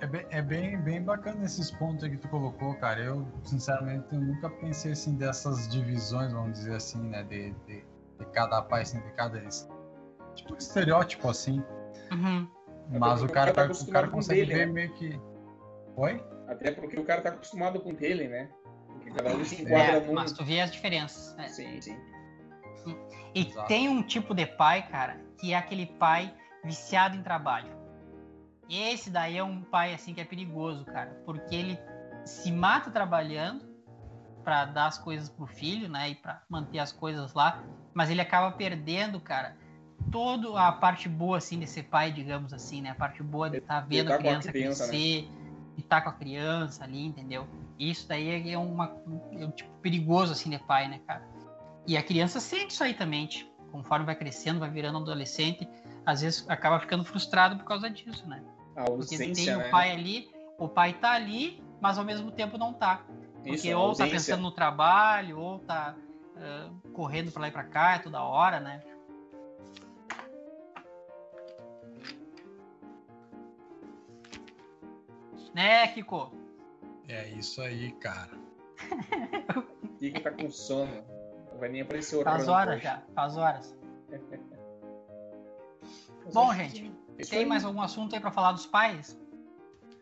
É 0.05 0.07
bem, 0.07 0.27
é 0.29 0.43
bem, 0.43 0.79
bem 0.83 1.03
bacana 1.03 1.47
esses 1.47 1.71
pontos 1.71 2.07
que 2.07 2.19
tu 2.19 2.29
colocou, 2.29 2.75
cara. 2.75 3.01
Eu, 3.01 3.27
sinceramente, 3.43 4.05
eu 4.13 4.21
nunca 4.21 4.51
pensei 4.51 4.93
assim 4.93 5.17
dessas 5.17 5.67
divisões, 5.67 6.31
vamos 6.31 6.59
dizer 6.59 6.75
assim, 6.75 7.01
né? 7.09 7.23
De, 7.23 7.53
de, 7.67 7.83
de 8.19 8.27
cada 8.35 8.61
pai, 8.61 8.83
assim, 8.83 9.01
de 9.01 9.11
cada. 9.13 9.41
Tipo, 10.35 10.57
estereótipo 10.59 11.31
assim. 11.31 11.65
Uhum. 12.13 12.47
Mas 12.91 13.23
o 13.23 13.29
cara, 13.29 13.51
tá, 13.55 13.65
o 13.65 13.91
cara 13.91 14.09
consegue 14.09 14.45
ver 14.45 14.67
né? 14.67 14.73
meio 14.75 14.93
que. 14.93 15.19
Oi? 15.97 16.23
Até 16.47 16.71
porque 16.71 16.99
o 16.99 17.05
cara 17.05 17.23
tá 17.23 17.31
acostumado 17.31 17.81
com 17.81 17.95
dele, 17.95 18.29
né? 18.29 18.49
Porque 18.89 19.11
cada 19.11 19.35
um 19.35 19.45
se 19.45 19.63
enquadra 19.63 19.97
é, 19.97 20.01
num... 20.01 20.15
Mas 20.15 20.33
tu 20.33 20.45
vê 20.45 20.61
as 20.61 20.71
diferenças. 20.71 21.35
Né? 21.37 21.49
Sim, 21.49 21.81
sim. 21.81 21.99
E 23.35 23.47
Exato. 23.49 23.67
tem 23.67 23.89
um 23.89 24.03
tipo 24.03 24.35
de 24.35 24.47
pai, 24.47 24.87
cara, 24.89 25.19
que 25.39 25.53
é 25.53 25.57
aquele 25.57 25.87
pai 25.87 26.33
viciado 26.63 27.17
em 27.17 27.23
trabalho. 27.23 27.71
Esse 28.69 29.11
daí 29.11 29.37
é 29.37 29.45
um 29.45 29.63
pai 29.63 29.93
assim 29.93 30.15
que 30.15 30.21
é 30.21 30.25
perigoso, 30.25 30.85
cara, 30.85 31.21
porque 31.25 31.55
ele 31.55 31.79
se 32.25 32.51
mata 32.51 32.91
trabalhando 32.91 33.75
para 34.43 34.67
dar 34.67 34.87
as 34.87 34.99
coisas 34.99 35.29
pro 35.29 35.47
filho, 35.47 35.89
né, 35.89 36.11
e 36.11 36.15
para 36.15 36.43
manter 36.49 36.79
as 36.79 36.93
coisas 36.93 37.33
lá, 37.35 37.63
mas 37.93 38.11
ele 38.11 38.21
acaba 38.21 38.53
perdendo, 38.53 39.21
cara, 39.21 39.57
toda 40.11 40.59
a 40.61 40.73
parte 40.73 41.09
boa 41.09 41.39
assim 41.39 41.59
de 41.59 41.67
ser 41.67 41.85
pai, 41.85 42.13
digamos 42.13 42.53
assim, 42.53 42.83
né, 42.83 42.91
a 42.91 42.95
parte 42.95 43.23
boa 43.23 43.51
de 43.51 43.59
estar 43.59 43.81
tá 43.81 43.87
vendo 43.87 44.09
tá 44.09 44.15
a 44.15 44.19
criança, 44.19 44.53
criança 44.53 44.89
crescer, 44.89 45.23
né? 45.23 45.44
Estar 45.81 46.01
tá 46.01 46.03
com 46.03 46.11
a 46.11 46.13
criança 46.13 46.85
ali, 46.85 47.07
entendeu? 47.07 47.47
Isso 47.79 48.07
daí 48.09 48.51
é 48.51 48.59
uma 48.59 48.97
é 49.33 49.45
um 49.45 49.51
tipo 49.51 49.71
perigoso 49.81 50.33
assim 50.33 50.51
de 50.51 50.59
pai, 50.59 50.89
né, 50.89 51.01
cara? 51.07 51.23
E 51.87 51.97
a 51.97 52.03
criança 52.03 52.41
sente 52.41 52.73
isso 52.73 52.83
aí 52.83 52.95
também, 52.95 53.27
tipo, 53.27 53.51
conforme 53.71 54.07
vai 54.07 54.15
crescendo, 54.15 54.61
vai 54.61 54.71
virando 54.71 54.99
adolescente, 54.99 55.69
às 56.07 56.21
vezes 56.21 56.49
acaba 56.49 56.81
ficando 56.81 57.05
frustrado 57.05 57.57
por 57.57 57.65
causa 57.65 57.91
disso, 57.91 58.27
né? 58.29 58.43
A 58.77 58.83
ausência, 58.89 59.27
Porque 59.27 59.33
tem 59.33 59.57
né? 59.57 59.67
o 59.67 59.71
pai 59.71 59.91
ali, 59.91 60.31
o 60.59 60.69
pai 60.69 60.93
tá 60.95 61.13
ali, 61.13 61.63
mas 61.81 61.99
ao 61.99 62.05
mesmo 62.05 62.31
tempo 62.31 62.57
não 62.57 62.73
tá. 62.73 63.03
Porque 63.45 63.69
Isso, 63.69 63.79
ou 63.79 63.95
tá 63.95 64.07
pensando 64.07 64.43
no 64.43 64.51
trabalho, 64.51 65.39
ou 65.39 65.59
tá 65.59 65.95
uh, 66.37 66.91
correndo 66.93 67.31
para 67.31 67.43
lá 67.43 67.49
e 67.49 67.51
pra 67.51 67.65
cá 67.65 67.99
toda 67.99 68.23
hora, 68.23 68.61
né? 68.61 68.83
Né, 75.55 75.87
Kiko? 75.89 76.33
É 77.09 77.29
isso 77.29 77.63
aí, 77.63 77.93
cara. 77.93 78.33
Kiko 80.01 80.21
tá 80.21 80.33
com 80.33 80.51
sono. 80.51 81.05
Não 81.53 81.59
vai 81.59 81.69
nem 81.69 81.83
aparecer 81.83 82.17
o 82.17 82.25
Faz 82.25 82.49
horas 82.49 82.83
já, 82.83 83.03
faz 83.15 83.37
horas. 83.37 83.77
Bom, 86.33 86.53
gente, 86.55 86.91
isso 87.19 87.31
Tem 87.31 87.41
aí... 87.41 87.47
mais 87.47 87.65
algum 87.65 87.81
assunto 87.81 88.15
aí 88.15 88.21
para 88.21 88.31
falar 88.31 88.53
dos 88.53 88.67
pais? 88.67 89.19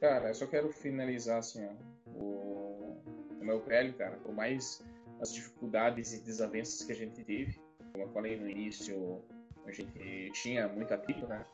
Cara, 0.01 0.29
eu 0.29 0.35
só 0.35 0.47
quero 0.47 0.73
finalizar 0.73 1.39
assim, 1.39 1.67
ó. 1.67 1.73
O, 2.11 3.03
o 3.41 3.45
meu 3.45 3.61
velho, 3.61 3.93
cara, 3.95 4.17
por 4.17 4.33
mais 4.33 4.85
as 5.21 5.33
dificuldades 5.33 6.13
e 6.13 6.23
desavenças 6.23 6.85
que 6.85 6.93
a 6.93 6.97
gente 6.97 7.23
teve, 7.23 7.61
como 7.93 8.05
eu 8.05 8.09
falei 8.09 8.39
no 8.39 8.49
início, 8.49 9.23
a 9.67 9.73
gente 9.73 10.31
tinha 10.33 10.69
muito 10.69 10.93
atrito, 10.95 11.27
né? 11.27 11.45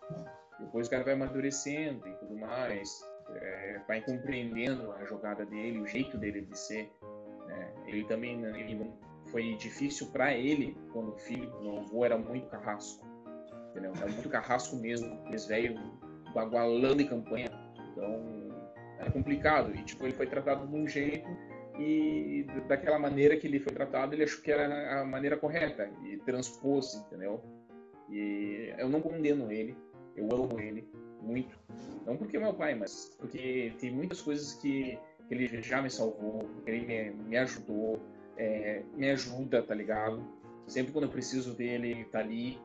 Depois 0.61 0.87
o 0.87 0.91
cara 0.91 1.05
vai 1.05 1.15
amadurecendo 1.15 2.07
e 2.09 2.15
tudo 2.15 2.37
mais, 2.37 3.05
é, 3.37 3.81
vai 3.87 4.01
compreendendo 4.01 4.93
a 4.93 5.05
jogada 5.05 5.45
dele, 5.45 5.81
o 5.81 5.87
jeito 5.87 6.17
dele 6.17 6.43
de 6.43 6.59
ser. 6.59 6.91
Né? 7.47 7.73
Ele 7.87 8.05
também 8.05 8.43
ele 8.45 8.75
não, 8.75 8.93
foi 9.27 9.55
difícil 9.57 10.09
para 10.09 10.35
ele 10.35 10.77
quando 10.93 11.13
o 11.13 11.19
filho, 11.19 11.51
o 11.63 11.79
avô 11.79 12.05
era 12.05 12.17
muito 12.17 12.49
carrasco 12.49 13.09
entendeu? 13.79 13.93
Era 13.97 14.11
muito 14.11 14.29
carrasco 14.29 14.77
mesmo, 14.77 15.19
eles 15.27 15.47
velho 15.47 15.79
bagualando 16.35 17.01
em 17.01 17.07
campanha. 17.07 17.49
Então, 17.93 18.49
era 18.99 19.11
complicado. 19.11 19.75
E, 19.75 19.83
tipo, 19.85 20.05
ele 20.05 20.13
foi 20.13 20.27
tratado 20.27 20.67
de 20.67 20.75
um 20.75 20.87
jeito 20.87 21.29
e 21.79 22.45
daquela 22.67 22.99
maneira 22.99 23.37
que 23.37 23.47
ele 23.47 23.61
foi 23.61 23.73
tratado, 23.73 24.13
ele 24.13 24.25
achou 24.25 24.43
que 24.43 24.51
era 24.51 25.01
a 25.01 25.05
maneira 25.05 25.37
correta 25.37 25.89
e 26.05 26.17
transpôs, 26.19 26.95
entendeu? 26.95 27.41
E 28.11 28.75
eu 28.79 28.89
não 28.89 29.01
condeno 29.01 29.53
ele, 29.53 29.77
eu 30.17 30.29
amo 30.33 30.59
ele 30.59 30.89
muito. 31.23 31.59
Não 32.07 32.17
porque 32.17 32.37
é 32.37 32.41
meu 32.41 32.55
pai, 32.55 32.75
mas 32.75 33.15
porque 33.19 33.73
tem 33.79 33.91
muitas 33.91 34.21
coisas 34.21 34.55
que, 34.55 34.99
ele 35.31 35.63
já 35.63 35.83
me 35.83 35.91
salvou, 35.91 36.49
ele 36.67 36.87
me, 36.87 37.11
me 37.29 37.37
ajudou, 37.37 38.01
é, 38.37 38.83
me 38.97 39.11
ajuda, 39.11 39.63
tá 39.63 39.75
ligado? 39.75 40.23
Sempre 40.67 40.93
quando 40.93 41.05
eu 41.05 41.11
preciso 41.11 41.55
dele, 41.55 41.91
ele 41.91 42.05
tá 42.05 42.21
ali 42.21 42.59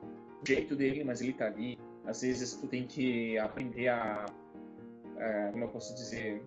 jeito 0.46 0.76
dele, 0.76 1.04
mas 1.04 1.22
ele 1.22 1.34
tá 1.34 1.46
ali. 1.46 1.78
Às 2.06 2.22
vezes 2.22 2.54
tu 2.56 2.68
tem 2.68 2.86
que 2.86 3.38
aprender 3.38 3.88
a, 3.88 4.26
a 5.18 5.50
como 5.52 5.66
eu 5.66 5.70
posso 5.70 5.96
dizer, 5.96 6.42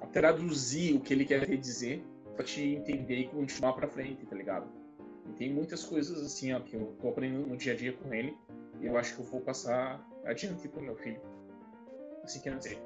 a 0.00 0.06
traduzir 0.06 0.94
o 0.94 1.00
que 1.00 1.14
ele 1.14 1.24
quer 1.24 1.44
dizer 1.56 2.04
para 2.36 2.44
te 2.44 2.62
entender 2.62 3.16
e 3.16 3.28
continuar 3.28 3.72
para 3.72 3.88
frente, 3.88 4.26
tá 4.26 4.36
ligado? 4.36 4.66
E 5.28 5.32
tem 5.32 5.52
muitas 5.52 5.84
coisas 5.84 6.22
assim, 6.24 6.52
ó, 6.52 6.60
que 6.60 6.74
eu 6.74 6.96
tô 7.00 7.08
aprendendo 7.08 7.46
no 7.46 7.56
dia 7.56 7.72
a 7.72 7.76
dia 7.76 7.92
com 7.92 8.12
ele 8.12 8.36
e 8.80 8.86
eu 8.86 8.96
acho 8.96 9.14
que 9.14 9.20
eu 9.20 9.26
vou 9.26 9.40
passar 9.40 10.06
adiante 10.24 10.68
pro 10.68 10.82
meu 10.82 10.96
filho. 10.96 11.20
Assim 12.30 12.40
quer 12.42 12.56
dizer. 12.56 12.80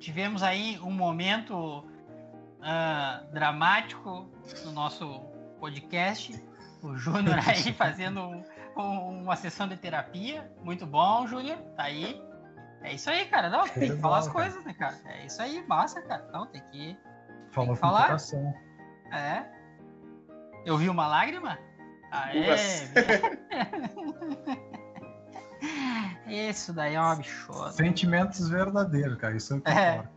Tivemos 0.00 0.42
aí 0.42 0.76
um 0.80 0.90
momento 0.90 1.78
uh, 1.78 3.32
dramático 3.32 4.28
no 4.64 4.72
nosso 4.72 5.20
podcast. 5.60 6.44
O 6.82 6.96
Júnior 6.96 7.38
aí 7.46 7.72
fazendo 7.78 8.20
um, 8.20 8.44
um, 8.76 9.22
uma 9.22 9.36
sessão 9.36 9.68
de 9.68 9.76
terapia. 9.76 10.50
Muito 10.62 10.84
bom, 10.84 11.28
Júnior. 11.28 11.58
Tá 11.76 11.84
aí. 11.84 12.20
É 12.82 12.92
isso 12.92 13.08
aí, 13.08 13.24
cara. 13.26 13.48
Não, 13.48 13.68
tem 13.68 13.94
que 13.94 14.00
falar 14.00 14.18
as 14.18 14.28
coisas, 14.28 14.64
né, 14.64 14.74
cara? 14.74 14.98
É 15.04 15.26
isso 15.26 15.40
aí, 15.40 15.64
massa, 15.68 16.02
cara. 16.02 16.28
Não, 16.32 16.44
tem 16.46 16.60
que, 16.72 16.98
tem 17.54 17.68
que 17.68 17.76
falar. 17.76 18.16
É. 19.12 19.46
Eu 20.64 20.76
vi 20.76 20.88
uma 20.88 21.06
lágrima? 21.06 21.56
Ah, 22.10 22.36
é. 22.36 22.56
isso 26.50 26.72
daí 26.72 26.94
é 26.94 27.00
uma 27.00 27.16
bichona. 27.16 27.72
Sentimentos 27.72 28.48
verdadeiros, 28.48 29.18
cara. 29.18 29.36
Isso 29.36 29.54
é 29.54 29.56
o 29.56 29.60
que 29.60 29.70
é, 29.70 30.08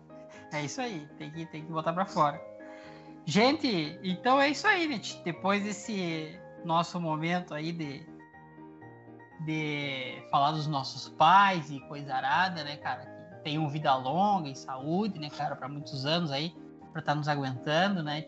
é 0.54 0.62
isso 0.64 0.82
aí. 0.82 1.08
Tem 1.18 1.32
que, 1.32 1.46
tem 1.48 1.66
que 1.66 1.72
botar 1.72 1.94
pra 1.94 2.06
fora. 2.06 2.42
Gente, 3.26 4.00
então 4.04 4.40
é 4.40 4.50
isso 4.50 4.68
aí, 4.68 4.88
gente. 4.88 5.22
Depois 5.24 5.64
desse 5.64 6.40
nosso 6.66 7.00
momento 7.00 7.54
aí 7.54 7.72
de, 7.72 8.06
de 9.46 10.24
falar 10.32 10.52
dos 10.52 10.68
nossos 10.68 11.10
pais 11.10 11.70
e 11.70 11.80
coisa 11.82 12.16
arada, 12.16 12.64
né, 12.64 12.78
cara? 12.78 13.06
Que 13.06 13.44
tenham 13.44 13.70
vida 13.70 13.96
longa 13.96 14.50
e 14.50 14.56
saúde, 14.56 15.20
né, 15.20 15.30
cara, 15.30 15.56
para 15.56 15.70
muitos 15.70 16.06
anos 16.06 16.32
aí, 16.32 16.56
para 16.92 17.00
estar 17.02 17.12
tá 17.12 17.16
nos 17.16 17.28
aguentando, 17.28 18.04
né? 18.04 18.26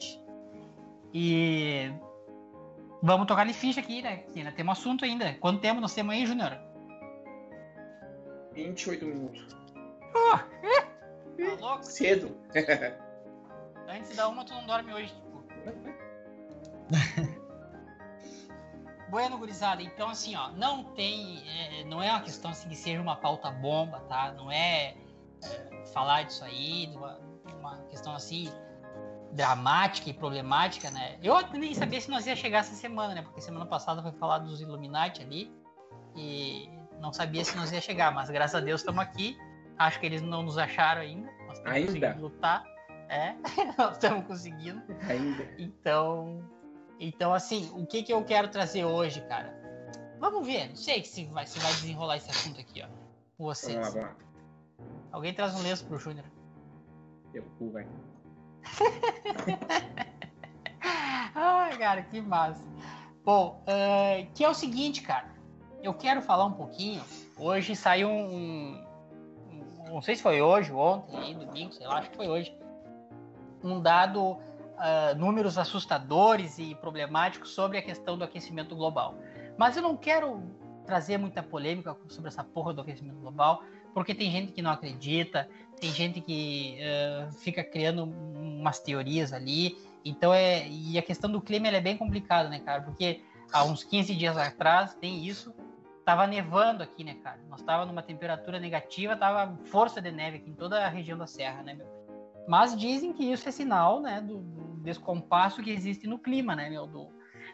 E 1.14 1.92
vamos 3.02 3.28
tocar 3.28 3.46
de 3.46 3.54
ficha 3.54 3.80
aqui, 3.80 4.02
né? 4.02 4.18
Que 4.32 4.40
ainda 4.40 4.52
temos 4.52 4.78
assunto 4.78 5.06
ainda. 5.06 5.34
Quanto 5.36 5.62
tempo 5.62 5.82
nós 5.82 5.94
temos 5.94 6.14
aí, 6.14 6.26
Júnior? 6.26 6.58
28 8.54 9.06
minutos. 9.06 9.42
Uh, 10.14 10.38
tá 10.38 11.56
louco? 11.60 11.84
Cedo. 11.84 12.38
Antes 13.88 14.16
da 14.16 14.28
uma, 14.28 14.46
tu 14.46 14.54
não 14.54 14.66
dorme 14.66 14.94
hoje, 14.94 15.14
tipo. 15.14 15.44
bueno, 19.10 19.38
gurizada, 19.38 19.82
então 19.82 20.10
assim, 20.10 20.36
ó, 20.36 20.50
não 20.52 20.84
tem. 20.84 21.44
É, 21.48 21.84
não 21.86 22.02
é 22.02 22.10
uma 22.10 22.22
questão 22.22 22.52
assim 22.52 22.70
que 22.70 22.76
seja 22.76 23.02
uma 23.02 23.16
pauta 23.18 23.52
bomba, 23.52 24.00
tá? 24.08 24.32
Não 24.32 24.50
é, 24.52 24.96
é 25.44 25.86
falar 25.94 26.24
disso 26.24 26.44
aí, 26.44 26.88
uma, 26.96 27.20
uma, 27.60 27.78
questão 27.90 28.16
assim 28.16 28.50
dramática 29.34 30.10
e 30.10 30.14
problemática, 30.14 30.90
né? 30.92 31.18
Eu 31.24 31.36
nem 31.54 31.74
sabia 31.74 32.00
se 32.02 32.10
nós 32.10 32.26
ia 32.28 32.36
chegar 32.36 32.60
essa 32.60 32.76
semana, 32.76 33.16
né? 33.16 33.22
Porque 33.22 33.42
semana 33.42 33.66
passada 33.66 34.02
foi 34.02 34.12
falar 34.14 34.40
dos 34.40 34.62
Illuminati 34.62 35.22
ali 35.22 35.52
e 36.16 36.70
não 37.00 37.14
sabia 37.14 37.44
se 37.44 37.56
nós 37.56 37.72
ia 37.72 37.82
chegar, 37.82 38.14
mas 38.14 38.30
graças 38.30 38.56
a 38.56 38.60
Deus 38.60 38.82
estamos 38.82 39.02
aqui. 39.02 39.38
Acho 39.78 40.00
que 40.00 40.06
eles 40.06 40.22
não 40.22 40.44
nos 40.44 40.58
acharam 40.58 41.02
ainda. 41.02 41.32
Nós 41.48 41.58
estamos 41.58 41.96
ainda? 41.96 42.18
lutar. 42.20 42.64
É, 43.10 43.36
nós 43.78 43.94
estamos 43.94 44.26
conseguindo. 44.26 44.82
Ainda. 45.10 45.44
Então, 45.58 46.44
Então, 47.00 47.34
assim, 47.34 47.72
o 47.74 47.86
que, 47.86 48.04
que 48.04 48.14
eu 48.14 48.24
quero 48.24 48.48
trazer 48.50 48.86
hoje, 48.86 49.22
cara? 49.22 49.60
Vamos 50.20 50.46
ver, 50.46 50.70
não 50.70 50.76
sei 50.76 51.04
se 51.04 51.26
vai, 51.26 51.48
se 51.48 51.58
vai 51.60 51.72
desenrolar 51.74 52.18
esse 52.18 52.30
assunto 52.30 52.60
aqui, 52.60 52.84
ó. 52.84 52.88
Com 53.38 53.46
vocês. 53.46 53.76
Vamos 53.76 53.96
lá, 53.96 54.02
vamos 54.02 54.18
lá. 54.22 54.32
Alguém 55.12 55.34
traz 55.34 55.56
um 55.56 55.64
lenço 55.64 55.86
pro 55.86 55.98
Júnior. 55.98 56.26
Eu 57.34 57.44
cu, 57.58 57.72
velho. 57.72 57.90
Ai, 61.36 61.78
cara, 61.78 62.02
que 62.04 62.22
massa. 62.22 62.64
Bom, 63.24 63.64
uh, 63.68 64.28
que 64.34 64.44
é 64.44 64.50
o 64.50 64.54
seguinte, 64.54 65.02
cara. 65.02 65.30
Eu 65.84 65.94
quero 65.94 66.22
falar 66.22 66.46
um 66.46 66.54
pouquinho. 66.54 67.02
Hoje 67.38 67.76
saiu 67.76 68.10
um. 68.10 68.84
um 69.50 69.94
não 69.94 70.02
sei 70.02 70.16
se 70.16 70.24
foi 70.24 70.42
hoje, 70.42 70.72
ontem, 70.72 71.38
domingo, 71.38 71.74
sei 71.74 71.88
lá, 71.88 72.00
acho 72.00 72.10
que 72.12 72.18
foi 72.18 72.28
hoje. 72.28 72.56
Um 73.64 73.80
dado, 73.80 74.32
uh, 74.32 75.16
números 75.18 75.58
assustadores 75.58 76.58
e 76.58 76.76
problemáticos 76.76 77.54
sobre 77.54 77.78
a 77.78 77.82
questão 77.82 78.18
do 78.18 78.24
aquecimento 78.24 78.76
global. 78.76 79.16
Mas 79.58 79.76
eu 79.76 79.84
não 79.84 79.96
quero 79.96 80.42
trazer 80.86 81.18
muita 81.18 81.44
polêmica 81.44 81.96
sobre 82.10 82.30
essa 82.30 82.44
porra 82.44 82.74
do 82.74 82.82
aquecimento 82.82 83.20
global, 83.20 83.64
porque 83.94 84.16
tem 84.16 84.32
gente 84.32 84.52
que 84.52 84.62
não 84.62 84.72
acredita, 84.72 85.50
tem 85.80 85.92
gente 85.92 86.22
que 86.22 86.78
uh, 86.80 87.32
fica 87.34 87.64
criando 87.64 88.04
umas 88.04 88.80
teorias 88.80 89.34
ali. 89.34 89.78
Então 90.06 90.34
é. 90.34 90.68
E 90.68 90.98
a 90.98 91.02
questão 91.02 91.30
do 91.30 91.42
clima 91.42 91.68
é 91.68 91.82
bem 91.82 91.98
complicada, 91.98 92.50
né, 92.50 92.60
cara? 92.60 92.82
Porque 92.82 93.22
há 93.52 93.64
uns 93.64 93.84
15 93.84 94.16
dias 94.16 94.38
atrás 94.38 94.94
tem 94.96 95.26
isso. 95.26 95.54
Tava 96.06 96.26
nevando 96.26 96.84
aqui, 96.84 97.04
né, 97.04 97.16
cara? 97.16 97.40
Nós 97.50 97.62
tava 97.62 97.86
numa 97.86 98.02
temperatura 98.02 98.60
negativa, 98.60 99.16
tava 99.16 99.56
força 99.66 100.02
de 100.02 100.12
neve 100.12 100.38
aqui 100.38 100.50
em 100.50 100.54
toda 100.56 100.84
a 100.84 100.90
região 100.90 101.18
da 101.18 101.28
serra, 101.28 101.62
né, 101.62 101.74
meu? 101.74 101.88
Mas 102.48 102.76
dizem 102.76 103.14
que 103.14 103.24
isso 103.24 103.48
é 103.48 103.52
sinal, 103.52 104.02
né, 104.02 104.20
do, 104.20 104.40
do 104.40 104.84
descompasso 104.84 105.62
que 105.62 105.70
existe 105.70 106.08
no 106.08 106.18
clima, 106.18 106.56
né, 106.56 106.70
meu? 106.70 106.88
Do, 106.88 107.10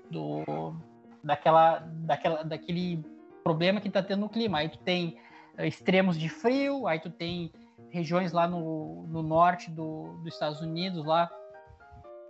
do, 0.10 0.76
daquela, 1.22 1.80
daquela, 1.80 2.44
daquele 2.44 3.04
problema 3.44 3.82
que 3.82 3.90
tá 3.90 4.02
tendo 4.02 4.22
no 4.22 4.30
clima. 4.30 4.60
Aí 4.60 4.70
tu 4.70 4.80
tem 4.80 5.18
extremos 5.60 6.18
de 6.18 6.30
frio, 6.30 6.88
aí 6.88 7.00
tu 7.00 7.10
tem 7.10 7.52
regiões 7.90 8.32
lá 8.32 8.48
no, 8.48 9.06
no 9.08 9.24
norte 9.24 9.72
do, 9.72 10.18
dos 10.24 10.34
Estados 10.34 10.62
Unidos 10.62 11.06
lá 11.06 11.30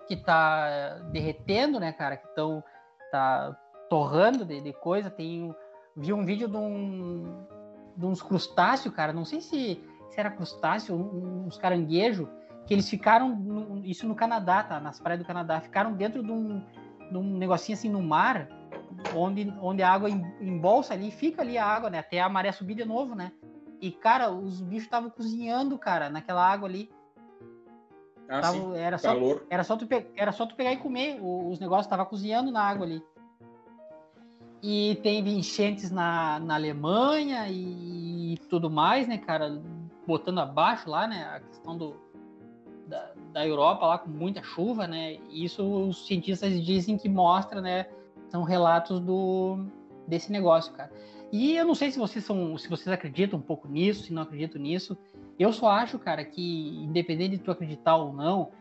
que 0.07 0.15
tá 0.15 0.99
derretendo, 1.11 1.79
né, 1.79 1.91
cara, 1.91 2.15
que 2.15 2.27
estão 2.27 2.63
tá 3.11 3.57
torrando 3.89 4.45
de, 4.45 4.61
de, 4.61 4.73
coisa. 4.73 5.09
Tem 5.09 5.53
vi 5.95 6.13
um 6.13 6.25
vídeo 6.25 6.47
de, 6.47 6.55
um, 6.55 7.45
de 7.95 8.05
uns 8.05 8.21
crustáceos, 8.21 8.93
cara, 8.93 9.11
não 9.11 9.25
sei 9.25 9.41
se, 9.41 9.83
se 10.09 10.19
era 10.19 10.31
crustáceo, 10.31 10.95
uns 10.95 11.57
caranguejos, 11.57 12.27
que 12.65 12.73
eles 12.73 12.89
ficaram, 12.89 13.35
no, 13.35 13.85
isso 13.85 14.07
no 14.07 14.15
Canadá, 14.15 14.63
tá, 14.63 14.79
nas 14.79 14.99
praias 14.99 15.21
do 15.21 15.27
Canadá, 15.27 15.59
ficaram 15.59 15.93
dentro 15.93 16.23
de 16.23 16.31
um, 16.31 16.63
de 17.11 17.17
um 17.17 17.37
negocinho 17.37 17.77
assim 17.77 17.89
no 17.89 18.01
mar, 18.01 18.47
onde, 19.15 19.53
onde 19.61 19.81
a 19.83 19.91
água 19.91 20.09
embolsa 20.09 20.93
ali, 20.93 21.11
fica 21.11 21.41
ali 21.41 21.57
a 21.57 21.65
água, 21.65 21.89
né, 21.89 21.99
até 21.99 22.19
a 22.21 22.29
maré 22.29 22.51
subir 22.51 22.75
de 22.75 22.85
novo, 22.85 23.15
né. 23.15 23.31
E, 23.79 23.91
cara, 23.91 24.31
os 24.31 24.61
bichos 24.61 24.85
estavam 24.85 25.09
cozinhando, 25.09 25.77
cara, 25.77 26.09
naquela 26.09 26.43
água 26.45 26.67
ali. 26.67 26.89
Ah, 28.29 28.41
Tava- 28.41 28.57
sim. 28.57 28.75
era, 28.75 28.97
só, 28.97 29.07
Calor. 29.13 29.45
era, 29.49 29.63
só 29.63 29.77
tu 29.77 29.87
pe- 29.87 30.07
era 30.15 30.31
só 30.31 30.45
tu 30.45 30.55
pegar 30.55 30.73
e 30.73 30.77
comer. 30.77 31.19
o- 31.21 31.49
os 31.49 31.59
negócios 31.59 31.85
estavam 31.85 32.05
cozinhando 32.05 32.51
na 32.51 32.61
água 32.61 32.85
ali. 32.85 33.01
E 34.61 34.99
teve 35.03 35.29
enchentes 35.29 35.91
na, 35.91 36.39
na 36.39 36.55
Alemanha 36.55 37.47
e 37.49 38.37
tudo 38.49 38.69
mais, 38.69 39.07
né, 39.07 39.17
cara? 39.17 39.61
Botando 40.05 40.39
abaixo 40.39 40.89
lá, 40.89 41.07
né? 41.07 41.23
A 41.35 41.39
questão 41.39 41.77
do, 41.77 41.95
da, 42.87 43.11
da 43.31 43.47
Europa 43.47 43.85
lá 43.85 43.97
com 43.99 44.09
muita 44.09 44.41
chuva, 44.41 44.87
né? 44.87 45.13
E 45.29 45.45
isso 45.45 45.63
os 45.63 46.07
cientistas 46.07 46.59
dizem 46.65 46.97
que 46.97 47.07
mostra, 47.07 47.61
né? 47.61 47.85
São 48.29 48.43
relatos 48.43 48.99
do, 48.99 49.65
desse 50.07 50.31
negócio, 50.31 50.73
cara. 50.73 50.91
E 51.31 51.55
eu 51.55 51.65
não 51.65 51.75
sei 51.75 51.91
se 51.91 51.99
vocês 51.99 52.23
são, 52.23 52.57
se 52.57 52.69
vocês 52.69 52.87
acreditam 52.87 53.39
um 53.39 53.41
pouco 53.41 53.67
nisso, 53.67 54.03
se 54.03 54.13
não 54.13 54.21
acreditam 54.23 54.61
nisso. 54.61 54.97
Eu 55.37 55.51
só 55.51 55.69
acho, 55.69 55.99
cara, 55.99 56.23
que 56.23 56.83
independente 56.83 57.37
de 57.37 57.43
tu 57.43 57.51
acreditar 57.51 57.95
ou 57.97 58.13
não, 58.13 58.51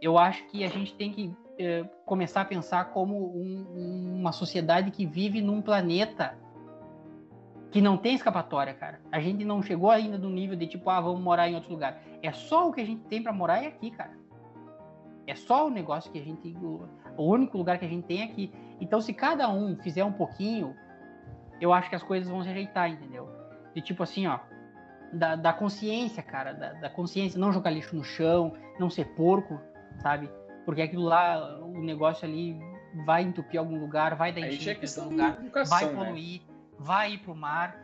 eu 0.00 0.18
acho 0.18 0.46
que 0.48 0.64
a 0.64 0.68
gente 0.68 0.94
tem 0.94 1.12
que 1.12 1.34
eh, 1.58 1.84
começar 2.06 2.40
a 2.42 2.44
pensar 2.44 2.86
como 2.86 3.36
um- 3.36 4.16
uma 4.18 4.32
sociedade 4.32 4.90
que 4.90 5.04
vive 5.04 5.42
num 5.42 5.60
planeta 5.60 6.38
que 7.70 7.80
não 7.80 7.96
tem 7.96 8.14
escapatória, 8.14 8.74
cara. 8.74 9.00
A 9.12 9.20
gente 9.20 9.44
não 9.44 9.62
chegou 9.62 9.90
ainda 9.90 10.18
no 10.18 10.28
nível 10.30 10.56
de 10.56 10.66
tipo, 10.66 10.88
ah, 10.90 11.00
vamos 11.00 11.20
morar 11.20 11.48
em 11.48 11.54
outro 11.54 11.70
lugar. 11.70 12.02
É 12.22 12.32
só 12.32 12.68
o 12.68 12.72
que 12.72 12.80
a 12.80 12.84
gente 12.84 13.02
tem 13.04 13.22
para 13.22 13.32
morar 13.32 13.62
é 13.62 13.68
aqui, 13.68 13.90
cara. 13.90 14.18
É 15.26 15.34
só 15.34 15.66
o 15.66 15.70
negócio 15.70 16.10
que 16.10 16.18
a 16.18 16.24
gente, 16.24 16.56
o 17.16 17.22
único 17.22 17.56
lugar 17.56 17.78
que 17.78 17.84
a 17.84 17.88
gente 17.88 18.04
tem 18.04 18.22
é 18.22 18.24
aqui. 18.24 18.52
Então, 18.80 19.00
se 19.00 19.12
cada 19.12 19.48
um 19.48 19.76
fizer 19.76 20.04
um 20.04 20.12
pouquinho, 20.12 20.74
eu 21.60 21.72
acho 21.72 21.88
que 21.88 21.96
as 21.96 22.02
coisas 22.02 22.28
vão 22.28 22.42
se 22.42 22.48
ajeitar, 22.48 22.90
entendeu? 22.90 23.28
De 23.74 23.82
tipo 23.82 24.02
assim, 24.02 24.26
ó, 24.26 24.40
da, 25.12 25.36
da 25.36 25.52
consciência, 25.52 26.22
cara, 26.22 26.52
da, 26.52 26.72
da 26.74 26.90
consciência, 26.90 27.38
não 27.38 27.52
jogar 27.52 27.70
lixo 27.70 27.94
no 27.94 28.04
chão, 28.04 28.54
não 28.78 28.88
ser 28.88 29.06
porco, 29.14 29.60
sabe? 29.98 30.30
Porque 30.64 30.82
aquilo 30.82 31.02
lá, 31.02 31.58
o 31.60 31.82
negócio 31.82 32.26
ali 32.26 32.58
vai 33.04 33.22
entupir 33.22 33.58
algum 33.58 33.78
lugar, 33.78 34.14
vai 34.14 34.32
dar 34.32 34.40
enchente 34.40 34.84
é 34.84 34.86
em 34.86 35.02
algum 35.02 35.10
lugar, 35.10 35.32
vai 35.32 35.40
educação, 35.40 35.92
né? 35.92 36.04
poluir, 36.04 36.42
vai 36.78 37.12
ir 37.12 37.18
pro 37.18 37.34
mar. 37.34 37.76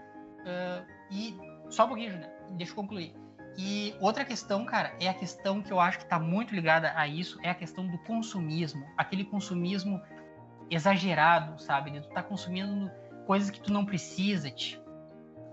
ah, 0.46 0.82
e 1.10 1.36
só 1.68 1.84
um 1.84 1.88
pouquinho, 1.88 2.12
Júnior, 2.12 2.30
deixa 2.52 2.72
eu 2.72 2.76
concluir. 2.76 3.14
E 3.58 3.94
outra 4.00 4.24
questão, 4.24 4.64
cara, 4.66 4.92
é 5.00 5.08
a 5.08 5.14
questão 5.14 5.62
que 5.62 5.72
eu 5.72 5.80
acho 5.80 5.98
que 5.98 6.04
está 6.04 6.18
muito 6.18 6.54
ligada 6.54 6.92
a 6.94 7.08
isso, 7.08 7.38
é 7.42 7.50
a 7.50 7.54
questão 7.54 7.86
do 7.86 7.96
consumismo. 7.98 8.84
Aquele 8.96 9.24
consumismo 9.24 10.00
exagerado, 10.70 11.60
sabe? 11.60 11.90
De 11.90 12.00
tu 12.00 12.08
tá 12.08 12.22
consumindo 12.22 12.90
coisas 13.26 13.50
que 13.50 13.60
tu 13.60 13.72
não 13.72 13.84
precisa, 13.84 14.50
tch. 14.50 14.78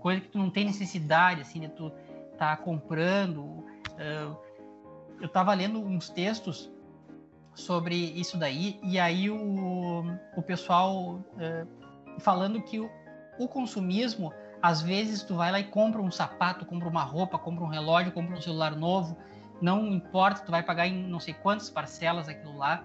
coisa 0.00 0.20
que 0.20 0.28
tu 0.28 0.38
não 0.38 0.50
tem 0.50 0.64
necessidade, 0.64 1.40
assim, 1.40 1.60
de 1.60 1.68
tu 1.68 1.92
tá 2.38 2.56
comprando. 2.56 3.64
Eu 5.20 5.28
tava 5.28 5.54
lendo 5.54 5.80
uns 5.80 6.08
textos 6.10 6.70
sobre 7.54 7.94
isso 7.94 8.36
daí, 8.36 8.78
e 8.82 8.98
aí 8.98 9.30
o, 9.30 10.04
o 10.36 10.42
pessoal 10.42 11.20
eh, 11.38 11.64
falando 12.18 12.60
que 12.60 12.80
o, 12.80 12.90
o 13.38 13.46
consumismo, 13.46 14.32
às 14.60 14.82
vezes 14.82 15.22
tu 15.22 15.36
vai 15.36 15.52
lá 15.52 15.60
e 15.60 15.64
compra 15.64 16.02
um 16.02 16.10
sapato, 16.10 16.66
compra 16.66 16.88
uma 16.88 17.02
roupa, 17.02 17.38
compra 17.38 17.64
um 17.64 17.68
relógio, 17.68 18.12
compra 18.12 18.36
um 18.36 18.40
celular 18.40 18.74
novo, 18.74 19.16
não 19.60 19.86
importa, 19.86 20.42
tu 20.44 20.50
vai 20.50 20.62
pagar 20.62 20.88
em 20.88 21.06
não 21.06 21.20
sei 21.20 21.34
quantas 21.34 21.70
parcelas 21.70 22.28
aquilo 22.28 22.56
lá, 22.56 22.84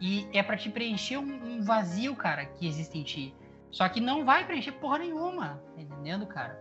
e 0.00 0.28
é 0.32 0.42
para 0.42 0.56
te 0.56 0.70
preencher 0.70 1.16
um, 1.18 1.56
um 1.58 1.62
vazio, 1.62 2.14
cara, 2.14 2.44
que 2.46 2.66
existe 2.66 2.98
em 2.98 3.02
ti. 3.02 3.34
Só 3.70 3.88
que 3.88 4.00
não 4.00 4.24
vai 4.24 4.46
preencher 4.46 4.72
porra 4.72 4.98
nenhuma, 4.98 5.60
tá 5.74 5.80
entendendo, 5.82 6.26
cara? 6.26 6.58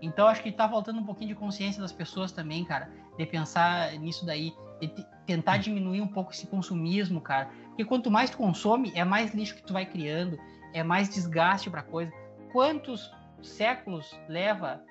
Então 0.00 0.26
acho 0.28 0.42
que 0.42 0.52
tá 0.52 0.68
faltando 0.68 1.00
um 1.00 1.04
pouquinho 1.04 1.28
de 1.28 1.34
consciência 1.34 1.80
das 1.80 1.92
pessoas 1.92 2.30
também, 2.30 2.64
cara, 2.64 2.90
de 3.16 3.26
pensar 3.26 3.92
nisso 3.92 4.24
daí, 4.26 4.52
de 4.80 4.88
te- 4.88 5.06
tentar 5.26 5.56
diminuir 5.56 6.02
um 6.02 6.06
pouco 6.06 6.32
esse 6.32 6.46
consumismo, 6.46 7.20
cara. 7.20 7.48
Porque 7.68 7.84
quanto 7.84 8.10
mais 8.10 8.30
tu 8.30 8.36
consome, 8.36 8.92
é 8.94 9.04
mais 9.04 9.34
lixo 9.34 9.54
que 9.56 9.62
tu 9.62 9.72
vai 9.72 9.86
criando, 9.86 10.38
é 10.72 10.82
mais 10.82 11.08
desgaste 11.08 11.70
pra 11.70 11.82
coisa. 11.82 12.12
Quantos 12.52 13.10
séculos 13.42 14.18
leva 14.28 14.82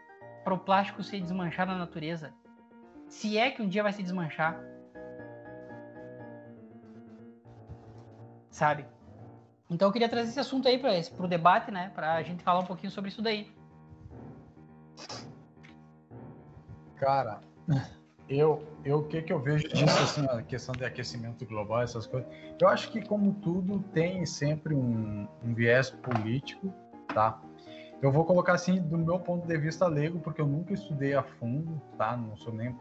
para 0.44 0.54
o 0.54 0.60
plástico 0.60 1.04
se 1.04 1.20
desmanchar 1.20 1.68
na 1.68 1.78
natureza? 1.78 2.34
Se 3.08 3.38
é 3.38 3.52
que 3.52 3.62
um 3.62 3.68
dia 3.68 3.84
vai 3.84 3.94
se 3.94 4.02
desmanchar. 4.04 4.60
Sabe? 8.56 8.86
Então 9.70 9.90
eu 9.90 9.92
queria 9.92 10.08
trazer 10.08 10.30
esse 10.30 10.40
assunto 10.40 10.66
aí 10.66 10.78
para 10.78 11.26
o 11.26 11.28
debate, 11.28 11.72
né? 11.72 11.92
Pra 11.94 12.24
gente 12.24 12.42
falar 12.42 12.62
um 12.62 12.66
pouquinho 12.66 12.90
sobre 12.90 13.10
isso 13.10 13.22
daí. 13.22 13.52
Cara, 16.96 17.42
eu, 18.30 18.64
eu 18.86 19.00
o 19.00 19.04
que 19.04 19.22
que 19.24 19.34
eu 19.34 19.42
vejo 19.42 19.68
disso, 19.68 20.00
assim, 20.02 20.26
a 20.30 20.42
questão 20.42 20.74
de 20.74 20.86
aquecimento 20.86 21.46
global, 21.46 21.82
essas 21.82 22.08
coisas. 22.08 22.32
Eu 22.58 22.70
acho 22.70 22.90
que 22.92 23.06
como 23.06 23.34
tudo 23.42 23.80
tem 23.94 24.26
sempre 24.26 24.74
um, 24.74 25.28
um 25.44 25.54
viés 25.54 25.90
político, 25.90 26.74
tá? 27.14 27.38
Eu 28.02 28.10
vou 28.10 28.24
colocar 28.24 28.54
assim 28.54 28.82
do 28.82 28.98
meu 28.98 29.20
ponto 29.20 29.46
de 29.46 29.58
vista 29.58 29.86
leigo, 29.86 30.20
porque 30.20 30.40
eu 30.40 30.48
nunca 30.48 30.74
estudei 30.74 31.14
a 31.14 31.24
fundo, 31.24 31.82
tá? 31.98 32.16
Não 32.16 32.38
sou 32.38 32.54
nem 32.54 32.74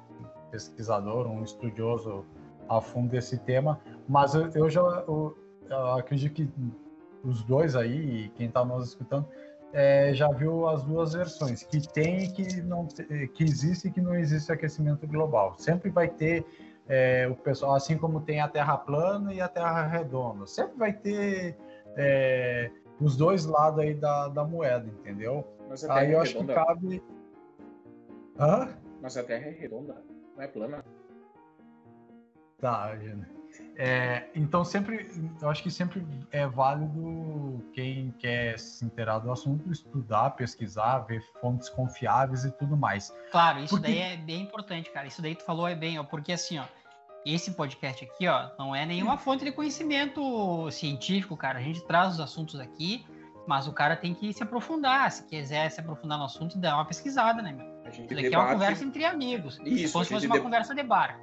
pesquisador, 0.52 1.26
um 1.26 1.42
estudioso 1.42 2.24
a 2.68 2.80
fundo 2.80 3.10
desse 3.10 3.38
tema, 3.38 3.80
mas 4.08 4.36
eu, 4.36 4.48
eu 4.54 4.70
já 4.70 4.80
eu, 4.80 5.36
eu 5.68 5.92
acredito 5.92 6.34
que 6.34 6.48
os 7.22 7.42
dois 7.42 7.74
aí, 7.74 8.24
e 8.24 8.28
quem 8.30 8.46
está 8.48 8.64
nos 8.64 8.88
escutando, 8.88 9.26
é, 9.72 10.14
já 10.14 10.30
viu 10.30 10.68
as 10.68 10.84
duas 10.84 11.14
versões, 11.14 11.64
que 11.64 11.80
tem 11.92 12.24
e 12.24 12.32
que 12.32 12.62
não 12.62 12.86
que 12.86 13.42
existe 13.42 13.88
e 13.88 13.90
que 13.90 14.00
não 14.00 14.14
existe 14.14 14.52
aquecimento 14.52 15.06
global. 15.06 15.56
Sempre 15.58 15.90
vai 15.90 16.08
ter 16.08 16.46
é, 16.88 17.26
o 17.26 17.34
pessoal, 17.34 17.74
assim 17.74 17.98
como 17.98 18.20
tem 18.20 18.40
a 18.40 18.48
Terra 18.48 18.76
plana 18.76 19.34
e 19.34 19.40
a 19.40 19.48
Terra 19.48 19.86
redonda, 19.86 20.46
sempre 20.46 20.76
vai 20.78 20.92
ter 20.92 21.56
é, 21.96 22.70
os 23.00 23.16
dois 23.16 23.46
lados 23.46 23.80
aí 23.80 23.94
da, 23.94 24.28
da 24.28 24.44
moeda, 24.44 24.86
entendeu? 24.86 25.44
Aí 25.88 26.12
eu 26.12 26.18
é 26.18 26.22
acho 26.22 26.34
que 26.34 26.40
redonda. 26.40 26.54
cabe. 26.54 27.02
Hã? 28.38 28.78
Mas 29.02 29.16
a 29.16 29.24
Terra 29.24 29.46
é 29.46 29.50
redonda, 29.50 30.02
não 30.36 30.42
é 30.42 30.46
plana. 30.46 30.84
Tá, 32.58 32.96
Gina. 32.96 33.33
É, 33.76 34.28
então 34.34 34.64
sempre, 34.64 35.10
eu 35.42 35.48
acho 35.48 35.62
que 35.62 35.70
sempre 35.70 36.06
é 36.30 36.46
válido 36.46 37.64
quem 37.72 38.12
quer 38.18 38.58
se 38.58 38.84
inteirar 38.84 39.18
do 39.18 39.32
assunto 39.32 39.70
estudar, 39.72 40.30
pesquisar, 40.30 41.00
ver 41.00 41.22
fontes 41.40 41.68
confiáveis 41.68 42.44
e 42.44 42.52
tudo 42.52 42.76
mais. 42.76 43.12
Claro, 43.32 43.60
isso 43.60 43.76
porque... 43.76 43.88
daí 43.88 43.98
é 43.98 44.16
bem 44.16 44.42
importante, 44.42 44.90
cara. 44.90 45.06
Isso 45.06 45.20
daí 45.20 45.34
tu 45.34 45.44
falou 45.44 45.66
é 45.66 45.74
bem, 45.74 45.98
ó, 45.98 46.04
porque 46.04 46.32
assim, 46.32 46.58
ó, 46.58 46.64
esse 47.26 47.52
podcast 47.52 48.04
aqui, 48.04 48.28
ó, 48.28 48.50
não 48.58 48.76
é 48.76 48.86
nenhuma 48.86 49.16
fonte 49.16 49.44
de 49.44 49.50
conhecimento 49.50 50.70
científico, 50.70 51.36
cara. 51.36 51.58
A 51.58 51.62
gente 51.62 51.84
traz 51.84 52.14
os 52.14 52.20
assuntos 52.20 52.60
aqui, 52.60 53.04
mas 53.46 53.66
o 53.66 53.72
cara 53.72 53.96
tem 53.96 54.14
que 54.14 54.32
se 54.32 54.42
aprofundar. 54.42 55.10
Se 55.10 55.24
quiser 55.24 55.68
se 55.70 55.80
aprofundar 55.80 56.18
no 56.18 56.24
assunto, 56.24 56.58
dá 56.58 56.76
uma 56.76 56.84
pesquisada, 56.84 57.42
né, 57.42 57.52
meu? 57.52 57.66
A 57.84 57.90
gente 57.90 58.06
Isso 58.06 58.14
daqui 58.14 58.30
debate... 58.30 58.34
é 58.34 58.38
uma 58.38 58.52
conversa 58.52 58.84
entre 58.84 59.04
amigos. 59.04 59.58
Isso, 59.64 59.92
como 59.92 60.04
se 60.04 60.12
fosse 60.12 60.26
uma 60.26 60.40
conversa 60.40 60.74
de 60.74 60.82
bar. 60.82 61.18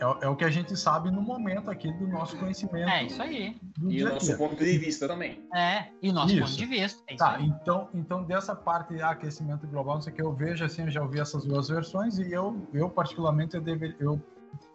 É, 0.00 0.26
é, 0.26 0.28
o 0.28 0.36
que 0.36 0.44
a 0.44 0.50
gente 0.50 0.76
sabe 0.76 1.10
no 1.10 1.22
momento 1.22 1.70
aqui 1.70 1.92
do 1.92 2.06
nosso 2.06 2.36
conhecimento. 2.36 2.88
É 2.88 3.04
isso 3.04 3.22
aí. 3.22 3.56
E 3.88 4.02
o 4.02 4.08
nosso 4.08 4.36
ponto 4.36 4.56
de 4.56 4.78
vista 4.78 5.06
também. 5.06 5.46
É, 5.54 5.88
e 6.02 6.10
o 6.10 6.12
nosso 6.12 6.34
isso. 6.34 6.40
ponto 6.42 6.56
de 6.56 6.66
vista. 6.66 7.02
É 7.06 7.16
tá, 7.16 7.40
então, 7.40 7.88
então 7.94 8.24
dessa 8.24 8.54
parte 8.54 8.94
de 8.94 9.02
aquecimento 9.02 9.66
global, 9.66 9.94
não 9.94 10.02
sei 10.02 10.12
o 10.12 10.16
que 10.16 10.22
eu 10.22 10.32
vejo 10.32 10.64
assim, 10.64 10.82
eu 10.82 10.90
já 10.90 11.02
ouvi 11.02 11.20
essas 11.20 11.44
duas 11.44 11.68
versões 11.68 12.18
e 12.18 12.32
eu, 12.32 12.66
eu 12.72 12.90
particularmente, 12.90 13.54
eu, 13.54 13.62
deve, 13.62 13.94
eu 14.00 14.20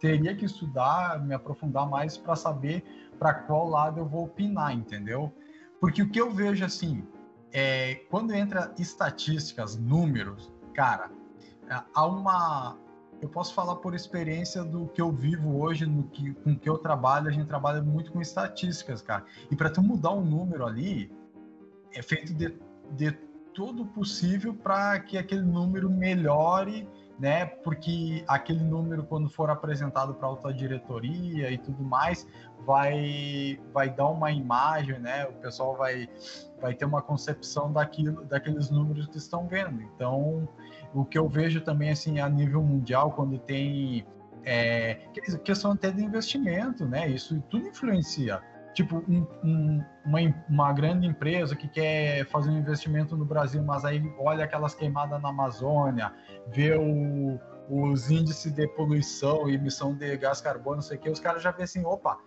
teria 0.00 0.34
que 0.34 0.44
estudar, 0.44 1.20
me 1.20 1.34
aprofundar 1.34 1.88
mais 1.88 2.16
para 2.16 2.34
saber 2.36 2.82
para 3.18 3.34
qual 3.34 3.68
lado 3.68 4.00
eu 4.00 4.06
vou 4.06 4.24
opinar, 4.24 4.72
entendeu? 4.72 5.32
Porque 5.80 6.02
o 6.02 6.08
que 6.08 6.20
eu 6.20 6.30
vejo 6.30 6.64
assim, 6.64 7.06
é, 7.52 7.96
quando 8.10 8.34
entra 8.34 8.72
estatísticas, 8.78 9.76
números, 9.76 10.52
cara, 10.74 11.10
é, 11.68 11.80
há 11.94 12.06
uma 12.06 12.78
eu 13.20 13.28
posso 13.28 13.52
falar 13.54 13.76
por 13.76 13.94
experiência 13.94 14.64
do 14.64 14.88
que 14.88 15.00
eu 15.00 15.12
vivo 15.12 15.60
hoje, 15.60 15.84
no 15.86 16.04
que, 16.04 16.32
com 16.34 16.56
que 16.56 16.68
eu 16.68 16.78
trabalho, 16.78 17.28
a 17.28 17.30
gente 17.30 17.46
trabalha 17.46 17.82
muito 17.82 18.12
com 18.12 18.20
estatísticas, 18.20 19.02
cara. 19.02 19.24
E 19.50 19.56
para 19.56 19.70
tu 19.70 19.82
mudar 19.82 20.12
um 20.12 20.24
número 20.24 20.66
ali, 20.66 21.12
é 21.92 22.02
feito 22.02 22.32
de, 22.32 22.58
de 22.92 23.12
tudo 23.52 23.84
possível 23.86 24.54
para 24.54 24.98
que 25.00 25.18
aquele 25.18 25.42
número 25.42 25.90
melhore, 25.90 26.88
né? 27.18 27.44
Porque 27.44 28.24
aquele 28.26 28.64
número, 28.64 29.04
quando 29.04 29.28
for 29.28 29.50
apresentado 29.50 30.14
para 30.14 30.26
alta 30.26 30.52
diretoria 30.52 31.50
e 31.50 31.58
tudo 31.58 31.84
mais, 31.84 32.26
vai, 32.64 33.60
vai 33.72 33.90
dar 33.90 34.08
uma 34.08 34.30
imagem, 34.30 34.98
né? 34.98 35.26
O 35.26 35.34
pessoal 35.34 35.76
vai, 35.76 36.08
vai 36.60 36.74
ter 36.74 36.86
uma 36.86 37.02
concepção 37.02 37.70
daquilo, 37.70 38.24
daqueles 38.24 38.70
números 38.70 39.06
que 39.08 39.18
estão 39.18 39.46
vendo. 39.46 39.82
Então, 39.82 40.48
o 40.94 41.04
que 41.04 41.18
eu 41.18 41.28
vejo 41.28 41.60
também 41.60 41.90
assim 41.90 42.18
a 42.20 42.28
nível 42.28 42.62
mundial 42.62 43.12
quando 43.12 43.38
tem 43.38 44.06
é, 44.44 44.94
questão 45.44 45.72
até 45.72 45.90
de 45.90 46.02
investimento, 46.02 46.86
né? 46.86 47.08
Isso 47.08 47.42
tudo 47.50 47.68
influencia. 47.68 48.40
Tipo, 48.74 49.04
um, 49.08 49.26
um, 49.44 49.84
uma, 50.04 50.18
uma 50.48 50.72
grande 50.72 51.06
empresa 51.06 51.56
que 51.56 51.68
quer 51.68 52.24
fazer 52.26 52.50
um 52.50 52.58
investimento 52.58 53.16
no 53.16 53.24
Brasil, 53.24 53.62
mas 53.62 53.84
aí 53.84 54.00
olha 54.18 54.44
aquelas 54.44 54.74
queimadas 54.74 55.20
na 55.20 55.28
Amazônia, 55.28 56.12
vê 56.48 56.74
o, 56.76 57.38
os 57.68 58.10
índices 58.10 58.52
de 58.52 58.66
poluição 58.68 59.48
e 59.48 59.54
emissão 59.54 59.94
de 59.94 60.16
gás 60.16 60.40
carbono, 60.40 60.76
não 60.76 60.82
sei 60.82 60.98
o 60.98 61.00
que, 61.00 61.10
os 61.10 61.20
caras 61.20 61.42
já 61.42 61.50
vê 61.50 61.64
assim, 61.64 61.84
opa, 61.84 62.18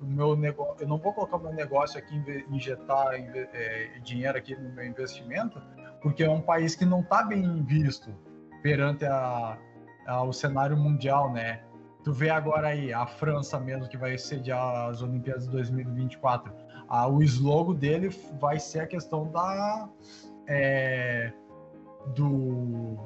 o 0.00 0.04
meu 0.04 0.36
negócio, 0.36 0.84
eu 0.84 0.88
não 0.88 0.98
vou 0.98 1.14
colocar 1.14 1.38
meu 1.38 1.52
negócio 1.52 1.98
aqui, 1.98 2.14
injetar 2.50 3.14
é, 3.14 3.98
dinheiro 4.02 4.36
aqui 4.36 4.54
no 4.54 4.70
meu 4.72 4.84
investimento, 4.86 5.60
porque 6.06 6.22
é 6.22 6.30
um 6.30 6.40
país 6.40 6.76
que 6.76 6.84
não 6.84 7.00
está 7.00 7.24
bem 7.24 7.64
visto 7.64 8.14
perante 8.62 9.04
a, 9.04 9.58
a, 10.06 10.22
o 10.22 10.32
cenário 10.32 10.76
mundial, 10.76 11.32
né? 11.32 11.64
Tu 12.04 12.12
vê 12.12 12.30
agora 12.30 12.68
aí 12.68 12.92
a 12.92 13.08
França 13.08 13.58
mesmo 13.58 13.88
que 13.88 13.96
vai 13.96 14.16
sediar 14.16 14.88
as 14.88 15.02
Olimpíadas 15.02 15.46
de 15.46 15.50
2024. 15.50 16.52
Ah, 16.88 17.08
o 17.08 17.24
slogan 17.24 17.74
dele 17.74 18.10
vai 18.38 18.60
ser 18.60 18.82
a 18.82 18.86
questão 18.86 19.28
da 19.32 19.88
é, 20.46 21.32
do 22.14 22.96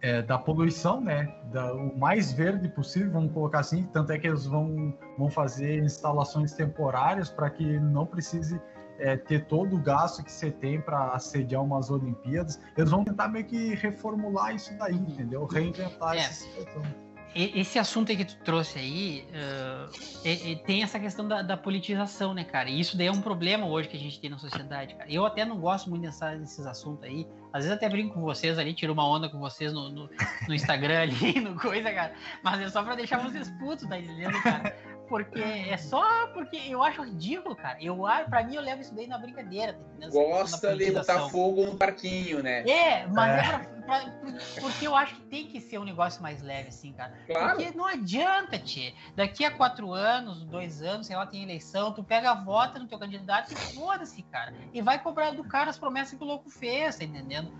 é, 0.00 0.22
da 0.22 0.38
poluição, 0.38 1.00
né? 1.00 1.32
Da, 1.52 1.72
o 1.72 1.96
mais 1.96 2.32
verde 2.32 2.68
possível, 2.68 3.12
vamos 3.12 3.32
colocar 3.32 3.60
assim. 3.60 3.84
Tanto 3.92 4.10
é 4.10 4.18
que 4.18 4.26
eles 4.26 4.44
vão, 4.44 4.92
vão 5.16 5.30
fazer 5.30 5.84
instalações 5.84 6.52
temporárias 6.52 7.30
para 7.30 7.48
que 7.48 7.78
não 7.78 8.04
precise 8.04 8.60
é, 8.98 9.16
ter 9.16 9.46
todo 9.46 9.76
o 9.76 9.78
gasto 9.78 10.22
que 10.22 10.32
você 10.32 10.50
tem 10.50 10.80
para 10.80 11.18
sediar 11.18 11.62
umas 11.62 11.90
Olimpíadas. 11.90 12.60
Eles 12.76 12.90
vão 12.90 13.04
tentar 13.04 13.28
meio 13.28 13.44
que 13.44 13.74
reformular 13.74 14.54
isso 14.54 14.76
daí, 14.78 14.94
entendeu? 14.94 15.44
Reinventar 15.46 16.14
é. 16.14 16.20
essa 16.20 16.44
situação. 16.44 17.06
Esse 17.38 17.78
assunto 17.78 18.10
aí 18.10 18.16
que 18.16 18.24
tu 18.24 18.36
trouxe 18.38 18.78
aí 18.78 19.28
uh, 19.28 20.64
tem 20.64 20.82
essa 20.82 20.98
questão 20.98 21.28
da, 21.28 21.42
da, 21.42 21.54
politização, 21.54 22.32
né, 22.32 22.42
cara? 22.42 22.70
E 22.70 22.80
isso 22.80 22.96
daí 22.96 23.08
é 23.08 23.12
um 23.12 23.20
problema 23.20 23.66
hoje 23.66 23.90
que 23.90 23.96
a 23.98 24.00
gente 24.00 24.18
tem 24.18 24.30
na 24.30 24.38
sociedade, 24.38 24.94
cara. 24.94 25.12
Eu 25.12 25.26
até 25.26 25.44
não 25.44 25.60
gosto 25.60 25.90
muito 25.90 26.00
dessa, 26.00 26.34
desses 26.34 26.64
assuntos 26.64 27.04
aí. 27.04 27.28
Às 27.52 27.64
vezes 27.64 27.76
até 27.76 27.90
brinco 27.90 28.14
com 28.14 28.22
vocês 28.22 28.58
ali, 28.58 28.72
tiro 28.72 28.94
uma 28.94 29.06
onda 29.06 29.28
com 29.28 29.38
vocês 29.38 29.70
no, 29.70 29.90
no, 29.90 30.08
no 30.48 30.54
Instagram 30.54 31.02
ali, 31.12 31.38
no 31.40 31.60
coisa, 31.60 31.92
cara. 31.92 32.14
Mas 32.42 32.58
é 32.58 32.70
só 32.70 32.82
pra 32.82 32.94
deixar 32.94 33.18
vocês 33.18 33.50
putos, 33.58 33.86
tá 33.86 33.98
entendendo, 33.98 34.42
cara? 34.42 34.74
Porque 35.08 35.40
é 35.40 35.76
só 35.76 36.26
porque 36.28 36.56
eu 36.68 36.82
acho 36.82 37.02
ridículo, 37.02 37.54
cara. 37.54 37.78
Eu, 37.80 37.98
pra 38.28 38.42
mim, 38.42 38.56
eu 38.56 38.62
levo 38.62 38.80
isso 38.80 38.94
daí 38.94 39.06
na 39.06 39.18
brincadeira. 39.18 39.78
Tá 40.00 40.08
Gosta 40.08 40.76
de 40.76 40.90
botar 40.90 41.28
fogo 41.28 41.64
no 41.64 41.76
parquinho, 41.76 42.42
né? 42.42 42.68
É, 42.68 43.06
mas 43.06 43.30
é, 43.30 43.38
é 43.38 43.58
pra, 43.58 44.00
pra, 44.00 44.12
porque 44.60 44.86
eu 44.86 44.94
acho 44.94 45.14
que 45.14 45.22
tem 45.22 45.46
que 45.46 45.60
ser 45.60 45.78
um 45.78 45.84
negócio 45.84 46.20
mais 46.22 46.42
leve, 46.42 46.68
assim, 46.68 46.92
cara. 46.92 47.12
Claro. 47.26 47.56
Porque 47.56 47.76
não 47.76 47.86
adianta, 47.86 48.58
Tchê. 48.58 48.94
Daqui 49.14 49.44
a 49.44 49.50
quatro 49.50 49.92
anos, 49.92 50.44
dois 50.44 50.82
anos, 50.82 51.06
sei 51.06 51.16
lá, 51.16 51.26
tem 51.26 51.42
eleição, 51.42 51.92
tu 51.92 52.02
pega 52.02 52.32
a 52.32 52.34
vota 52.34 52.78
no 52.78 52.86
teu 52.86 52.98
candidato 52.98 53.52
e 53.52 53.56
foda-se, 53.74 54.22
cara. 54.24 54.52
E 54.72 54.82
vai 54.82 54.98
cobrar 54.98 55.30
do 55.30 55.44
cara 55.44 55.70
as 55.70 55.78
promessas 55.78 56.18
que 56.18 56.24
o 56.24 56.26
louco 56.26 56.50
fez, 56.50 56.96
tá 56.96 57.04
entendendo? 57.04 57.52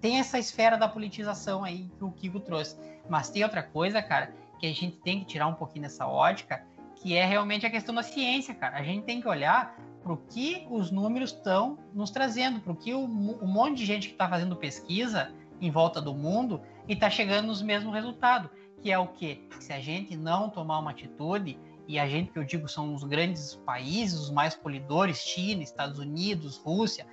Tem 0.00 0.18
essa 0.18 0.38
esfera 0.38 0.76
da 0.76 0.88
politização 0.88 1.62
aí 1.62 1.90
que 1.98 2.04
o 2.04 2.10
Kiko 2.10 2.40
trouxe. 2.40 2.76
Mas 3.08 3.28
tem 3.28 3.44
outra 3.44 3.62
coisa, 3.62 4.02
cara, 4.02 4.32
que 4.58 4.66
a 4.66 4.72
gente 4.72 4.96
tem 4.98 5.20
que 5.20 5.26
tirar 5.26 5.46
um 5.46 5.54
pouquinho 5.54 5.82
dessa 5.82 6.06
ótica 6.06 6.64
que 7.04 7.14
é 7.14 7.26
realmente 7.26 7.66
a 7.66 7.70
questão 7.70 7.94
da 7.94 8.02
ciência, 8.02 8.54
cara. 8.54 8.78
A 8.78 8.82
gente 8.82 9.04
tem 9.04 9.20
que 9.20 9.28
olhar 9.28 9.78
para 10.02 10.14
o 10.14 10.16
que 10.16 10.66
os 10.70 10.90
números 10.90 11.32
estão 11.32 11.78
nos 11.92 12.10
trazendo, 12.10 12.60
para 12.60 12.72
o 12.72 12.76
que 12.76 12.94
um 12.94 13.46
monte 13.46 13.76
de 13.76 13.84
gente 13.84 14.08
que 14.08 14.14
está 14.14 14.26
fazendo 14.26 14.56
pesquisa 14.56 15.30
em 15.60 15.70
volta 15.70 16.00
do 16.00 16.14
mundo 16.14 16.62
e 16.88 16.94
está 16.94 17.10
chegando 17.10 17.48
nos 17.48 17.60
mesmos 17.60 17.92
resultados, 17.92 18.50
que 18.80 18.90
é 18.90 18.98
o 18.98 19.06
que? 19.08 19.46
Se 19.60 19.70
a 19.70 19.80
gente 19.80 20.16
não 20.16 20.48
tomar 20.48 20.78
uma 20.78 20.92
atitude, 20.92 21.58
e 21.86 21.98
a 21.98 22.08
gente 22.08 22.32
que 22.32 22.38
eu 22.38 22.44
digo 22.44 22.66
são 22.66 22.94
os 22.94 23.04
grandes 23.04 23.54
países, 23.54 24.18
os 24.18 24.30
mais 24.30 24.54
polidores, 24.54 25.18
China, 25.18 25.62
Estados 25.62 25.98
Unidos, 25.98 26.56
Rússia, 26.56 27.06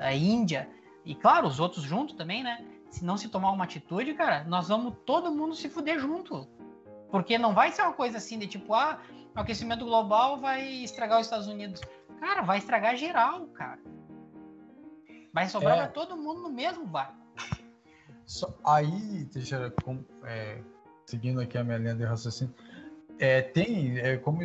a 0.00 0.12
Índia, 0.12 0.68
e 1.04 1.14
claro, 1.14 1.46
os 1.46 1.60
outros 1.60 1.84
juntos 1.84 2.16
também, 2.16 2.42
né? 2.42 2.64
Se 2.90 3.04
não 3.04 3.16
se 3.16 3.28
tomar 3.28 3.52
uma 3.52 3.62
atitude, 3.62 4.14
cara, 4.14 4.42
nós 4.48 4.66
vamos 4.66 4.94
todo 5.06 5.30
mundo 5.30 5.54
se 5.54 5.68
fuder 5.68 6.00
junto. 6.00 6.48
Porque 7.10 7.38
não 7.38 7.54
vai 7.54 7.70
ser 7.70 7.82
uma 7.82 7.92
coisa 7.92 8.18
assim 8.18 8.38
de 8.38 8.46
tipo, 8.46 8.74
ah, 8.74 9.00
o 9.34 9.40
aquecimento 9.40 9.84
global 9.84 10.40
vai 10.40 10.66
estragar 10.82 11.20
os 11.20 11.26
Estados 11.26 11.46
Unidos. 11.46 11.80
Cara, 12.20 12.42
vai 12.42 12.58
estragar 12.58 12.96
geral, 12.96 13.46
cara. 13.48 13.80
Vai 15.32 15.48
sobrar 15.48 15.76
é. 15.76 15.80
pra 15.82 15.88
todo 15.88 16.16
mundo 16.16 16.42
no 16.42 16.50
mesmo 16.50 16.86
barco. 16.86 17.16
Aí, 18.64 19.24
Teixeira, 19.26 19.70
com, 19.70 20.04
é, 20.24 20.60
seguindo 21.06 21.40
aqui 21.40 21.56
a 21.56 21.64
minha 21.64 21.78
linha 21.78 21.94
de 21.94 22.04
raciocínio, 22.04 22.54
é, 23.18 23.40
tem, 23.40 23.98
é, 23.98 24.16
como, 24.18 24.40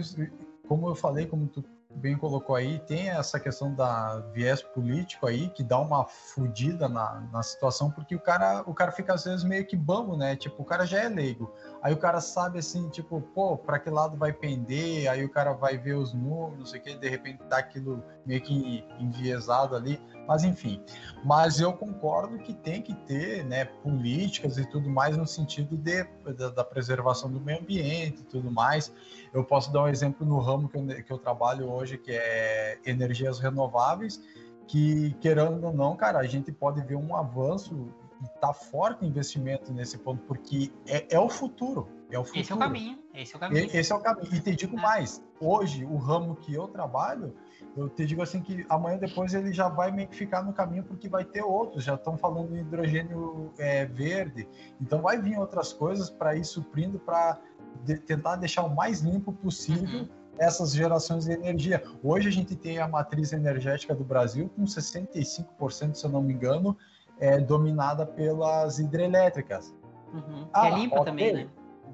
como 0.68 0.88
eu 0.88 0.96
falei, 0.96 1.26
como 1.26 1.48
tu 1.48 1.64
bem 1.96 2.18
colocou 2.18 2.56
aí, 2.56 2.80
tem 2.80 3.10
essa 3.10 3.40
questão 3.40 3.74
da 3.74 4.20
viés 4.34 4.62
político 4.62 5.28
aí, 5.28 5.50
que 5.50 5.64
dá 5.64 5.80
uma 5.80 6.06
fudida 6.06 6.90
na, 6.90 7.22
na 7.32 7.44
situação, 7.44 7.92
porque 7.92 8.16
o 8.16 8.20
cara, 8.20 8.64
o 8.66 8.74
cara 8.74 8.92
fica 8.92 9.14
às 9.14 9.24
vezes 9.26 9.44
meio 9.44 9.66
que 9.66 9.76
bambo, 9.76 10.18
né? 10.18 10.36
Tipo, 10.36 10.64
o 10.64 10.66
cara 10.66 10.86
já 10.86 11.00
é 11.00 11.10
leigo. 11.10 11.54
Aí 11.84 11.92
o 11.92 11.98
cara 11.98 12.22
sabe 12.22 12.60
assim, 12.60 12.88
tipo, 12.88 13.20
pô, 13.20 13.58
para 13.58 13.78
que 13.78 13.90
lado 13.90 14.16
vai 14.16 14.32
pender? 14.32 15.10
Aí 15.10 15.26
o 15.26 15.30
cara 15.30 15.52
vai 15.52 15.78
ver 15.78 15.96
os 15.96 16.14
números, 16.14 16.58
não 16.58 16.66
sei 16.66 16.80
o 16.80 16.84
que, 16.84 16.96
de 16.96 17.10
repente 17.10 17.44
tá 17.50 17.58
aquilo 17.58 18.02
meio 18.26 18.40
que 18.40 18.86
enviesado 18.98 19.76
ali. 19.76 20.00
Mas 20.26 20.46
enfim, 20.46 20.82
mas 21.26 21.60
eu 21.60 21.74
concordo 21.74 22.38
que 22.38 22.54
tem 22.54 22.82
que 22.82 22.96
ter 22.96 23.44
né, 23.44 23.66
políticas 23.66 24.58
e 24.58 24.66
tudo 24.66 24.90
mais 24.90 25.18
no 25.18 25.28
sentido 25.28 25.76
de, 25.76 26.06
da, 26.38 26.52
da, 26.52 26.64
preservação 26.64 27.30
do 27.30 27.42
meio 27.42 27.60
ambiente 27.60 28.22
e 28.22 28.24
tudo 28.24 28.50
mais. 28.50 28.90
Eu 29.34 29.44
posso 29.44 29.74
dar 29.74 29.84
um 29.84 29.88
exemplo 29.90 30.26
no 30.26 30.40
ramo 30.40 30.70
que 30.70 30.78
eu, 30.78 31.04
que 31.04 31.12
eu 31.12 31.18
trabalho 31.18 31.70
hoje, 31.70 31.98
que 31.98 32.14
é 32.14 32.80
energias 32.86 33.40
renováveis, 33.40 34.22
que 34.70 35.14
querendo 35.20 35.66
ou 35.66 35.74
não, 35.74 35.98
cara, 35.98 36.20
a 36.20 36.26
gente 36.26 36.50
pode 36.50 36.82
ver 36.82 36.96
um 36.96 37.14
avanço 37.14 37.94
e 38.24 38.40
tá 38.40 38.54
forte 38.54 39.06
investimento 39.06 39.74
nesse 39.74 39.98
ponto, 39.98 40.24
porque 40.24 40.72
é, 40.88 41.16
é 41.16 41.20
o 41.20 41.30
futuro. 41.30 41.90
É 42.10 42.18
o 42.18 42.24
futuro. 42.24 42.42
Esse 42.42 42.52
é 42.52 42.56
o 42.56 42.60
caminho. 42.60 43.00
Esse 43.14 43.34
é 43.34 43.38
o 43.38 43.40
caminho. 43.40 43.70
Esse 43.74 43.92
é 43.92 43.96
o 43.96 44.00
caminho. 44.00 44.34
E 44.34 44.40
te 44.40 44.56
digo 44.56 44.78
é. 44.78 44.82
mais, 44.82 45.22
hoje, 45.40 45.84
o 45.84 45.98
ramo 45.98 46.36
que 46.36 46.54
eu 46.54 46.68
trabalho, 46.68 47.36
eu 47.76 47.90
te 47.90 48.06
digo 48.06 48.22
assim 48.22 48.42
que 48.42 48.66
amanhã 48.70 48.98
depois 48.98 49.34
ele 49.34 49.52
já 49.52 49.68
vai 49.68 49.92
meio 49.92 50.08
que 50.08 50.16
ficar 50.16 50.44
no 50.44 50.54
caminho 50.54 50.84
porque 50.84 51.10
vai 51.10 51.26
ter 51.26 51.42
outros, 51.42 51.84
já 51.84 51.96
estão 51.96 52.18
falando 52.18 52.56
em 52.56 52.62
hidrogênio 52.62 53.52
é, 53.58 53.86
verde, 53.86 54.48
então 54.80 55.02
vai 55.02 55.20
vir 55.20 55.38
outras 55.40 55.74
coisas 55.74 56.10
para 56.10 56.36
ir 56.36 56.46
suprindo 56.46 57.00
para 57.00 57.40
de 57.84 57.98
tentar 57.98 58.36
deixar 58.36 58.64
o 58.64 58.74
mais 58.74 59.02
limpo 59.02 59.34
possível 59.34 60.02
uhum. 60.02 60.10
essas 60.38 60.74
gerações 60.74 61.26
de 61.26 61.32
energia. 61.32 61.84
Hoje 62.04 62.30
a 62.30 62.32
gente 62.32 62.56
tem 62.56 62.78
a 62.78 62.88
matriz 62.88 63.34
energética 63.34 63.96
do 63.96 64.04
Brasil 64.04 64.50
com 64.56 64.64
65%, 64.64 65.96
se 65.96 66.06
eu 66.06 66.12
não 66.12 66.22
me 66.22 66.34
engano, 66.34 66.78
é 67.20 67.39
dominada 67.39 68.05
pelas 68.05 68.80
hidrelétricas. 68.80 69.74
Uhum. 70.14 70.47
Ah, 70.53 70.68
é 70.68 70.76
limpa 70.76 70.95
okay. 70.95 71.05
também, 71.05 71.34
né? 71.34 71.49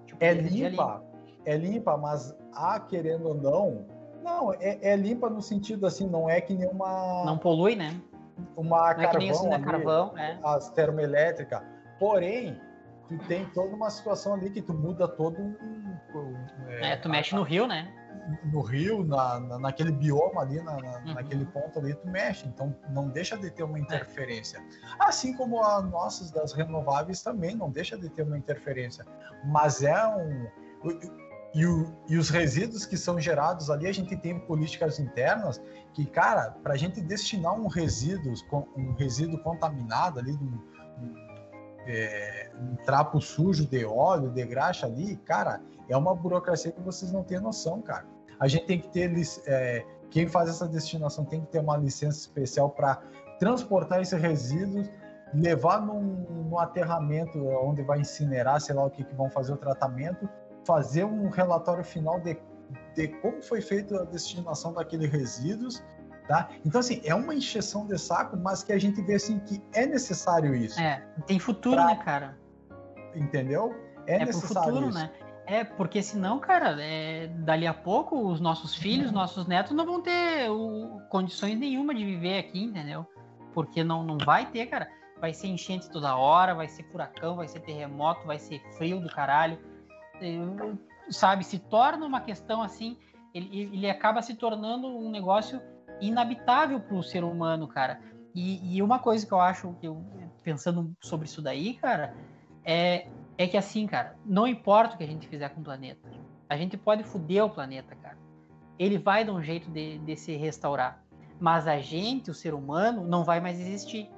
Tipo, 0.06 0.24
é 0.24 0.34
limpa, 0.34 1.04
é 1.46 1.58
limpa, 1.58 1.98
mas 1.98 2.36
ah, 2.54 2.80
querendo 2.80 3.28
ou 3.28 3.36
não, 3.36 3.86
não, 4.24 4.54
é, 4.54 4.80
é, 4.82 4.96
limpa 4.96 5.30
no 5.30 5.42
sentido 5.42 5.86
assim, 5.86 6.08
não 6.08 6.30
é 6.30 6.42
que 6.42 6.54
nenhuma. 6.54 7.24
Não 7.26 7.38
polui, 7.38 7.76
né? 7.76 8.00
Uma 8.56 8.94
não 8.94 8.96
carvão, 8.96 9.04
é 9.04 9.08
que 9.08 9.18
nem 9.18 9.32
assim, 9.32 9.54
ali, 9.54 9.64
carvão 9.64 10.18
é. 10.18 10.40
as 10.44 10.70
termoelétricas. 10.72 11.62
Porém, 12.00 12.60
tu 13.08 13.18
tem 13.28 13.46
toda 13.50 13.76
uma 13.76 13.90
situação 13.90 14.34
ali 14.34 14.50
que 14.50 14.62
tu 14.62 14.74
muda 14.74 15.08
todo 15.08 15.42
um. 15.42 15.98
É, 16.68 16.92
é 16.92 16.98
tu 16.98 17.10
mexe 17.10 17.36
no 17.36 17.44
rio, 17.44 17.68
né? 17.68 17.92
No 18.52 18.62
rio, 18.62 19.04
na, 19.04 19.40
na 19.40 19.60
naquele 19.60 19.92
bioma 19.92 20.42
ali, 20.42 20.62
na, 20.62 20.78
na 20.78 20.98
uhum. 21.00 21.14
naquele 21.14 21.46
ponto 21.46 21.80
ali, 21.80 21.94
tu 21.96 22.08
mexe. 22.08 22.48
Então 22.48 22.76
não 22.90 23.10
deixa 23.10 23.38
de 23.38 23.50
ter 23.50 23.64
uma 23.64 23.80
interferência. 23.80 24.64
Assim 25.00 25.36
como 25.36 25.64
a 25.64 25.82
nossas 25.82 26.32
das 26.32 26.54
renováveis 26.54 27.22
também 27.22 27.56
não 27.56 27.70
deixa 27.70 27.98
de 27.98 28.10
ter 28.10 28.24
uma 28.24 28.38
interferência. 28.38 29.06
Mas 29.46 29.84
é 29.84 30.08
um. 30.08 30.48
E, 31.52 31.66
o, 31.66 31.96
e, 32.08 32.16
os 32.16 32.30
resíduos 32.30 32.86
que 32.86 32.96
são 32.96 33.20
gerados 33.20 33.72
ali, 33.72 33.88
a 33.88 33.92
gente 33.92 34.16
tem 34.16 34.40
políticas 34.40 35.00
internas 35.00 35.60
que, 35.94 36.06
cara, 36.06 36.52
para 36.62 36.76
a 36.76 36.78
gente 36.78 37.02
destinar 37.02 37.56
um 37.56 37.68
resíduo, 37.68 38.34
um 38.78 38.94
resíduo 38.94 39.42
contaminado 39.42 40.20
ali, 40.20 40.34
um, 40.34 40.60
é, 41.88 42.52
um 42.56 42.76
trapo 42.86 43.20
sujo 43.20 43.66
de 43.66 43.84
óleo, 43.84 44.30
de 44.30 44.46
graxa 44.46 44.86
ali, 44.86 45.16
cara, 45.18 45.60
é 45.90 45.98
uma 45.98 46.14
burocracia 46.14 46.72
que 46.72 46.82
vocês 46.82 47.12
não 47.12 47.24
têm 47.24 47.40
noção, 47.40 47.82
cara. 47.82 48.06
A 48.40 48.48
gente 48.48 48.66
tem 48.66 48.80
que 48.80 48.88
ter, 48.90 49.12
é, 49.46 49.86
quem 50.10 50.28
faz 50.28 50.50
essa 50.50 50.68
destinação 50.68 51.26
tem 51.26 51.42
que 51.42 51.48
ter 51.48 51.60
uma 51.60 51.78
licença 51.78 52.18
especial 52.20 52.70
para 52.70 53.02
transportar 53.40 54.02
esses 54.02 54.20
resíduos, 54.20 54.90
levar 55.34 55.82
num, 55.82 56.02
num, 56.02 56.58
aterramento 56.58 57.38
onde 57.64 57.84
vai 57.84 58.00
incinerar, 58.00 58.60
sei 58.60 58.76
lá 58.76 58.86
o 58.86 58.90
que, 58.90 59.04
que 59.04 59.16
vão 59.16 59.30
fazer 59.30 59.54
o 59.54 59.58
tratamento, 59.58 60.28
fazer 60.66 61.04
um 61.04 61.30
relatório 61.30 61.84
final 61.84 62.20
de, 62.20 62.38
de 62.96 63.08
como 63.20 63.42
foi 63.42 63.62
feita 63.62 64.02
a 64.02 64.06
destinação 64.06 64.74
daqueles 64.74 65.12
resíduos 65.12 65.84
Tá? 66.30 66.48
Então, 66.64 66.80
assim, 66.80 67.02
é 67.04 67.16
uma 67.16 67.34
encheção 67.34 67.88
de 67.88 67.98
saco, 67.98 68.38
mas 68.38 68.62
que 68.62 68.72
a 68.72 68.78
gente 68.78 69.02
vê 69.02 69.16
assim 69.16 69.40
que 69.40 69.60
é 69.74 69.88
necessário 69.88 70.54
isso. 70.54 70.80
É, 70.80 71.04
tem 71.26 71.40
futuro, 71.40 71.78
pra... 71.78 71.88
né, 71.88 71.96
cara? 72.06 72.38
Entendeu? 73.16 73.76
É, 74.06 74.18
é 74.18 74.26
necessário 74.26 74.76
futuro, 74.76 74.90
isso. 74.90 74.98
né? 75.00 75.10
É, 75.50 75.64
porque 75.64 76.04
senão, 76.04 76.38
cara, 76.38 76.80
é, 76.80 77.26
dali 77.26 77.66
a 77.66 77.74
pouco 77.74 78.30
os 78.30 78.40
nossos 78.40 78.76
filhos, 78.76 79.08
uhum. 79.08 79.14
nossos 79.14 79.48
netos 79.48 79.72
não 79.72 79.84
vão 79.84 80.00
ter 80.00 80.48
o, 80.48 81.02
condições 81.10 81.58
nenhuma 81.58 81.96
de 81.96 82.06
viver 82.06 82.38
aqui, 82.38 82.66
entendeu? 82.66 83.04
Porque 83.52 83.84
não, 83.84 84.04
não 84.04 84.20
vai 84.20 84.46
ter, 84.46 84.68
cara. 84.68 84.88
Vai 85.20 85.34
ser 85.34 85.48
enchente 85.48 85.90
toda 85.90 86.16
hora, 86.16 86.54
vai 86.54 86.68
ser 86.68 86.84
furacão, 86.92 87.36
vai 87.36 87.48
ser 87.48 87.62
terremoto, 87.62 88.28
vai 88.28 88.38
ser 88.38 88.62
frio 88.78 89.00
do 89.00 89.10
caralho. 89.10 89.58
Sabe, 91.10 91.44
se 91.44 91.58
torna 91.58 92.06
uma 92.06 92.22
questão 92.22 92.62
assim, 92.62 92.96
ele, 93.34 93.72
ele 93.74 93.90
acaba 93.90 94.22
se 94.22 94.36
tornando 94.36 94.88
um 94.88 95.10
negócio 95.10 95.60
inabitável 96.00 96.80
para 96.80 96.96
o 96.96 97.02
ser 97.02 97.24
humano, 97.24 97.68
cara. 97.68 98.00
E, 98.36 98.78
e, 98.78 98.84
uma 98.84 99.00
coisa 99.00 99.26
que 99.26 99.34
eu 99.34 99.42
acho, 99.42 99.74
que 99.82 99.88
eu, 99.88 100.06
pensando 100.44 100.96
sobre 101.02 101.26
isso 101.26 101.42
daí, 101.42 101.74
cara, 101.74 102.16
é, 102.64 103.08
é 103.40 103.48
que 103.48 103.56
assim, 103.56 103.88
cara, 103.88 104.18
não 104.26 104.46
importa 104.46 104.96
o 104.96 104.98
que 104.98 105.04
a 105.06 105.08
gente 105.08 105.26
fizer 105.26 105.48
com 105.48 105.62
o 105.62 105.64
planeta, 105.64 106.12
a 106.50 106.58
gente 106.58 106.76
pode 106.76 107.06
foder 107.06 107.46
o 107.46 107.50
planeta, 107.50 107.96
cara. 107.96 108.18
Ele 108.78 108.98
vai 108.98 109.24
dar 109.24 109.32
um 109.32 109.42
jeito 109.42 109.72
de, 109.72 109.98
de 110.00 110.16
se 110.18 110.36
restaurar. 110.36 111.02
Mas 111.40 111.66
a 111.66 111.80
gente, 111.80 112.30
o 112.30 112.34
ser 112.34 112.54
humano, 112.54 113.08
não 113.08 113.24
vai 113.24 113.40
mais 113.40 113.58
existir. 113.58 114.10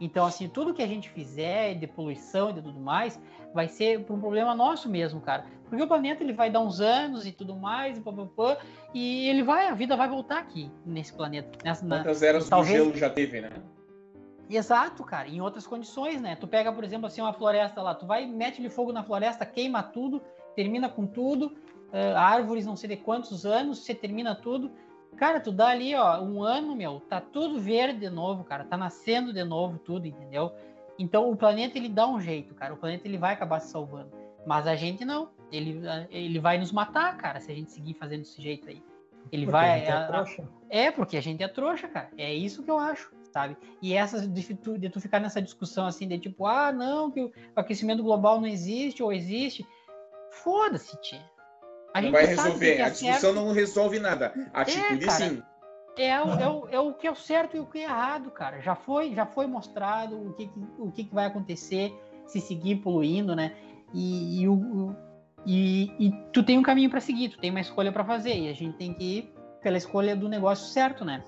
Então, 0.00 0.26
assim, 0.26 0.48
tudo 0.48 0.74
que 0.74 0.82
a 0.82 0.86
gente 0.86 1.08
fizer 1.10 1.74
de 1.74 1.86
poluição 1.86 2.50
e 2.50 2.54
de 2.54 2.62
tudo 2.62 2.80
mais, 2.80 3.20
vai 3.54 3.68
ser 3.68 4.04
por 4.04 4.14
um 4.14 4.20
problema 4.20 4.52
nosso 4.52 4.88
mesmo, 4.88 5.20
cara. 5.20 5.44
Porque 5.68 5.84
o 5.84 5.86
planeta 5.86 6.24
ele 6.24 6.32
vai 6.32 6.50
dar 6.50 6.60
uns 6.60 6.80
anos 6.80 7.24
e 7.24 7.30
tudo 7.30 7.54
mais, 7.54 7.98
e, 7.98 8.00
pá, 8.00 8.12
pá, 8.12 8.26
pá, 8.36 8.58
e 8.92 9.28
ele 9.28 9.44
vai, 9.44 9.68
a 9.68 9.74
vida 9.74 9.96
vai 9.96 10.08
voltar 10.08 10.38
aqui 10.38 10.72
nesse 10.84 11.12
planeta. 11.12 11.56
Nessa, 11.64 11.86
Quantas 11.86 12.22
eras 12.22 12.48
talvez... 12.48 12.78
do 12.78 12.84
gelo 12.84 12.96
já 12.96 13.10
teve, 13.10 13.40
né? 13.40 13.50
Exato, 14.48 15.04
cara, 15.04 15.28
em 15.28 15.40
outras 15.40 15.66
condições, 15.66 16.20
né? 16.20 16.34
Tu 16.36 16.46
pega, 16.48 16.72
por 16.72 16.82
exemplo, 16.82 17.06
assim, 17.06 17.20
uma 17.20 17.32
floresta 17.32 17.82
lá, 17.82 17.94
tu 17.94 18.06
vai, 18.06 18.26
mete-lhe 18.26 18.70
fogo 18.70 18.92
na 18.92 19.02
floresta, 19.02 19.44
queima 19.44 19.82
tudo, 19.82 20.22
termina 20.56 20.88
com 20.88 21.06
tudo, 21.06 21.56
uh, 21.92 22.16
árvores 22.16 22.64
não 22.64 22.76
sei 22.76 22.88
de 22.88 22.96
quantos 22.96 23.44
anos, 23.44 23.80
você 23.80 23.94
termina 23.94 24.34
tudo. 24.34 24.70
Cara, 25.16 25.40
tu 25.40 25.52
dá 25.52 25.68
ali, 25.68 25.94
ó, 25.94 26.20
um 26.22 26.42
ano, 26.42 26.74
meu, 26.74 27.00
tá 27.00 27.20
tudo 27.20 27.60
verde 27.60 28.00
de 28.00 28.10
novo, 28.10 28.44
cara, 28.44 28.64
tá 28.64 28.76
nascendo 28.76 29.32
de 29.32 29.44
novo 29.44 29.78
tudo, 29.78 30.06
entendeu? 30.06 30.52
Então 30.98 31.30
o 31.30 31.36
planeta 31.36 31.76
ele 31.76 31.88
dá 31.88 32.06
um 32.06 32.20
jeito, 32.20 32.54
cara, 32.54 32.72
o 32.72 32.76
planeta 32.76 33.06
ele 33.06 33.18
vai 33.18 33.34
acabar 33.34 33.60
se 33.60 33.70
salvando. 33.70 34.10
Mas 34.46 34.66
a 34.66 34.74
gente 34.74 35.04
não. 35.04 35.28
Ele, 35.52 35.80
ele 36.10 36.38
vai 36.38 36.58
nos 36.58 36.72
matar, 36.72 37.16
cara, 37.16 37.40
se 37.40 37.52
a 37.52 37.54
gente 37.54 37.70
seguir 37.70 37.94
fazendo 37.94 38.20
desse 38.20 38.40
jeito 38.40 38.68
aí. 38.68 38.82
Ele 39.30 39.44
porque 39.44 39.52
vai. 39.52 39.84
É, 39.84 39.92
a, 39.92 40.24
é, 40.70 40.90
porque 40.90 41.16
a 41.16 41.20
gente 41.20 41.42
é 41.42 41.48
trouxa, 41.48 41.86
cara. 41.86 42.10
É 42.16 42.32
isso 42.32 42.62
que 42.62 42.70
eu 42.70 42.78
acho, 42.78 43.12
sabe? 43.32 43.56
E 43.80 43.94
essa 43.94 44.26
de 44.26 44.54
tu, 44.54 44.78
de 44.78 44.88
tu 44.88 45.00
ficar 45.00 45.20
nessa 45.20 45.40
discussão 45.40 45.86
assim, 45.86 46.06
de 46.08 46.18
tipo, 46.18 46.46
ah, 46.46 46.72
não, 46.72 47.10
que 47.10 47.20
o 47.20 47.32
aquecimento 47.56 48.02
global 48.02 48.40
não 48.40 48.46
existe 48.46 49.02
ou 49.02 49.12
existe. 49.12 49.66
Foda-se, 50.30 50.96
tia. 51.00 51.24
A 51.94 52.02
não 52.02 52.12
vai 52.12 52.26
resolver. 52.26 52.76
É 52.76 52.82
a 52.82 52.88
discussão 52.88 53.20
certo. 53.20 53.34
não 53.34 53.52
resolve 53.52 53.98
nada. 53.98 54.32
A 54.52 54.60
é, 54.60 54.62
atitude 54.62 55.04
é, 55.06 55.10
sim. 55.10 55.42
É 55.96 56.22
o, 56.22 56.30
é, 56.30 56.48
o, 56.48 56.68
é 56.70 56.80
o 56.80 56.94
que 56.94 57.06
é 57.06 57.10
o 57.10 57.16
certo 57.16 57.56
e 57.56 57.60
o 57.60 57.66
que 57.66 57.78
é 57.78 57.82
errado, 57.82 58.30
cara. 58.30 58.60
Já 58.60 58.74
foi, 58.74 59.14
já 59.14 59.26
foi 59.26 59.46
mostrado 59.46 60.16
o 60.16 60.32
que, 60.34 60.50
o 60.78 60.92
que 60.92 61.08
vai 61.12 61.26
acontecer 61.26 61.92
se 62.26 62.40
seguir 62.40 62.76
poluindo, 62.76 63.34
né? 63.34 63.56
E, 63.92 64.42
e, 64.42 64.48
o, 64.48 64.94
e, 65.44 65.90
e 65.98 66.12
tu 66.32 66.42
tem 66.42 66.58
um 66.58 66.62
caminho 66.62 66.90
para 66.90 67.00
seguir, 67.00 67.30
tu 67.30 67.38
tem 67.38 67.50
uma 67.50 67.60
escolha 67.60 67.90
para 67.90 68.04
fazer, 68.04 68.36
e 68.36 68.48
a 68.48 68.52
gente 68.52 68.76
tem 68.76 68.92
que 68.92 69.02
ir 69.02 69.34
pela 69.62 69.76
escolha 69.76 70.14
do 70.14 70.28
negócio 70.28 70.68
certo, 70.68 71.04
né? 71.04 71.24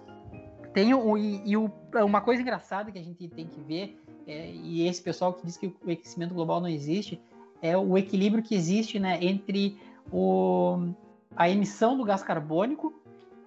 Tem 0.73 0.95
o, 0.95 1.17
e, 1.17 1.43
e 1.45 1.57
o, 1.57 1.71
uma 2.05 2.21
coisa 2.21 2.43
engraçada 2.43 2.93
que 2.93 2.99
a 2.99 3.03
gente 3.03 3.29
tem 3.29 3.47
que 3.47 3.61
ver, 3.61 4.01
é, 4.27 4.51
e 4.51 4.87
esse 4.87 5.03
pessoal 5.03 5.33
que 5.35 5.45
diz 5.45 5.57
que 5.57 5.67
o 5.67 5.91
aquecimento 5.91 6.35
global 6.35 6.61
não 6.61 6.69
existe, 6.69 7.21
é 7.61 7.77
o 7.77 7.99
equilíbrio 7.99 8.43
que 8.43 8.55
existe 8.55 8.99
né, 8.99 9.19
entre 9.21 9.79
o, 10.13 10.93
a 11.37 11.49
emissão 11.49 11.97
do 11.97 12.05
gás 12.05 12.23
carbônico 12.23 12.95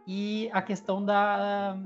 e 0.06 0.50
a 0.52 0.62
questão 0.62 1.04
da, 1.04 1.78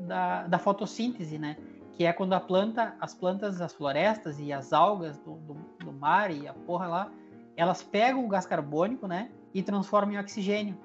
da, 0.00 0.46
da 0.46 0.58
fotossíntese, 0.58 1.38
né? 1.38 1.56
que 1.96 2.04
é 2.04 2.12
quando 2.12 2.34
a 2.34 2.40
planta, 2.40 2.94
as 3.00 3.14
plantas, 3.14 3.60
as 3.60 3.72
florestas 3.72 4.38
e 4.38 4.52
as 4.52 4.72
algas 4.72 5.16
do, 5.18 5.34
do, 5.36 5.54
do, 5.82 5.92
mar 5.92 6.30
e 6.30 6.46
a 6.46 6.52
porra 6.52 6.86
lá, 6.86 7.12
elas 7.56 7.82
pegam 7.82 8.24
o 8.24 8.28
gás 8.28 8.44
carbônico, 8.44 9.06
né, 9.06 9.30
e 9.54 9.62
transformam 9.62 10.14
em 10.14 10.18
oxigênio. 10.18 10.76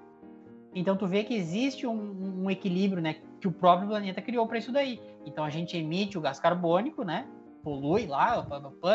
Então 0.74 0.96
tu 0.96 1.06
vê 1.06 1.26
que 1.26 1.36
existe 1.36 1.86
um, 1.86 2.44
um 2.46 2.50
equilíbrio, 2.50 3.02
né, 3.02 3.18
que 3.42 3.48
o 3.48 3.52
próprio 3.52 3.90
planeta 3.90 4.22
criou 4.22 4.48
para 4.48 4.60
isso 4.60 4.72
daí. 4.72 5.02
Então 5.26 5.44
a 5.44 5.50
gente 5.50 5.76
emite 5.76 6.18
o 6.18 6.22
gás 6.22 6.40
carbônico, 6.40 7.04
né, 7.04 7.28
polui 7.64 8.06
lá, 8.06 8.46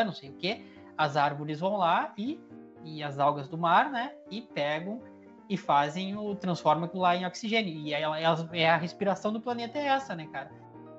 não 0.05 0.13
sei 0.13 0.29
o 0.29 0.33
que, 0.33 0.65
as 0.97 1.15
árvores 1.15 1.59
vão 1.59 1.77
lá 1.77 2.13
e, 2.17 2.39
e 2.83 3.03
as 3.03 3.19
algas 3.19 3.47
do 3.47 3.57
mar, 3.57 3.91
né, 3.91 4.13
e 4.31 4.41
pegam 4.41 5.01
e 5.49 5.55
fazem 5.55 6.17
o 6.17 6.35
transformam 6.35 6.85
aquilo 6.85 7.03
lá 7.03 7.15
em 7.15 7.25
oxigênio. 7.25 7.73
E 7.73 7.93
elas, 7.93 8.47
é 8.51 8.69
a 8.69 8.77
respiração 8.77 9.31
do 9.31 9.39
planeta 9.39 9.77
é 9.77 9.85
essa, 9.85 10.15
né, 10.15 10.27
cara? 10.31 10.49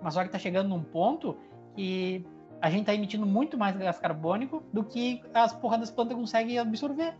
Mas 0.02 0.14
só 0.14 0.20
que 0.20 0.26
está 0.26 0.38
chegando 0.38 0.68
num 0.68 0.82
ponto 0.82 1.36
que 1.74 2.24
a 2.60 2.70
gente 2.70 2.80
está 2.80 2.94
emitindo 2.94 3.26
muito 3.26 3.56
mais 3.56 3.76
gás 3.76 3.98
carbônico 3.98 4.62
do 4.72 4.84
que 4.84 5.22
as 5.34 5.52
porra 5.52 5.78
das 5.78 5.90
plantas 5.90 6.16
conseguem 6.16 6.58
absorver. 6.58 7.14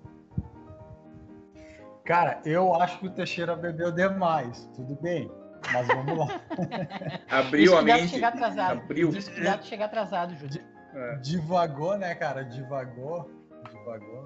Cara, 2.04 2.40
eu 2.44 2.74
acho 2.74 2.98
que 3.00 3.06
o 3.06 3.10
Teixeira 3.10 3.54
bebeu 3.54 3.92
demais. 3.92 4.68
Tudo 4.74 4.94
bem, 4.94 5.30
mas 5.72 5.86
vamos 5.86 6.18
lá. 6.18 6.40
Abriu 7.30 7.76
a 7.76 7.82
mente. 7.82 8.08
Chegar 8.08 8.28
atrasado. 8.28 8.80
Abriu. 8.80 9.10
Cuidado 9.10 9.62
de 9.62 9.66
chegar 9.66 9.84
atrasado, 9.86 10.34
Júlio. 10.34 10.62
É. 10.94 11.16
Divagou, 11.16 11.96
né, 11.96 12.14
cara? 12.14 12.44
Divagou. 12.44 13.30
Divagou. 13.70 14.24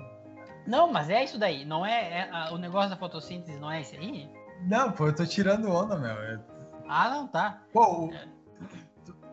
Não, 0.66 0.93
mas 0.93 1.11
é 1.11 1.24
isso 1.24 1.38
daí. 1.38 1.64
Não 1.64 1.84
é, 1.84 2.20
é 2.20 2.28
a, 2.30 2.53
o 2.53 2.59
negócio 2.59 2.90
da 2.90 2.97
fotossíntese, 2.97 3.59
não 3.59 3.70
é 3.70 3.80
esse 3.80 3.97
aí? 3.97 4.30
Não, 4.68 4.93
pô, 4.93 5.07
eu 5.09 5.14
tô 5.14 5.26
tirando 5.26 5.70
onda, 5.70 5.97
meu. 5.99 6.40
Ah, 6.88 7.11
não, 7.11 7.26
tá. 7.26 7.62
Pô, 7.72 8.07
o, 8.07 8.12
é 8.12 8.26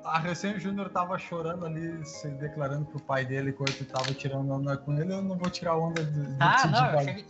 a 0.10 0.20
Recém 0.20 0.60
Júnior 0.60 0.90
tava 0.90 1.18
chorando 1.18 1.66
ali, 1.66 2.06
se 2.06 2.28
declarando 2.32 2.86
pro 2.86 3.00
pai 3.02 3.26
dele 3.26 3.52
enquanto 3.52 3.86
tava 3.86 4.14
tirando 4.14 4.52
onda 4.52 4.78
com 4.78 4.94
ele, 4.94 5.14
eu 5.14 5.22
não 5.22 5.38
vou 5.38 5.50
tirar 5.50 5.78
onda 5.78 6.04
de, 6.04 6.26
de 6.26 6.38
Ah, 6.40 6.68
não, 6.68 6.86
eu 6.92 7.00
achei, 7.00 7.26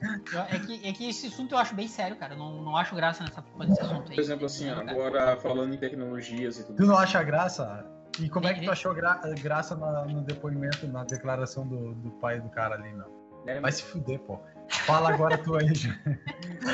é, 0.49 0.59
que, 0.59 0.87
é 0.87 0.93
que 0.93 1.09
esse 1.09 1.27
assunto 1.27 1.53
eu 1.53 1.57
acho 1.57 1.75
bem 1.75 1.87
sério, 1.87 2.15
cara. 2.15 2.33
Eu 2.33 2.39
não, 2.39 2.61
não 2.61 2.77
acho 2.77 2.95
graça 2.95 3.23
nessa 3.23 3.43
nesse 3.57 3.81
assunto 3.81 4.09
aí. 4.09 4.15
Por 4.15 4.21
exemplo, 4.21 4.45
assim, 4.45 4.69
agora 4.69 5.37
falando 5.37 5.73
em 5.73 5.77
tecnologias 5.77 6.59
e 6.59 6.65
tudo. 6.65 6.77
Tu 6.77 6.85
não 6.85 6.97
acha 6.97 7.21
graça? 7.23 7.85
E 8.19 8.29
como 8.29 8.47
é 8.47 8.53
que 8.53 8.65
tu 8.65 8.71
achou 8.71 8.93
gra 8.93 9.21
graça 9.41 9.75
na, 9.75 10.05
no 10.05 10.21
depoimento, 10.21 10.87
na 10.87 11.03
declaração 11.03 11.67
do, 11.67 11.93
do 11.95 12.11
pai 12.11 12.39
do 12.41 12.49
cara 12.49 12.75
ali, 12.75 12.91
não? 12.93 13.07
É, 13.47 13.59
Vai 13.59 13.71
se 13.71 13.83
fuder, 13.83 14.19
pô. 14.19 14.39
Fala 14.69 15.09
agora 15.13 15.37
tu 15.37 15.55
aí. 15.55 15.67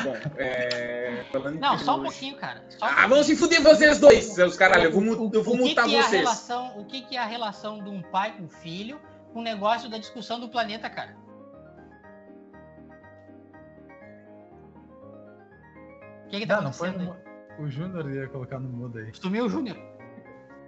Bom, 0.04 0.16
é, 0.38 1.24
falando 1.32 1.60
Não, 1.60 1.78
só 1.78 1.94
um 1.94 2.02
hoje- 2.02 2.04
pouquinho, 2.10 2.38
cara. 2.38 2.64
Só 2.70 2.86
um 2.86 2.90
Ah, 2.90 3.08
vão 3.08 3.24
se 3.24 3.36
fuder 3.36 3.62
vocês 3.62 4.00
dois, 4.00 4.26
seus 4.26 4.56
caralho. 4.58 4.86
Eu 4.86 4.92
vou, 4.92 5.04
O- 5.04 5.32
eu 5.34 5.44
vou 5.44 5.56
o 5.56 5.58
que 5.58 5.70
mutar 5.70 5.86
que 5.86 5.96
é 5.96 6.00
a 6.00 6.04
vocês. 6.04 6.22
relação, 6.22 6.78
o 6.80 6.86
que, 6.86 7.02
que 7.02 7.16
é 7.16 7.20
a 7.20 7.26
relação 7.26 7.84
de 7.84 7.90
um 7.90 8.02
pai 8.02 8.36
com 8.38 8.48
filho 8.50 9.00
com 9.34 9.40
o 9.40 9.44
negócio 9.44 9.90
da 9.90 9.98
discussão 9.98 10.40
do 10.40 10.50
planeta, 10.50 10.90
cara? 10.90 11.16
O 16.26 16.28
que 16.30 16.40
que 16.40 16.48
tá 16.48 16.58
Não, 16.58 16.64
não 16.64 16.74
foi 16.74 16.90
acontecendo 16.90 17.14
no... 17.14 17.20
aí? 17.20 17.66
O 17.66 17.70
Júnior 17.70 18.12
ia 18.12 18.28
colocar 18.28 18.60
no 18.60 18.68
mudo 18.70 18.98
aí. 19.00 19.10
Sumiu 19.14 19.46
o 19.46 19.50
Júnior. 19.50 19.78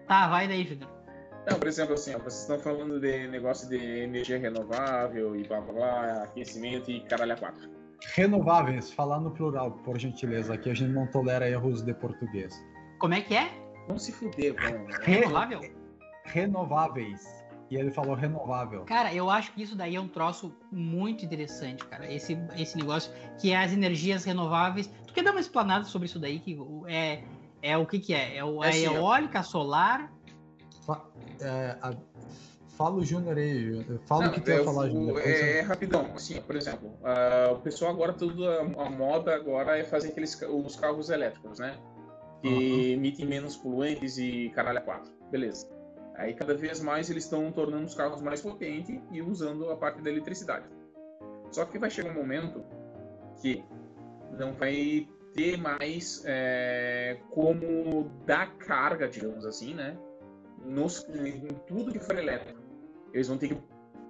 Tá, 0.07 0.27
vai 0.27 0.47
daí, 0.47 0.63
Júnior. 0.65 0.89
Não, 1.49 1.57
por 1.59 1.67
exemplo, 1.67 1.93
assim, 1.93 2.13
ó, 2.13 2.17
vocês 2.19 2.41
estão 2.41 2.59
falando 2.59 2.99
de 2.99 3.27
negócio 3.27 3.69
de 3.69 3.77
energia 3.77 4.37
renovável 4.37 5.35
e 5.35 5.47
blá 5.47 5.61
blá 5.61 5.73
blá, 5.73 6.23
aquecimento 6.23 6.91
e 6.91 6.99
caralho 7.01 7.33
a 7.33 7.37
quatro. 7.37 7.69
Renováveis, 8.15 8.91
falar 8.91 9.19
no 9.19 9.31
plural, 9.31 9.71
por 9.71 9.97
gentileza. 9.97 10.53
Aqui 10.53 10.69
a 10.69 10.73
gente 10.73 10.91
não 10.91 11.07
tolera 11.07 11.49
erros 11.49 11.81
de 11.81 11.93
português. 11.93 12.53
Como 12.99 13.13
é 13.13 13.21
que 13.21 13.33
é? 13.35 13.49
Vamos 13.87 14.03
se 14.03 14.11
fuder, 14.11 14.53
mano. 14.61 14.87
Re- 15.01 15.19
Renovável? 15.19 15.61
Renováveis. 16.25 17.21
E 17.69 17.75
ele 17.75 17.91
falou 17.91 18.15
renovável. 18.15 18.83
Cara, 18.85 19.13
eu 19.13 19.29
acho 19.29 19.51
que 19.53 19.61
isso 19.61 19.75
daí 19.75 19.95
é 19.95 20.01
um 20.01 20.07
troço 20.07 20.55
muito 20.71 21.25
interessante, 21.25 21.83
cara. 21.85 22.11
Esse, 22.11 22.37
esse 22.57 22.77
negócio 22.77 23.11
que 23.39 23.51
é 23.51 23.57
as 23.57 23.73
energias 23.73 24.23
renováveis. 24.23 24.87
Tu 25.05 25.13
quer 25.13 25.23
dar 25.23 25.31
uma 25.31 25.39
explanada 25.41 25.83
sobre 25.85 26.05
isso 26.05 26.17
daí? 26.19 26.39
Que 26.39 26.57
é, 26.87 27.23
é 27.61 27.77
o 27.77 27.85
que 27.85 27.99
que 27.99 28.13
é? 28.13 28.37
É 28.37 28.43
o, 28.43 28.63
É 28.63 28.67
a 28.67 28.69
assim, 28.69 28.87
ó. 28.87 28.93
eólica, 28.95 29.43
solar? 29.43 30.11
Fa- 30.87 31.05
é, 31.41 31.75
a- 31.81 31.93
Fala 32.77 32.97
o 32.97 33.03
Júnior 33.03 33.35
aí. 33.37 33.83
Fala 34.05 34.27
o 34.27 34.31
que 34.31 34.41
tu 34.41 34.51
ia 34.51 34.61
é, 34.61 34.63
falar, 34.63 34.87
Júnior. 34.87 35.19
É, 35.19 35.57
é 35.57 35.61
rapidão, 35.61 36.11
assim, 36.15 36.39
por 36.39 36.55
exemplo, 36.55 36.93
ah, 37.03 37.49
o 37.53 37.59
pessoal 37.59 37.91
agora 37.91 38.13
tudo 38.13 38.47
a, 38.47 38.59
a 38.59 38.89
moda 38.89 39.33
agora 39.33 39.79
é 39.79 39.83
fazer 39.83 40.09
aqueles 40.09 40.39
os 40.43 40.75
carros 40.75 41.09
elétricos, 41.09 41.57
né? 41.57 41.75
Que 42.39 42.91
emitem 42.91 43.25
menos 43.25 43.57
poluentes 43.57 44.19
e 44.19 44.51
caralho 44.53 44.77
a 44.77 44.81
quatro. 44.81 45.11
Beleza. 45.31 45.67
Aí 46.15 46.35
cada 46.35 46.53
vez 46.53 46.79
mais 46.79 47.09
eles 47.09 47.23
estão 47.23 47.51
tornando 47.51 47.85
os 47.85 47.95
carros 47.95 48.21
mais 48.21 48.41
potentes 48.41 49.01
e 49.11 49.23
usando 49.23 49.71
a 49.71 49.75
parte 49.75 49.99
da 50.01 50.11
eletricidade. 50.11 50.65
Só 51.51 51.65
que 51.65 51.79
vai 51.79 51.89
chegar 51.89 52.11
um 52.11 52.15
momento 52.15 52.63
que 53.41 53.63
não 54.37 54.53
vai 54.53 55.07
ter 55.33 55.57
mais 55.57 56.21
é, 56.25 57.17
como 57.31 58.11
dar 58.23 58.55
carga, 58.57 59.07
digamos 59.07 59.47
assim, 59.47 59.73
né? 59.73 59.97
Nos, 60.65 61.07
em 61.09 61.47
tudo 61.67 61.91
que 61.91 61.99
for 61.99 62.17
elétrico. 62.17 62.59
Eles 63.13 63.27
vão 63.27 63.37
ter 63.37 63.49
que 63.49 63.57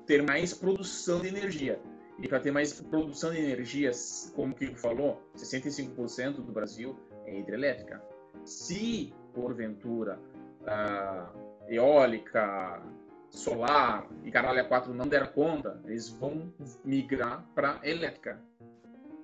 ter 0.05 0.23
mais 0.23 0.53
produção 0.53 1.19
de 1.19 1.27
energia. 1.27 1.79
E 2.19 2.27
para 2.27 2.39
ter 2.39 2.51
mais 2.51 2.73
produção 2.81 3.31
de 3.31 3.39
energia, 3.39 3.91
como 4.33 4.53
o 4.53 4.55
Kiko 4.55 4.75
falou, 4.75 5.21
65% 5.35 6.37
do 6.37 6.51
Brasil 6.51 6.97
é 7.25 7.39
hidrelétrica. 7.39 8.01
Se, 8.43 9.13
porventura, 9.33 10.19
a 10.65 11.31
eólica, 11.67 12.81
solar 13.29 14.07
e 14.23 14.31
caralho 14.31 14.61
a 14.61 14.63
4 14.63 14.93
não 14.93 15.07
der 15.07 15.31
conta, 15.33 15.79
eles 15.85 16.09
vão 16.09 16.51
migrar 16.83 17.45
para 17.53 17.79
elétrica. 17.83 18.41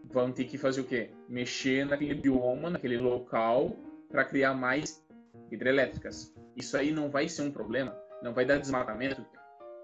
Vão 0.03 0.31
ter 0.31 0.45
que 0.45 0.57
fazer 0.57 0.81
o 0.81 0.83
quê? 0.83 1.09
Mexer 1.27 1.85
naquele 1.85 2.13
bioma, 2.13 2.69
naquele 2.69 2.97
local, 2.97 3.75
para 4.09 4.23
criar 4.25 4.53
mais 4.53 5.02
hidrelétricas. 5.51 6.33
Isso 6.55 6.77
aí 6.77 6.91
não 6.91 7.09
vai 7.09 7.27
ser 7.27 7.43
um 7.43 7.51
problema, 7.51 7.95
não 8.21 8.33
vai 8.33 8.45
dar 8.45 8.57
desmatamento. 8.57 9.25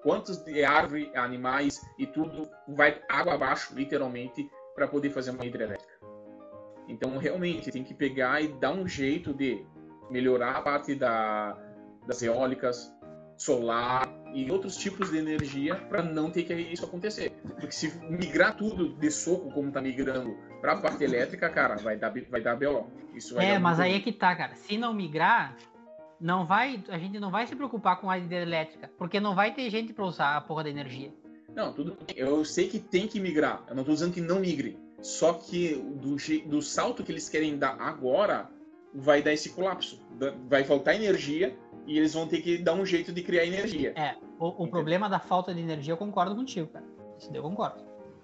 Quantos 0.02 0.38
de 0.44 0.64
árvore, 0.64 1.12
animais 1.14 1.82
e 1.98 2.08
tudo 2.08 2.50
vai 2.70 3.02
água 3.10 3.34
abaixo, 3.34 3.76
literalmente, 3.76 4.50
para 4.74 4.88
poder 4.88 5.10
fazer 5.10 5.32
uma 5.32 5.46
hidrelétrica. 5.46 6.00
Então, 6.88 7.18
realmente, 7.18 7.72
tem 7.72 7.84
que 7.84 7.94
pegar 7.94 8.42
e 8.42 8.48
dar 8.48 8.72
um 8.72 8.88
jeito 8.88 9.34
de 9.34 9.66
melhorar 10.10 10.56
a 10.56 10.62
parte 10.62 10.96
da, 10.96 11.56
das 12.08 12.22
eólicas, 12.22 12.92
solar 13.38 14.09
e 14.34 14.52
outros 14.52 14.78
tipos 14.78 15.12
de 15.12 15.18
energia 15.18 15.76
para 15.76 16.04
não 16.04 16.30
ter 16.30 16.44
que 16.44 16.54
isso 16.54 16.86
acontecer. 16.86 17.32
Porque 17.60 17.72
se 17.72 17.94
migrar 18.06 18.56
tudo 18.56 18.90
de 18.90 19.12
soco, 19.12 19.52
como 19.52 19.70
está 19.70 19.82
migrando, 19.82 20.38
para 20.62 20.74
a 20.74 20.78
parte 20.78 21.04
elétrica, 21.04 21.50
cara, 21.50 21.76
vai 21.78 21.98
dar, 21.98 22.14
vai 22.30 22.42
dar 22.42 22.56
BO. 22.56 22.88
Isso 23.14 23.36
vai 23.36 23.46
É, 23.46 23.60
mas 23.60 23.80
aí 23.80 23.96
é 23.96 24.00
que 24.00 24.12
tá, 24.12 24.36
cara. 24.36 24.56
Se 24.56 24.78
não 24.78 24.94
migrar, 24.94 25.56
não 26.20 26.46
vai, 26.46 26.84
a 26.90 26.98
gente 26.98 27.20
não 27.20 27.32
vai 27.32 27.48
se 27.48 27.56
preocupar 27.56 28.00
com 28.00 28.10
a 28.10 28.18
hidrelétrica, 28.18 28.90
porque 28.98 29.20
não 29.20 29.34
vai 29.34 29.54
ter 29.54 29.70
gente 29.70 29.94
para 29.94 30.06
usar 30.06 30.36
a 30.36 30.42
porra 30.42 30.64
da 30.64 30.70
energia. 30.70 31.14
Não, 31.56 31.74
tudo 31.74 31.98
bem. 32.06 32.16
Eu 32.16 32.46
sei 32.46 32.68
que 32.68 32.80
tem 32.80 33.08
que 33.08 33.20
migrar. 33.20 33.64
Eu 33.68 33.76
não 33.76 33.82
estou 33.82 33.96
dizendo 33.96 34.14
que 34.14 34.22
não 34.22 34.40
migre. 34.40 34.78
Só 35.02 35.34
que 35.34 35.76
do, 35.76 36.18
do 36.48 36.62
salto 36.62 37.04
que 37.04 37.12
eles 37.12 37.30
querem 37.30 37.58
dar 37.58 37.78
agora, 37.80 38.50
vai 38.94 39.22
dar 39.22 39.34
esse 39.34 39.50
colapso. 39.52 40.02
Vai 40.50 40.64
faltar 40.64 40.96
energia 40.96 41.56
e 41.86 41.98
eles 41.98 42.14
vão 42.14 42.28
ter 42.28 42.42
que 42.42 42.58
dar 42.58 42.74
um 42.74 42.86
jeito 42.86 43.12
de 43.12 43.22
criar 43.24 43.46
energia. 43.46 43.94
É, 43.96 44.16
o, 44.40 44.64
o 44.64 44.68
problema 44.68 45.10
da 45.10 45.20
falta 45.20 45.54
de 45.54 45.60
energia, 45.62 45.94
eu 45.94 45.98
concordo 45.98 46.36
contigo, 46.36 46.68
cara. 46.68 46.86
Isso 47.18 47.30
eu 47.34 47.42
concordo. 47.44 47.84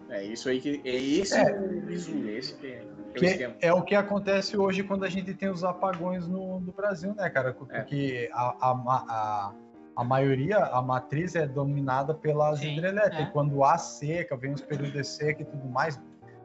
É 0.09 0.24
isso 0.24 0.49
aí 0.49 0.61
que. 0.61 0.82
É 0.86 0.95
esse 0.95 1.36
É. 1.36 1.43
o 1.59 1.89
esse 2.30 2.53
que 2.57 2.68
é, 2.68 3.38
que 3.38 3.43
é 3.43 3.47
o 3.49 3.55
é 3.61 3.74
o 3.74 3.82
que 3.82 3.95
acontece 3.95 4.55
hoje 4.55 4.84
quando 4.84 5.03
a 5.03 5.09
gente 5.09 5.34
tem 5.34 5.49
os 5.49 5.63
apagões 5.63 6.28
no, 6.28 6.59
no 6.59 6.72
Brasil, 6.72 7.13
né, 7.16 7.28
cara? 7.30 7.53
Porque 7.53 8.30
a, 8.32 8.70
a, 8.70 8.76
ma- 8.76 9.05
a, 9.09 9.53
a 9.95 10.03
maioria, 10.03 10.57
a 10.57 10.82
matriz 10.82 11.34
é 11.36 11.47
dominada 11.47 12.13
pelas 12.13 12.59
Sim, 12.59 12.74
hidrelétricas. 12.74 13.20
é. 13.20 13.24
E 13.24 13.32
quando 13.32 13.63
há 13.63 13.78
seca, 13.80 14.38
vem 14.38 14.53
os 14.53 14.61
períodos 14.61 14.93
de 14.93 15.03
seca 15.03 15.41
e 15.41 15.45
tudo 15.45 15.68
mais, 15.70 15.99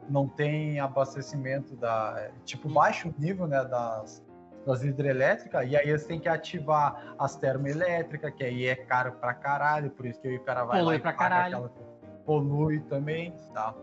não 0.09 0.27
tem 0.27 0.79
abastecimento 0.79 1.75
da. 1.75 2.29
Tipo, 2.45 2.69
baixo 2.69 3.13
nível, 3.17 3.47
né, 3.47 3.63
das, 3.65 4.23
das 4.65 4.83
hidrelétricas, 4.83 5.69
e 5.69 5.75
aí 5.75 5.89
eles 5.89 6.05
têm 6.05 6.19
que 6.19 6.29
ativar 6.29 7.15
as 7.17 7.35
termoelétricas, 7.35 8.33
que 8.33 8.43
aí 8.43 8.65
é 8.67 8.75
caro 8.75 9.13
pra 9.13 9.33
caralho, 9.33 9.89
por 9.91 10.05
isso 10.05 10.19
que 10.21 10.27
aí 10.27 10.37
o 10.37 10.43
cara 10.43 10.63
vai 10.65 10.79
Polui 10.79 10.93
lá 10.93 10.99
e 10.99 11.01
pra 11.01 11.13
caralho. 11.13 11.57
aquela- 11.65 11.91
polui 12.25 12.79
também, 12.81 13.35
tá? 13.53 13.73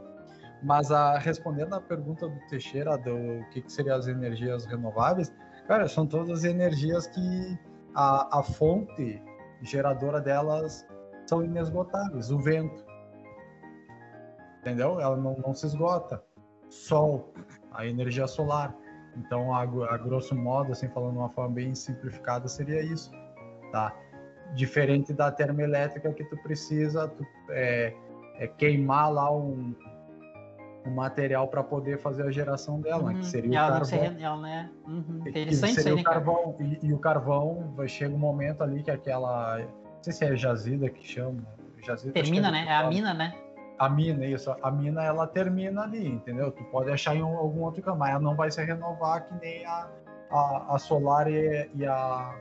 Mas 0.62 0.91
a, 0.91 1.19
respondendo 1.19 1.75
a 1.75 1.81
pergunta 1.81 2.29
do 2.29 2.39
Teixeira 2.49 2.97
do 2.99 3.45
que, 3.51 3.62
que 3.62 3.73
seriam 3.73 3.97
as 3.97 4.07
energias 4.09 4.64
renováveis, 4.66 5.33
cara, 5.66 5.89
são 5.89 6.07
todas 6.07 6.31
as 6.31 6.45
energias 6.45 7.07
que 7.09 7.59
a, 7.95 8.39
a 8.39 8.43
fonte 8.43 9.23
geradora 9.62 10.21
delas 10.21 10.87
são 11.27 11.45
inesgotáveis. 11.45 12.31
O 12.31 12.39
vento, 12.39 12.85
entendeu? 14.61 15.01
Ela 15.01 15.17
não, 15.17 15.37
não 15.39 15.55
se 15.55 15.67
esgota. 15.67 16.23
Sol, 16.69 17.33
a 17.73 17.87
energia 17.87 18.27
solar. 18.27 18.75
Então, 19.17 19.55
a, 19.55 19.63
a 19.63 19.97
grosso 19.99 20.35
modo, 20.35 20.73
assim, 20.73 20.89
falando 20.89 21.13
de 21.13 21.19
uma 21.19 21.31
forma 21.31 21.55
bem 21.55 21.75
simplificada, 21.75 22.47
seria 22.47 22.83
isso, 22.83 23.11
tá? 23.73 23.93
Diferente 24.55 25.13
da 25.13 25.31
termoelétrica 25.33 26.13
que 26.13 26.25
tu 26.25 26.37
precisa 26.43 27.09
tu, 27.09 27.25
é, 27.51 27.95
é 28.37 28.47
queimar 28.47 29.13
lá 29.13 29.35
um, 29.35 29.75
um 30.87 30.91
material 30.91 31.49
para 31.49 31.63
poder 31.65 31.99
fazer 31.99 32.23
a 32.23 32.31
geração 32.31 32.81
dela, 32.81 33.05
né? 33.05 33.15
Uhum. 33.15 33.19
que 33.21 33.27
seria 33.27 33.51
o 33.51 33.55
ela 33.55 33.71
não 33.71 33.79
carvão. 33.81 34.17
se- 34.17 34.23
ela, 34.23 34.41
né? 34.41 34.71
Uhum. 34.87 35.21
Que 35.23 35.29
Interessante 35.31 35.71
isso 35.73 35.81
seria 35.83 35.95
o 35.95 35.97
né, 35.97 36.03
carvão. 36.05 36.57
E, 36.61 36.87
e 36.87 36.93
o 36.93 36.99
carvão, 36.99 37.73
vai 37.75 37.89
chega 37.89 38.15
um 38.15 38.19
momento 38.19 38.63
ali 38.63 38.83
que 38.83 38.91
aquela. 38.91 39.59
Não 39.59 40.03
sei 40.03 40.13
se 40.13 40.25
é 40.25 40.37
jazida 40.37 40.89
que 40.89 41.05
chama. 41.07 41.43
Jazida, 41.85 42.13
acho 42.21 42.31
Termina, 42.31 42.49
que 42.49 42.53
né? 42.53 42.67
É 42.69 42.77
a 42.77 42.89
mina, 42.89 43.15
né? 43.15 43.35
A 43.79 43.89
mina, 43.89 44.26
isso. 44.26 44.55
A 44.62 44.70
mina, 44.70 45.03
ela 45.05 45.26
termina 45.26 45.83
ali, 45.83 46.07
entendeu? 46.09 46.51
Tu 46.51 46.64
pode 46.64 46.91
achar 46.91 47.14
em 47.16 47.22
um- 47.22 47.37
algum 47.39 47.62
outro 47.62 47.83
canto, 47.83 47.99
mas 47.99 48.11
ela 48.11 48.20
não 48.20 48.35
vai 48.35 48.51
se 48.51 48.62
renovar 48.64 49.26
que 49.29 49.35
nem 49.41 49.64
a, 49.64 49.89
a, 50.31 50.74
a 50.74 50.79
solar 50.79 51.31
e, 51.31 51.70
e 51.74 51.87
a. 51.87 52.35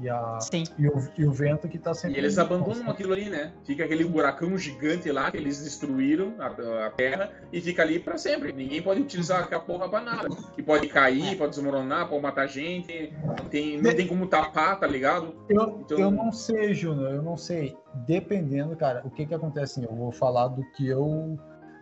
E, 0.00 0.08
a 0.08 0.40
Sim. 0.40 0.64
e, 0.76 0.88
o, 0.88 1.08
e 1.16 1.24
o 1.24 1.30
vento 1.32 1.68
que 1.68 1.78
tá 1.78 1.94
sempre. 1.94 2.16
E 2.16 2.20
eles 2.20 2.36
abandonam 2.36 2.64
constante. 2.74 2.90
aquilo 2.90 3.12
ali, 3.12 3.30
né? 3.30 3.52
Fica 3.64 3.84
aquele 3.84 4.04
buracão 4.04 4.58
gigante 4.58 5.10
lá 5.12 5.30
que 5.30 5.36
eles 5.36 5.62
destruíram 5.62 6.34
a, 6.40 6.86
a 6.86 6.90
terra 6.90 7.30
e 7.52 7.60
fica 7.60 7.82
ali 7.82 8.00
pra 8.00 8.18
sempre. 8.18 8.52
Ninguém 8.52 8.82
pode 8.82 9.00
utilizar 9.00 9.44
aquela 9.44 9.62
porra 9.62 9.88
pra 9.88 10.00
nada. 10.00 10.28
E 10.58 10.62
pode 10.62 10.88
cair, 10.88 11.38
pode 11.38 11.50
desmoronar, 11.54 12.08
pode 12.08 12.22
matar 12.22 12.48
gente. 12.48 13.12
Não 13.24 13.34
tem, 13.36 13.80
não 13.80 13.94
tem 13.94 14.06
como 14.08 14.26
tapar, 14.26 14.80
tá 14.80 14.86
ligado? 14.86 15.34
Eu, 15.48 15.80
Então- 15.84 15.98
eu 15.98 16.10
não 16.10 16.32
sei, 16.32 16.74
Júnior, 16.74 17.12
eu 17.12 17.22
não 17.22 17.36
sei. 17.36 17.76
Dependendo, 18.06 18.74
cara, 18.76 19.00
o 19.04 19.10
que 19.10 19.24
que 19.24 19.34
acontece? 19.34 19.78
assim, 19.80 19.84
Eu 19.88 19.94
vou 19.96 20.10
falar 20.10 20.48
do 20.48 20.62
que 20.72 20.88
eu, 20.88 21.38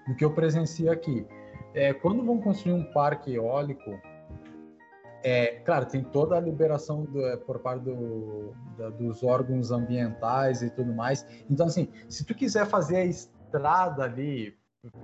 do 0.06 0.14
que 0.14 0.24
eu 0.24 0.32
presencio 0.34 0.92
aqui. 0.92 1.26
É, 1.74 1.94
quando 1.94 2.22
vão 2.22 2.38
construir 2.38 2.74
um 2.74 2.84
parque 2.92 3.34
eólico, 3.34 3.98
é, 5.22 5.60
claro, 5.64 5.86
tem 5.86 6.02
toda 6.02 6.36
a 6.36 6.40
liberação 6.40 7.04
do- 7.04 7.26
é, 7.26 7.36
por 7.36 7.58
parte 7.60 7.84
do- 7.84 8.52
da- 8.76 8.90
dos 8.90 9.22
órgãos 9.22 9.70
ambientais 9.70 10.62
e 10.62 10.70
tudo 10.70 10.92
mais. 10.92 11.26
Então, 11.48 11.66
assim, 11.66 11.88
se 12.08 12.24
tu 12.24 12.34
quiser 12.34 12.66
fazer 12.66 12.96
a 12.96 13.04
estrada 13.04 14.04
ali, 14.04 14.56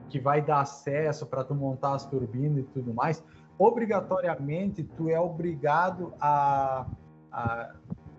que 0.08 0.18
vai 0.18 0.42
dar 0.42 0.60
acesso 0.60 1.24
para 1.26 1.44
tu 1.44 1.54
montar 1.54 1.94
as 1.94 2.04
turbinas 2.06 2.58
e 2.58 2.62
tudo 2.68 2.92
mais, 2.92 3.22
obrigatoriamente 3.58 4.82
tu 4.82 5.08
é 5.08 5.18
obrigado 5.20 6.12
a, 6.20 6.86
a 7.30 7.74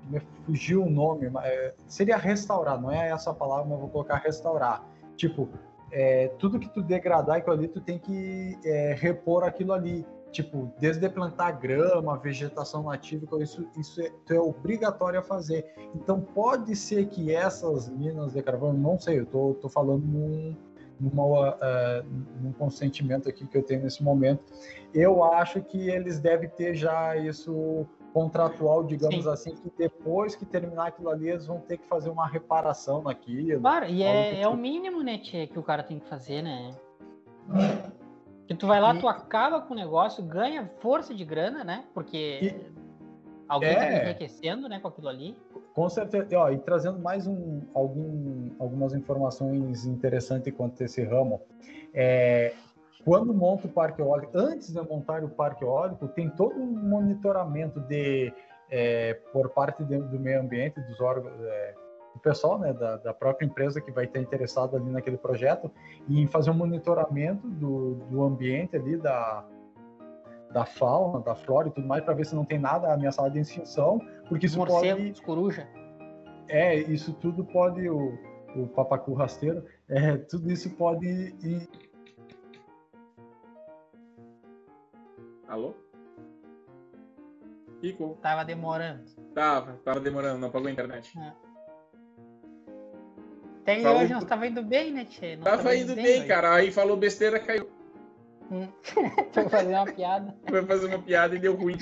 me 0.10 0.20
fugiu 0.46 0.84
o 0.84 0.90
nome, 0.90 1.30
é, 1.44 1.76
seria 1.88 2.18
restaurar, 2.18 2.80
não 2.82 2.92
é 2.92 3.10
essa 3.10 3.34
palavra, 3.34 3.66
mas 3.66 3.80
vou 3.80 3.90
colocar 3.90 4.16
restaurar. 4.18 4.84
Tipo, 5.16 5.50
é, 5.92 6.30
tudo 6.40 6.60
que 6.60 6.70
tu 6.70 6.82
degradar 6.82 7.38
aquilo 7.38 7.56
ali, 7.56 7.68
tu 7.68 7.82
tem 7.82 8.00
que 8.00 8.58
é, 8.64 8.94
repor 8.98 9.44
aquilo 9.44 9.74
ali. 9.74 10.06
Tipo, 10.32 10.72
desde 10.80 11.10
plantar 11.10 11.52
grama, 11.54 12.18
vegetação 12.18 12.84
nativa, 12.84 13.26
isso, 13.42 13.68
isso 13.78 14.02
é, 14.02 14.12
é 14.30 14.40
obrigatório 14.40 15.20
a 15.20 15.24
fazer. 15.24 15.66
Então, 15.96 16.22
pode 16.22 16.76
ser 16.76 17.08
que 17.08 17.34
essas 17.34 17.90
minas 17.90 18.34
de 18.34 18.42
carvão, 18.44 18.72
não 18.74 19.00
sei, 19.00 19.20
eu 19.20 19.26
tô, 19.26 19.56
tô 19.56 19.68
falando 19.68 20.06
num, 20.06 20.56
numa, 21.00 21.52
uh, 21.52 22.06
num 22.42 22.52
consentimento 22.54 23.28
aqui 23.28 23.48
que 23.48 23.58
eu 23.58 23.64
tenho 23.64 23.82
nesse 23.82 24.04
momento. 24.04 24.44
Eu 24.94 25.24
acho 25.24 25.62
que 25.62 25.90
eles 25.90 26.20
devem 26.20 26.50
ter 26.50 26.76
já 26.76 27.16
isso 27.18 27.88
contratual, 28.14 28.84
digamos 28.84 29.24
Sim. 29.24 29.30
assim, 29.32 29.56
que 29.56 29.72
depois 29.78 30.36
que 30.36 30.46
terminar 30.46 30.88
aquilo 30.88 31.10
ali, 31.10 31.30
eles 31.30 31.46
vão 31.46 31.60
ter 31.60 31.78
que 31.78 31.88
fazer 31.88 32.10
uma 32.10 32.28
reparação 32.28 33.04
naquilo. 33.04 33.62
Claro, 33.62 33.86
e 33.86 34.04
é, 34.04 34.42
é 34.42 34.48
o 34.48 34.58
mínimo, 34.58 35.02
né, 35.04 35.18
tchê, 35.20 35.48
que 35.48 35.60
o 35.60 35.64
cara 35.64 35.84
tem 35.84 36.00
que 36.00 36.08
fazer, 36.08 36.42
né? 36.42 36.72
Que 38.50 38.56
tu 38.56 38.66
vai 38.66 38.82
lá, 38.82 38.96
e... 38.96 39.00
tu 39.00 39.08
acaba 39.08 39.62
com 39.62 39.76
o 39.76 39.78
negócio, 39.78 40.24
ganha 40.24 40.66
força 40.80 41.14
de 41.14 41.24
grana, 41.24 41.64
né? 41.64 41.86
Porque 41.94 42.40
e... 42.42 42.72
alguém 43.48 43.76
tá 43.76 43.84
é... 43.84 44.00
tá 44.00 44.06
enriquecendo, 44.06 44.68
né, 44.68 44.80
com 44.80 44.88
aquilo 44.88 45.08
ali. 45.08 45.38
Com 45.76 45.88
certeza. 45.88 46.26
E, 46.32 46.36
ó, 46.36 46.50
e 46.50 46.58
trazendo 46.58 46.98
mais 46.98 47.28
um, 47.28 47.62
algum, 47.76 48.50
algumas 48.58 48.96
informações 48.96 49.86
interessantes 49.86 50.52
quanto 50.52 50.82
a 50.82 50.86
esse 50.88 51.04
ramo. 51.04 51.40
É, 51.94 52.56
quando 53.06 53.36
monta 53.36 53.68
o 53.68 53.70
parque 53.70 54.02
eólico, 54.02 54.32
antes 54.36 54.74
de 54.74 54.82
montar 54.82 55.24
o 55.24 55.30
parque 55.30 55.64
eólico, 55.64 56.08
tem 56.08 56.28
todo 56.28 56.56
um 56.56 56.66
monitoramento 56.66 57.80
de, 57.82 58.34
é, 58.72 59.14
por 59.32 59.50
parte 59.50 59.84
de, 59.84 59.96
do 59.96 60.20
meio 60.20 60.42
ambiente, 60.42 60.82
dos 60.82 61.00
órgãos, 61.00 61.40
é, 61.40 61.76
o 62.20 62.22
pessoal 62.22 62.60
né, 62.60 62.74
da, 62.74 62.98
da, 62.98 63.14
própria 63.14 63.46
empresa 63.46 63.80
que 63.80 63.92
vai 63.92 64.04
estar 64.04 64.20
interessado 64.20 64.76
ali 64.76 64.92
naquele 64.92 65.18
projeto 65.18 65.72
em 66.08 66.28
fazer 66.28 66.52
um 66.52 66.54
monitoramento 66.54 67.48
do, 67.48 67.96
do 68.10 68.22
ambiente 68.22 68.76
ali, 68.76 68.98
da, 68.98 69.46
da 70.52 70.66
fauna, 70.66 71.22
da 71.22 71.34
flora 71.34 71.70
e 71.70 71.72
tudo 71.72 71.88
mais, 71.88 72.04
para 72.04 72.14
ver 72.14 72.26
se 72.26 72.36
não 72.36 72.44
tem 72.44 72.60
nada 72.60 72.94
ameaçado 72.94 73.32
de 73.32 73.40
extinção, 73.40 74.00
porque 74.28 74.46
isso 74.46 74.58
Morcego, 74.58 75.02
pode... 75.02 75.22
coruja. 75.22 75.68
É, 76.50 76.76
isso 76.76 77.14
tudo 77.14 77.46
pode, 77.46 77.90
o, 77.90 78.18
o 78.56 78.68
papacu 78.68 79.14
rasteiro, 79.14 79.64
é, 79.88 80.18
tudo 80.18 80.52
isso 80.52 80.70
pode 80.76 81.08
ir... 81.08 81.70
Alô? 85.48 85.74
Rico? 87.82 88.18
Tava 88.22 88.44
demorando. 88.44 89.06
Tava, 89.34 89.80
tava 89.86 90.00
demorando, 90.02 90.38
não 90.38 90.50
apagou 90.50 90.68
a 90.68 90.72
internet. 90.72 91.18
É. 91.18 91.49
Até 93.62 93.82
falou... 93.82 94.02
hoje 94.02 94.14
nós 94.14 94.24
tava 94.24 94.48
indo 94.48 94.64
bem, 94.64 94.92
né, 94.92 95.06
Tchê? 95.06 95.38
Tava, 95.38 95.58
tava 95.58 95.76
indo 95.76 95.96
bem, 95.96 96.26
cara. 96.28 96.56
Aí 96.56 96.72
falou 96.72 96.98
besteira, 96.98 97.40
caiu. 97.40 97.70
Hum. 98.52 98.68
Foi 99.32 99.48
fazer 99.50 99.74
uma 99.74 99.86
piada. 99.86 100.36
Foi 100.48 100.66
fazer 100.66 100.88
uma 100.88 101.00
piada 101.00 101.36
e 101.36 101.40
deu 101.40 101.56
ruim. 101.56 101.78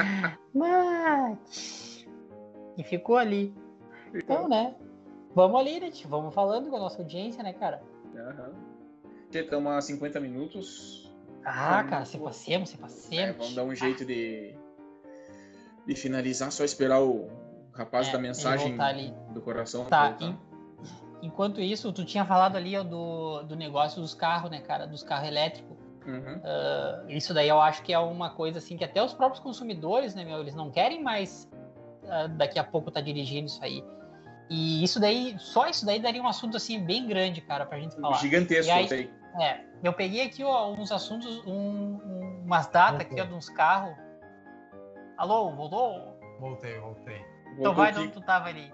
Mas... 0.54 2.06
E 2.76 2.82
ficou 2.82 3.16
ali. 3.16 3.54
Ficou. 4.12 4.36
Então, 4.36 4.48
né? 4.48 4.74
Vamos 5.34 5.58
ali, 5.58 5.80
né, 5.80 5.90
tchê? 5.90 6.06
Vamos 6.06 6.34
falando 6.34 6.68
com 6.68 6.76
a 6.76 6.80
nossa 6.80 7.00
audiência, 7.00 7.42
né, 7.42 7.52
cara? 7.52 7.82
Aham. 8.14 8.52
Estamos 9.32 9.72
a 9.72 9.80
50 9.80 10.20
minutos. 10.20 11.10
Ah, 11.44 11.76
vamos... 11.76 11.90
cara, 11.90 12.04
se 12.04 12.18
passemos, 12.18 12.68
se 12.68 12.76
passemos. 12.76 13.30
É, 13.30 13.32
vamos 13.32 13.54
dar 13.54 13.64
um 13.64 13.74
jeito 13.74 14.02
ah. 14.02 14.06
de, 14.06 14.54
de 15.86 15.94
finalizar, 15.94 16.52
só 16.52 16.64
esperar 16.64 17.02
o 17.02 17.30
rapaz 17.72 18.08
é, 18.08 18.12
da 18.12 18.18
mensagem 18.18 18.76
do 19.30 19.40
coração. 19.40 19.86
Tá, 19.86 20.10
voltar. 20.10 20.51
Enquanto 21.22 21.60
isso, 21.60 21.92
tu 21.92 22.04
tinha 22.04 22.24
falado 22.24 22.56
ali 22.56 22.76
ó, 22.76 22.82
do, 22.82 23.44
do 23.44 23.56
negócio 23.56 24.02
dos 24.02 24.12
carros, 24.12 24.50
né, 24.50 24.60
cara? 24.60 24.86
Dos 24.86 25.04
carros 25.04 25.28
elétricos. 25.28 25.76
Uhum. 26.04 26.38
Uh, 26.38 27.10
isso 27.10 27.32
daí 27.32 27.48
eu 27.48 27.60
acho 27.60 27.82
que 27.84 27.92
é 27.92 27.98
uma 27.98 28.30
coisa 28.30 28.58
assim 28.58 28.76
que 28.76 28.84
até 28.84 29.00
os 29.00 29.14
próprios 29.14 29.40
consumidores, 29.40 30.16
né, 30.16 30.24
meu, 30.24 30.40
eles 30.40 30.54
não 30.54 30.68
querem 30.68 31.00
mais 31.00 31.48
uh, 32.02 32.28
daqui 32.36 32.58
a 32.58 32.64
pouco 32.64 32.90
tá 32.90 33.00
dirigindo 33.00 33.46
isso 33.46 33.62
aí. 33.62 33.84
E 34.50 34.82
isso 34.82 34.98
daí, 34.98 35.36
só 35.38 35.68
isso 35.68 35.86
daí 35.86 36.00
daria 36.00 36.20
um 36.20 36.26
assunto 36.26 36.56
assim 36.56 36.84
bem 36.84 37.06
grande, 37.06 37.40
cara, 37.40 37.64
pra 37.64 37.78
gente 37.78 37.94
falar. 37.94 38.18
Gigantesco, 38.18 38.72
aí. 38.72 39.10
É, 39.40 39.60
eu 39.82 39.92
peguei 39.92 40.26
aqui 40.26 40.42
ó, 40.42 40.72
uns 40.72 40.90
assuntos, 40.90 41.40
um, 41.46 41.52
um, 41.52 42.42
umas 42.44 42.66
datas 42.66 43.00
aqui 43.00 43.20
ó, 43.20 43.24
de 43.24 43.32
uns 43.32 43.48
carros. 43.48 43.96
Alô, 45.16 45.52
voltou? 45.52 46.18
Voltei, 46.40 46.78
voltei. 46.80 47.24
Então 47.56 47.74
vai 47.74 47.92
de 47.92 48.00
onde 48.00 48.12
tu 48.12 48.20
tava 48.20 48.48
ali. 48.48 48.72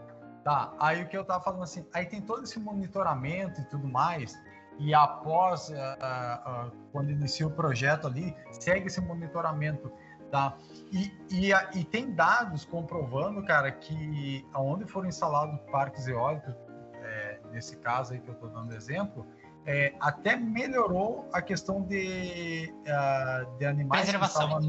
Tá, 0.49 0.73
aí 0.79 1.03
o 1.03 1.07
que 1.07 1.15
eu 1.15 1.27
tava 1.27 1.45
falando 1.45 1.63
assim, 1.63 1.85
aí 1.93 2.07
tem 2.07 2.23
todo 2.23 2.45
esse 2.45 2.59
monitoramento 2.59 3.61
e 3.61 3.65
tudo 3.67 3.87
mais, 3.87 4.35
e 4.79 4.95
após, 4.95 5.69
uh, 5.69 5.75
uh, 5.75 6.73
quando 6.91 7.11
inicia 7.11 7.47
o 7.47 7.51
projeto 7.51 8.07
ali, 8.07 8.35
segue 8.53 8.87
esse 8.87 8.99
monitoramento, 8.99 9.93
tá? 10.31 10.57
E, 10.91 11.13
e, 11.31 11.51
e, 11.79 11.85
tem 11.85 12.15
dados 12.15 12.65
comprovando, 12.65 13.45
cara, 13.45 13.71
que 13.71 14.43
aonde 14.55 14.87
foram 14.87 15.07
instalados 15.07 15.61
parques 15.71 16.09
eólicos, 16.09 16.55
é, 16.95 17.41
nesse 17.51 17.77
caso 17.77 18.15
aí 18.15 18.19
que 18.19 18.29
eu 18.29 18.35
estou 18.35 18.49
dando 18.49 18.73
exemplo, 18.73 19.27
é, 19.67 19.93
até 20.01 20.35
melhorou 20.35 21.29
a 21.31 21.43
questão 21.43 21.83
de, 21.83 22.73
uh, 22.87 23.59
de 23.59 23.67
animais 23.67 24.11
que 24.11 24.17
estavam 24.17 24.63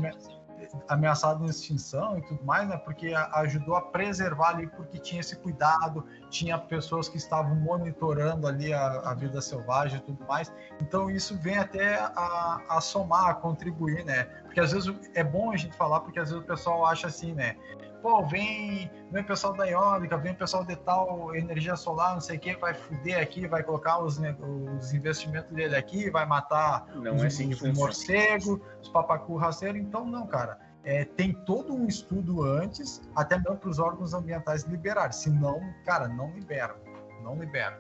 ameaçado 0.88 1.44
de 1.44 1.50
extinção 1.50 2.18
e 2.18 2.22
tudo 2.22 2.44
mais, 2.44 2.68
né? 2.68 2.78
Porque 2.78 3.14
ajudou 3.14 3.76
a 3.76 3.82
preservar 3.82 4.50
ali, 4.50 4.68
porque 4.68 4.98
tinha 4.98 5.22
esse 5.22 5.36
cuidado, 5.36 6.06
tinha 6.30 6.58
pessoas 6.58 7.08
que 7.10 7.18
estavam 7.18 7.56
monitorando 7.56 8.48
ali 8.48 8.74
a, 8.74 9.02
a 9.06 9.14
vida 9.14 9.42
selvagem 9.42 10.00
e 10.00 10.02
tudo 10.02 10.26
mais. 10.26 10.52
Então 10.82 11.10
isso 11.10 11.38
vem 11.38 11.58
até 11.58 12.00
a, 12.00 12.62
a, 12.70 12.82
somar, 12.82 13.30
a 13.30 13.34
contribuir, 13.34 14.04
né? 14.06 14.24
Porque 14.44 14.60
às 14.60 14.72
vezes 14.72 14.94
é 15.16 15.24
bom 15.24 15.52
a 15.52 15.58
gente 15.58 15.76
falar, 15.76 16.02
porque 16.02 16.20
às 16.20 16.30
vezes 16.30 16.44
o 16.44 16.48
pessoal 16.48 16.86
acha 16.86 17.08
assim, 17.08 17.34
né? 17.34 17.56
Pô, 18.02 18.26
vem, 18.26 18.90
vem 19.12 19.22
o 19.22 19.26
pessoal 19.26 19.54
da 19.54 19.68
eólica, 19.68 20.18
vem 20.18 20.32
o 20.32 20.36
pessoal 20.36 20.64
de 20.64 20.76
tal 20.78 21.36
energia 21.36 21.76
solar, 21.76 22.14
não 22.14 22.22
sei 22.22 22.38
o 22.38 22.40
que, 22.40 22.56
vai 22.56 22.74
fuder 22.74 23.22
aqui, 23.22 23.46
vai 23.48 23.62
colocar 23.62 24.00
os, 24.00 24.18
né, 24.18 24.36
os 24.78 24.94
investimentos 24.94 25.52
dele 25.52 25.76
aqui, 25.76 26.10
vai 26.10 26.26
matar 26.26 26.88
não 26.96 27.16
os, 27.16 27.24
é 27.24 27.28
assim 27.28 27.50
os 27.50 27.62
morcegos, 27.78 28.60
os 28.82 28.90
papacu 28.90 29.36
rasteiros. 29.36 29.82
Então, 29.82 30.06
não, 30.06 30.26
cara. 30.28 30.60
É, 30.82 31.04
tem 31.04 31.34
todo 31.34 31.76
um 31.76 31.88
estudo 31.88 32.42
antes, 32.42 33.02
até 33.14 33.38
mesmo 33.38 33.58
para 33.58 33.70
os 33.70 33.80
órgãos 33.80 34.14
ambientais 34.14 34.64
liberarem. 34.64 35.12
Se 35.12 35.30
não, 35.30 35.62
cara, 35.86 36.08
não 36.08 36.32
liberam. 36.32 36.76
Não 37.22 37.38
liberam. 37.38 37.78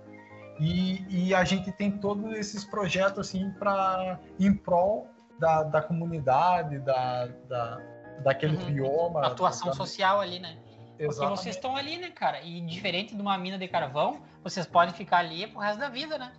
E, 0.59 1.27
e 1.27 1.33
a 1.33 1.45
gente 1.45 1.71
tem 1.71 1.89
todos 1.97 2.33
esses 2.33 2.65
projetos 2.65 3.27
assim 3.27 3.49
para 3.51 4.19
em 4.37 4.53
prol 4.53 5.07
da, 5.39 5.63
da 5.63 5.81
comunidade, 5.81 6.77
da, 6.79 7.27
da 7.47 7.81
daquele 8.23 8.57
uhum. 8.57 8.65
bioma. 8.65 9.25
Atuação 9.25 9.69
da... 9.69 9.73
social 9.73 10.19
ali, 10.19 10.39
né? 10.39 10.57
Exatamente. 10.97 11.17
Porque 11.17 11.27
vocês 11.29 11.55
estão 11.55 11.75
ali, 11.75 11.97
né, 11.97 12.09
cara? 12.09 12.41
E 12.41 12.59
diferente 12.61 13.15
de 13.15 13.21
uma 13.21 13.37
mina 13.37 13.57
de 13.57 13.67
carvão, 13.67 14.21
vocês 14.43 14.65
podem 14.65 14.93
ficar 14.93 15.19
ali 15.19 15.47
pro 15.47 15.59
resto 15.59 15.79
da 15.79 15.89
vida, 15.89 16.17
né? 16.17 16.33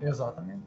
Exatamente. 0.00 0.62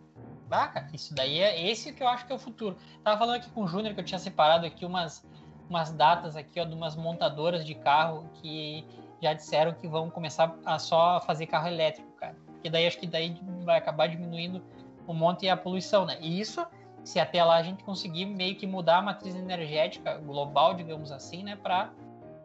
Cara, 0.49 0.87
isso 0.93 1.13
daí 1.13 1.39
é 1.39 1.69
esse 1.69 1.91
que 1.91 2.01
eu 2.01 2.07
acho 2.07 2.25
que 2.25 2.31
é 2.31 2.35
o 2.35 2.39
futuro. 2.39 2.77
Tava 3.03 3.17
falando 3.17 3.35
aqui 3.35 3.49
com 3.49 3.63
o 3.63 3.67
Júnior 3.67 3.93
que 3.93 3.99
eu 3.99 4.05
tinha 4.05 4.19
separado 4.19 4.65
aqui 4.65 4.85
umas, 4.85 5.25
umas 5.69 5.91
datas 5.91 6.35
aqui, 6.35 6.59
ó, 6.59 6.65
de 6.65 6.73
umas 6.73 6.95
montadoras 6.95 7.65
de 7.65 7.75
carro 7.75 8.29
que 8.35 8.85
já 9.21 9.33
disseram 9.33 9.73
que 9.73 9.87
vão 9.87 10.09
começar 10.09 10.55
a 10.65 10.79
só 10.79 11.19
fazer 11.21 11.47
carro 11.47 11.67
elétrico, 11.67 12.09
cara. 12.13 12.35
Porque 12.53 12.69
daí 12.69 12.87
acho 12.87 12.99
que 12.99 13.07
daí 13.07 13.37
vai 13.63 13.77
acabar 13.77 14.07
diminuindo 14.07 14.63
um 15.07 15.13
monte 15.13 15.47
a 15.49 15.57
poluição, 15.57 16.05
né? 16.05 16.17
E 16.21 16.39
isso 16.39 16.65
se 17.05 17.19
até 17.19 17.43
lá 17.43 17.55
a 17.55 17.61
gente 17.61 17.83
conseguir 17.83 18.25
meio 18.25 18.55
que 18.55 18.65
mudar 18.65 18.97
a 18.97 19.01
matriz 19.01 19.35
energética 19.35 20.17
global, 20.17 20.73
digamos 20.73 21.11
assim, 21.11 21.43
né, 21.43 21.55
para 21.55 21.91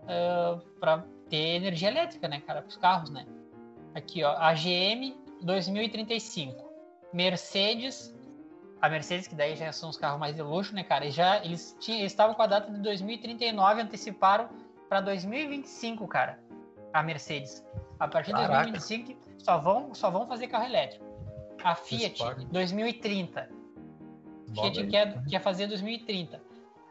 uh, 0.05 0.61
para 0.79 1.03
ter 1.31 1.57
energia 1.57 1.89
elétrica, 1.89 2.29
né, 2.29 2.41
cara, 2.47 2.61
para 2.61 2.69
os 2.69 2.77
carros, 2.77 3.09
né. 3.09 3.27
Aqui, 3.95 4.23
ó, 4.23 4.37
a 4.37 4.53
GM 4.53 5.17
2035, 5.41 6.71
Mercedes, 7.11 8.15
a 8.83 8.89
Mercedes 8.91 9.27
que 9.27 9.35
daí 9.35 9.57
já 9.57 9.73
são 9.73 9.89
os 9.89 9.97
carros 9.97 10.21
mais 10.21 10.37
de 10.37 10.43
luxo, 10.43 10.75
né, 10.75 10.85
cara, 10.85 11.07
e 11.07 11.11
já 11.11 11.43
eles 11.43 11.75
tinham, 11.81 12.01
eles 12.01 12.13
estavam 12.13 12.35
com 12.35 12.43
a 12.43 12.47
data 12.47 12.71
de 12.71 12.81
2039, 12.81 13.81
anteciparam 13.81 14.51
para 14.91 15.01
2025, 15.01 16.07
cara, 16.07 16.39
a 16.93 17.03
Mercedes. 17.03 17.65
A 17.99 18.07
partir 18.07 18.35
de 18.35 18.47
2025 18.47 19.19
só 19.39 19.57
vão 19.57 19.95
só 19.95 20.11
vão 20.11 20.27
fazer 20.27 20.49
carro 20.49 20.67
elétrico. 20.67 21.05
A 21.65 21.75
Fiat 21.75 22.23
2030 22.51 23.60
Fiat 24.55 24.87
quer, 24.87 25.25
quer 25.25 25.41
fazer 25.41 25.67
2030. 25.67 26.41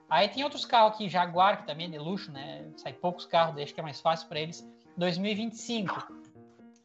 Aí 0.09 0.27
tem 0.27 0.43
outros 0.43 0.65
carros 0.65 0.93
aqui, 0.93 1.07
Jaguar, 1.07 1.57
que 1.57 1.67
também 1.67 1.85
é 1.87 1.89
de 1.89 1.97
luxo, 1.99 2.31
né? 2.31 2.65
Sai 2.77 2.93
poucos 2.93 3.25
carros, 3.25 3.55
deixa 3.55 3.73
que 3.73 3.79
é 3.79 3.83
mais 3.83 4.01
fácil 4.01 4.27
para 4.27 4.39
eles. 4.39 4.67
2025. 4.97 6.13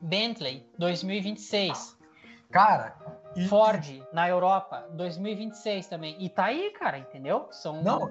Bentley, 0.00 0.66
2026. 0.78 1.96
Cara, 2.50 2.94
E- 3.36 3.48
Ford 3.48 4.00
na 4.12 4.28
Europa, 4.28 4.86
2026 4.92 5.86
também. 5.86 6.16
E 6.18 6.28
tá 6.28 6.44
aí, 6.46 6.70
cara, 6.70 6.98
entendeu? 6.98 7.48
São 7.50 7.82
Não, 7.82 8.10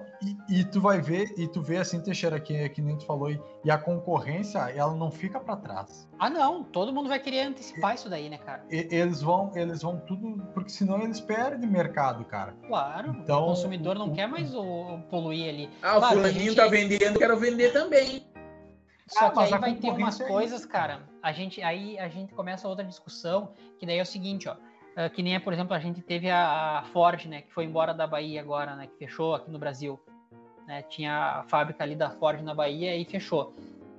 e, 0.49 0.59
e 0.59 0.65
tu 0.65 0.81
vai 0.81 0.99
ver, 1.01 1.33
e 1.37 1.47
tu 1.47 1.61
vê 1.61 1.77
assim, 1.77 2.01
Teixeira, 2.01 2.39
que, 2.39 2.67
que 2.69 2.81
nem 2.81 2.97
tu 2.97 3.05
falou, 3.05 3.31
e, 3.31 3.41
e 3.63 3.71
a 3.71 3.77
concorrência, 3.77 4.59
ela 4.75 4.93
não 4.93 5.09
fica 5.09 5.39
para 5.39 5.55
trás. 5.55 6.09
Ah, 6.19 6.29
não, 6.29 6.63
todo 6.63 6.91
mundo 6.93 7.07
vai 7.09 7.19
querer 7.19 7.41
antecipar 7.47 7.95
isso 7.95 8.09
daí, 8.09 8.29
né, 8.29 8.37
cara? 8.37 8.65
E- 8.69 8.87
eles 8.91 9.21
vão, 9.21 9.51
eles 9.55 9.81
vão 9.81 9.99
tudo, 9.99 10.43
porque 10.53 10.69
senão 10.69 11.01
eles 11.01 11.19
perdem 11.21 11.69
mercado, 11.69 12.25
cara. 12.25 12.53
Claro. 12.67 13.15
Então, 13.21 13.43
o 13.43 13.47
consumidor 13.47 13.95
não 13.97 14.09
o- 14.09 14.13
quer 14.13 14.27
mais 14.27 14.53
o, 14.53 14.61
o 14.61 15.01
poluir 15.03 15.47
ali. 15.49 15.69
Ah, 15.81 15.97
o 15.97 15.99
Claro, 15.99 16.05
a 16.05 16.09
fulaninho 16.09 16.39
gente- 16.51 16.55
tá 16.55 16.67
vendendo, 16.67 17.17
quero 17.17 17.37
vender 17.37 17.71
também. 17.71 18.25
Só 19.07 19.27
Ah, 19.27 19.31
que 19.31 19.39
aí 19.39 19.51
vai 19.51 19.75
ter 19.75 19.89
umas 19.91 20.19
é 20.19 20.27
coisas, 20.27 20.61
isso, 20.61 20.69
cara. 20.69 21.03
A 21.21 21.31
gente, 21.33 21.61
aí 21.61 21.99
a 21.99 22.07
gente 22.07 22.33
começa 22.33 22.67
outra 22.67 22.85
discussão, 22.85 23.51
que 23.77 23.85
daí 23.85 23.97
é 23.99 24.01
o 24.01 24.05
seguinte, 24.05 24.47
ó. 24.47 24.55
Ah, 24.95 25.09
que 25.09 25.23
nem, 25.23 25.39
por 25.39 25.53
exemplo, 25.53 25.73
a 25.73 25.79
gente 25.79 26.01
teve 26.01 26.29
a, 26.29 26.79
a 26.79 26.83
Ford, 26.83 27.25
né, 27.25 27.41
que 27.41 27.51
foi 27.51 27.65
embora 27.65 27.93
da 27.93 28.05
Bahia 28.05 28.41
agora, 28.41 28.75
né, 28.75 28.87
que 28.87 28.97
fechou 28.97 29.35
aqui 29.35 29.49
no 29.49 29.59
Brasil. 29.59 29.99
Né, 30.67 30.81
tinha 30.83 31.39
a 31.39 31.43
fábrica 31.43 31.83
ali 31.83 31.95
da 31.95 32.09
Ford 32.09 32.41
na 32.41 32.53
Bahia 32.53 32.95
e 32.95 33.03
fechou. 33.05 33.53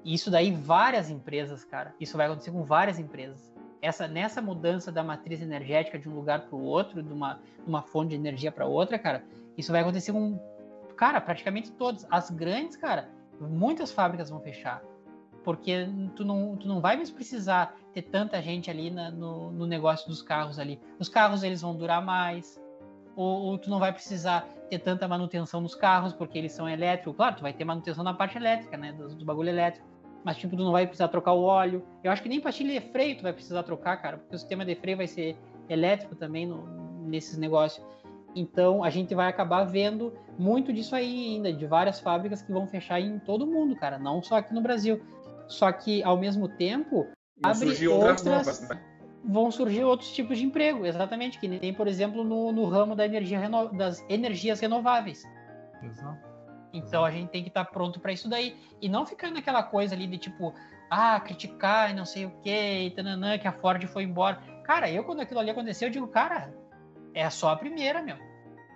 E 0.05 0.14
isso 0.14 0.30
daí 0.30 0.51
várias 0.51 1.11
empresas, 1.11 1.64
cara. 1.64 1.95
Isso 2.01 2.16
vai 2.16 2.26
acontecer 2.26 2.51
com 2.51 2.62
várias 2.62 2.99
empresas. 2.99 3.53
Essa, 3.82 4.09
nessa 4.09 4.40
mudança 4.40 4.90
da 4.90 5.03
matriz 5.03 5.42
energética 5.42 5.99
de 5.99 6.09
um 6.09 6.14
lugar 6.14 6.42
para 6.42 6.57
o 6.57 6.62
outro, 6.62 7.03
de 7.03 7.12
uma, 7.12 7.34
de 7.34 7.68
uma 7.68 7.82
fonte 7.82 8.11
de 8.11 8.14
energia 8.14 8.51
para 8.51 8.66
outra, 8.66 8.99
cara, 8.99 9.22
isso 9.59 9.72
vai 9.72 9.82
acontecer 9.82 10.12
com, 10.12 10.38
cara, 10.97 11.20
praticamente 11.20 11.70
todas. 11.72 12.07
As 12.11 12.30
grandes, 12.30 12.76
cara, 12.76 13.11
muitas 13.38 13.92
fábricas 13.92 14.30
vão 14.30 14.40
fechar 14.40 14.82
porque 15.45 15.86
tu 16.16 16.24
não, 16.24 16.57
tu 16.57 16.66
não 16.66 16.80
vai 16.80 16.97
mais 16.97 17.11
precisar 17.11 17.76
ter 17.95 18.03
tanta 18.03 18.42
gente 18.42 18.70
ali 18.70 18.90
na- 18.90 19.11
no, 19.11 19.51
no 19.53 19.66
negócio 19.66 20.09
dos 20.09 20.20
carros 20.20 20.59
ali. 20.59 20.80
Os 20.99 21.09
carros 21.09 21.42
eles 21.42 21.62
vão 21.62 21.74
durar 21.76 22.05
mais, 22.05 22.61
ou, 23.16 23.42
ou 23.45 23.59
tu 23.59 23.70
não 23.70 23.78
vai 23.78 23.92
precisar 23.92 24.47
ter 24.68 24.78
tanta 24.80 25.07
manutenção 25.07 25.61
nos 25.61 25.74
carros 25.74 26.12
porque 26.12 26.36
eles 26.36 26.53
são 26.53 26.68
elétricos. 26.68 27.14
Claro, 27.16 27.36
tu 27.36 27.42
vai 27.42 27.53
ter 27.53 27.64
manutenção 27.64 28.03
na 28.03 28.12
parte 28.12 28.36
elétrica, 28.36 28.76
né, 28.76 28.92
do, 28.92 29.09
do 29.14 29.24
bagulho 29.24 29.49
elétrico. 29.49 29.86
Mas 30.24 30.36
tipo, 30.38 30.57
tu 30.57 30.64
não 30.64 30.72
vai 30.72 30.86
precisar 30.86 31.09
trocar 31.09 31.32
o 31.32 31.42
óleo. 31.42 31.84
Eu 32.03 32.11
acho 32.11 32.22
que 32.22 32.28
nem 32.28 32.40
pastilha 32.40 32.80
de 32.80 32.86
freio 32.90 33.16
tu 33.16 33.22
vai 33.22 33.32
precisar 33.32 33.62
trocar, 33.62 33.97
cara, 33.99 34.16
porque 34.18 34.34
o 34.34 34.38
sistema 34.38 34.64
de 34.64 34.74
freio 34.74 34.97
vai 34.97 35.07
ser 35.07 35.36
elétrico 35.68 36.14
também 36.16 36.47
no- 36.47 37.07
nesses 37.07 37.36
negócios. 37.38 37.86
Então 38.34 38.82
a 38.82 38.90
gente 38.90 39.14
vai 39.14 39.28
acabar 39.28 39.64
vendo 39.64 40.12
muito 40.36 40.72
disso 40.72 40.97
aí 40.97 41.34
ainda, 41.36 41.53
de 41.53 41.66
várias 41.66 42.01
fábricas 42.01 42.42
que 42.42 42.51
vão 42.53 42.66
fechar 42.66 42.99
em 43.01 43.18
todo 43.20 43.47
mundo, 43.47 43.76
cara, 43.76 43.99
não 43.99 44.20
só 44.22 44.38
aqui 44.38 44.53
no 44.53 44.61
Brasil. 44.61 45.01
Só 45.47 45.70
que, 45.70 46.03
ao 46.03 46.16
mesmo 46.16 46.49
tempo, 46.49 47.07
Vão 47.41 47.51
Abre 47.51 47.66
surgir 47.66 47.89
outras 47.89 48.26
outras- 48.26 48.61
novas. 48.61 48.68
né? 48.68 48.80
vão 49.26 49.51
surgir 49.51 49.82
outros 49.85 50.12
tipos 50.12 50.37
de 50.37 50.45
emprego, 50.45 50.85
exatamente, 50.85 51.39
que 51.39 51.49
nem 51.49 51.59
tem, 51.59 51.72
por 51.72 51.89
exemplo, 51.89 52.22
no, 52.22 52.53
no 52.53 52.66
ramo 52.68 52.95
da 52.95 53.07
energia 53.07 53.39
reno- 53.39 53.72
das 53.72 54.05
energias 54.09 54.61
renováveis. 54.61 55.22
Exato. 55.82 56.18
Então 56.74 57.03
a 57.05 57.11
gente 57.11 57.30
tem 57.30 57.43
que 57.43 57.49
estar 57.49 57.64
pronto 57.64 57.99
para 58.01 58.12
isso 58.12 58.28
daí. 58.28 58.55
E 58.82 58.89
não 58.89 59.07
ficar 59.07 59.30
naquela 59.30 59.62
coisa 59.62 59.95
ali 59.95 60.07
de 60.07 60.18
tipo, 60.18 60.53
ah, 60.91 61.18
criticar 61.20 61.91
e 61.91 61.95
não 61.95 62.05
sei 62.05 62.26
o 62.26 62.30
que, 62.43 62.51
e 62.87 62.91
tananã, 62.91 63.39
que 63.39 63.49
a 63.49 63.53
Ford 63.53 63.82
foi 63.87 64.03
embora. 64.03 64.37
Cara, 64.64 64.91
eu 64.91 65.03
quando 65.05 65.20
aquilo 65.20 65.41
ali 65.41 65.49
aconteceu, 65.51 65.89
eu 65.89 65.93
digo, 65.93 66.09
cara, 66.09 66.53
é 67.14 67.28
só 67.30 67.49
a 67.51 67.57
primeira, 67.57 68.03
meu. 68.03 68.16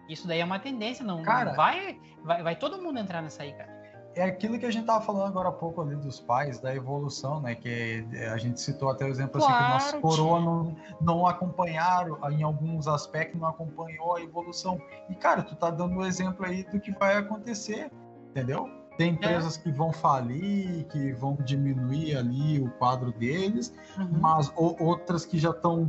Isso 0.08 0.26
daí 0.26 0.40
é 0.40 0.44
uma 0.44 0.58
tendência, 0.58 1.04
não, 1.04 1.16
não 1.18 1.22
Cara- 1.24 1.52
vai, 1.52 2.00
vai, 2.24 2.42
vai 2.42 2.56
todo 2.56 2.80
mundo 2.80 2.98
entrar 2.98 3.20
nessa 3.20 3.42
aí, 3.42 3.52
cara. 3.52 3.77
É 4.14 4.24
aquilo 4.24 4.58
que 4.58 4.66
a 4.66 4.70
gente 4.70 4.86
tava 4.86 5.04
falando 5.04 5.26
agora 5.26 5.48
há 5.48 5.52
pouco 5.52 5.80
ali 5.80 5.94
dos 5.94 6.18
pais, 6.18 6.58
da 6.58 6.74
evolução, 6.74 7.40
né? 7.40 7.54
Que 7.54 8.04
a 8.32 8.36
gente 8.36 8.60
citou 8.60 8.90
até 8.90 9.04
o 9.04 9.08
exemplo 9.08 9.38
assim, 9.38 9.46
que 9.46 9.58
Claro, 9.58 9.72
nossos 9.74 10.00
coroa 10.00 10.40
não, 10.40 10.76
não 11.00 11.26
acompanharam, 11.26 12.18
em 12.30 12.42
alguns 12.42 12.88
aspectos 12.88 13.40
não 13.40 13.48
acompanhou 13.48 14.16
a 14.16 14.22
evolução. 14.22 14.80
E, 15.08 15.14
cara, 15.14 15.42
tu 15.42 15.54
tá 15.54 15.70
dando 15.70 15.96
o 15.98 16.04
exemplo 16.04 16.44
aí 16.44 16.64
do 16.64 16.80
que 16.80 16.90
vai 16.92 17.16
acontecer, 17.16 17.90
entendeu? 18.30 18.68
Tem 18.98 19.12
empresas 19.12 19.56
que 19.56 19.70
vão 19.70 19.92
falir, 19.92 20.84
que 20.88 21.12
vão 21.12 21.36
diminuir 21.44 22.16
ali 22.16 22.60
o 22.60 22.68
quadro 22.72 23.12
deles, 23.12 23.72
mas 24.20 24.48
o- 24.56 24.74
outras 24.82 25.24
que 25.24 25.38
já 25.38 25.50
estão 25.50 25.88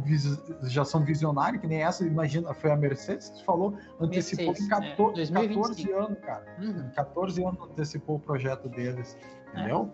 já 0.64 0.86
são 0.86 1.04
visionárias, 1.04 1.60
que 1.60 1.68
nem 1.68 1.82
essa, 1.82 2.06
imagina, 2.06 2.54
foi 2.54 2.72
a 2.72 2.76
Mercedes 2.76 3.30
que 3.32 3.44
falou, 3.44 3.74
antecipou 4.00 4.46
Mercedes, 4.54 4.66
em 4.66 4.70
14, 4.70 5.22
é, 5.22 5.26
14 5.26 5.34
2025. 5.34 5.98
anos, 5.98 6.20
cara. 6.20 6.46
Uhum. 6.62 6.86
Em 6.88 6.90
14 6.92 7.44
anos 7.44 7.60
antecipou 7.72 8.16
o 8.18 8.20
projeto 8.20 8.70
deles, 8.70 9.18
entendeu? 9.54 9.92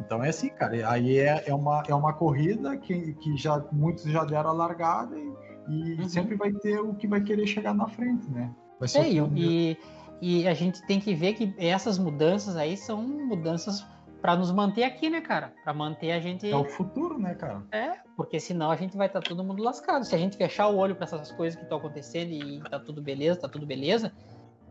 Então 0.00 0.24
é 0.24 0.30
assim, 0.30 0.48
cara. 0.48 0.90
Aí 0.90 1.18
é, 1.18 1.44
é, 1.46 1.54
uma, 1.54 1.82
é 1.86 1.94
uma 1.94 2.14
corrida 2.14 2.78
que, 2.78 3.12
que 3.14 3.36
já 3.36 3.62
muitos 3.70 4.04
já 4.04 4.24
deram 4.24 4.48
a 4.50 4.52
largada 4.54 5.14
e, 5.18 5.34
e 5.68 6.00
Uhum. 6.00 6.08
sempre 6.08 6.34
vai 6.34 6.50
ter 6.50 6.80
o 6.80 6.94
que 6.94 7.06
vai 7.06 7.20
querer 7.20 7.46
chegar 7.46 7.74
na 7.74 7.86
frente, 7.86 8.26
né? 8.30 8.50
Vai 8.78 8.88
ser 8.88 9.00
É, 9.00 9.10
e, 9.12 9.78
e, 10.20 10.46
a 10.48 10.54
gente 10.54 10.82
tem 10.86 11.00
que 11.00 11.14
ver 11.14 11.34
que 11.34 11.54
essas 11.58 11.98
mudanças 11.98 12.56
aí 12.56 12.76
são 12.76 13.02
mudanças 13.02 13.84
para 14.20 14.36
nos 14.36 14.52
manter 14.52 14.84
aqui, 14.84 15.08
né, 15.08 15.20
cara? 15.20 15.52
Para 15.64 15.72
manter 15.72 16.12
a 16.12 16.20
gente. 16.20 16.50
é 16.50 16.54
o 16.56 16.64
futuro, 16.64 17.18
né, 17.18 17.34
cara? 17.34 17.62
É, 17.72 17.92
porque 18.16 18.38
senão 18.38 18.70
a 18.70 18.76
gente 18.76 18.96
vai 18.96 19.06
estar 19.06 19.20
todo 19.20 19.42
mundo 19.42 19.62
lascado. 19.62 20.04
Se 20.04 20.14
a 20.14 20.18
gente 20.18 20.36
fechar 20.36 20.68
o 20.68 20.76
olho 20.76 20.94
para 20.94 21.04
essas 21.04 21.32
coisas 21.32 21.56
que 21.56 21.62
estão 21.64 21.78
acontecendo 21.78 22.30
e 22.30 22.60
tá 22.68 22.78
tudo 22.78 23.00
beleza, 23.00 23.40
tá 23.40 23.48
tudo 23.48 23.64
beleza. 23.64 24.12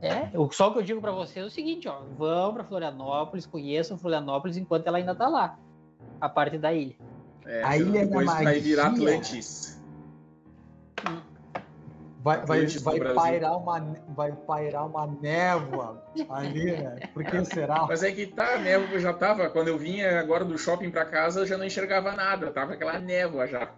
É, 0.02 0.30
o- 0.38 0.50
só 0.52 0.70
o 0.70 0.74
que 0.74 0.80
eu 0.80 0.84
digo 0.84 1.02
para 1.02 1.12
vocês 1.12 1.43
é 1.43 1.47
o 1.47 1.52
seguinte, 1.52 1.88
ó, 1.88 2.02
vão 2.18 2.54
para 2.54 2.64
Florianópolis, 2.64 3.45
conheçam 3.45 3.97
Florianópolis 3.97 4.56
enquanto 4.56 4.86
ela 4.88 4.97
ainda 5.00 5.14
tá 5.16 5.28
lá, 5.28 5.58
a 6.22 6.30
parte 6.30 6.58
da 6.58 6.72
ilha. 6.72 6.95
É, 7.45 7.64
A 7.64 7.76
Ilha 7.76 7.91
da 8.02 8.06
depois 8.06 8.28
vai 8.28 8.60
virar 8.60 8.91
Magia. 8.91 9.08
Atlantis. 9.10 9.79
Vai, 12.22 12.45
vai, 12.45 12.65
vai, 12.67 13.13
pairar 13.13 13.57
uma, 13.57 13.80
vai 14.09 14.34
pairar 14.34 14.86
uma 14.86 15.07
névoa 15.07 16.03
ali, 16.30 16.65
né? 16.65 16.99
Por 17.13 17.24
que 17.24 17.45
será? 17.45 17.86
Mas 17.88 18.03
é 18.03 18.11
que 18.11 18.28
tá, 18.28 18.55
a 18.55 18.57
névoa 18.57 18.99
já 18.99 19.13
tava. 19.13 19.49
Quando 19.49 19.70
eu 19.70 19.78
vinha 19.78 20.20
agora 20.20 20.43
do 20.43 20.57
shopping 20.57 20.91
pra 20.91 21.05
casa, 21.05 21.39
eu 21.39 21.45
já 21.45 21.57
não 21.57 21.63
enxergava 21.63 22.11
nada. 22.11 22.51
Tava 22.51 22.74
aquela 22.74 22.99
névoa 22.99 23.47
já. 23.47 23.72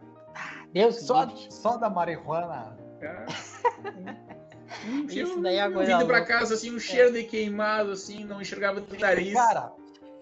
Deus 0.73 1.01
Só, 1.01 1.27
só 1.49 1.77
da 1.77 1.87
marihuana. 1.87 2.75
Ah, 3.03 3.25
Isso 5.07 5.39
daí 5.39 5.57
é 5.57 5.61
a 5.61 5.65
eu 5.65 5.73
coisa 5.73 5.91
Vindo 5.97 6.07
pra 6.07 6.17
louca. 6.17 6.33
casa, 6.33 6.55
assim, 6.55 6.73
um 6.73 6.79
cheiro 6.79 7.11
de 7.11 7.23
queimado, 7.25 7.91
assim, 7.91 8.23
não 8.23 8.41
enxergava 8.41 8.79
do 8.81 8.97
nariz. 8.97 9.33
Cara, 9.33 9.71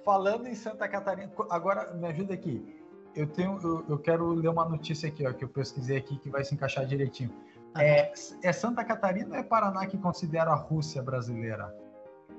falando 0.04 0.48
em 0.48 0.56
Santa 0.56 0.88
Catarina, 0.88 1.32
agora 1.50 1.94
me 1.94 2.08
ajuda 2.08 2.34
aqui. 2.34 2.76
Eu 3.16 3.28
tenho, 3.28 3.60
eu, 3.64 3.86
eu 3.90 3.98
quero 3.98 4.28
ler 4.34 4.50
uma 4.50 4.68
notícia 4.68 5.08
aqui, 5.08 5.26
ó, 5.26 5.32
que 5.32 5.44
eu 5.44 5.50
pesquisei 5.50 5.98
aqui 5.98 6.18
que 6.18 6.30
vai 6.30 6.44
se 6.44 6.54
encaixar 6.54 6.86
direitinho. 6.86 7.34
É, 7.78 8.12
é 8.44 8.52
Santa 8.52 8.84
Catarina 8.84 9.30
ou 9.30 9.36
é 9.36 9.44
Paraná 9.44 9.86
que 9.86 9.98
considera 9.98 10.52
a 10.52 10.56
Rússia 10.56 11.02
brasileira? 11.02 11.74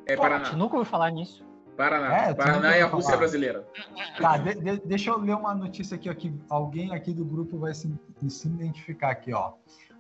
é 0.07 0.17
Paraná. 0.17 0.53
nunca 0.53 0.77
ouvi 0.77 0.89
falar 0.89 1.11
nisso. 1.11 1.45
Paraná. 1.77 2.15
É, 2.17 2.35
Paraná 2.35 2.75
é 2.75 2.81
a 2.83 2.85
ouviu 2.85 2.97
Rússia 2.97 3.11
falar. 3.13 3.19
brasileira. 3.19 3.67
Tá, 4.21 4.37
de- 4.39 4.55
de- 4.57 4.81
deixa 4.87 5.11
eu 5.11 5.19
ler 5.19 5.35
uma 5.37 5.55
notícia 5.55 5.95
aqui, 5.95 6.11
ó, 6.11 6.15
que 6.15 6.35
alguém 6.51 6.93
aqui 6.93 7.13
do 7.15 7.25
grupo 7.25 7.59
vai 7.59 7.73
se, 7.75 7.91
se 8.29 8.49
identificar 8.49 9.11
aqui, 9.11 9.33
ó. 9.33 9.53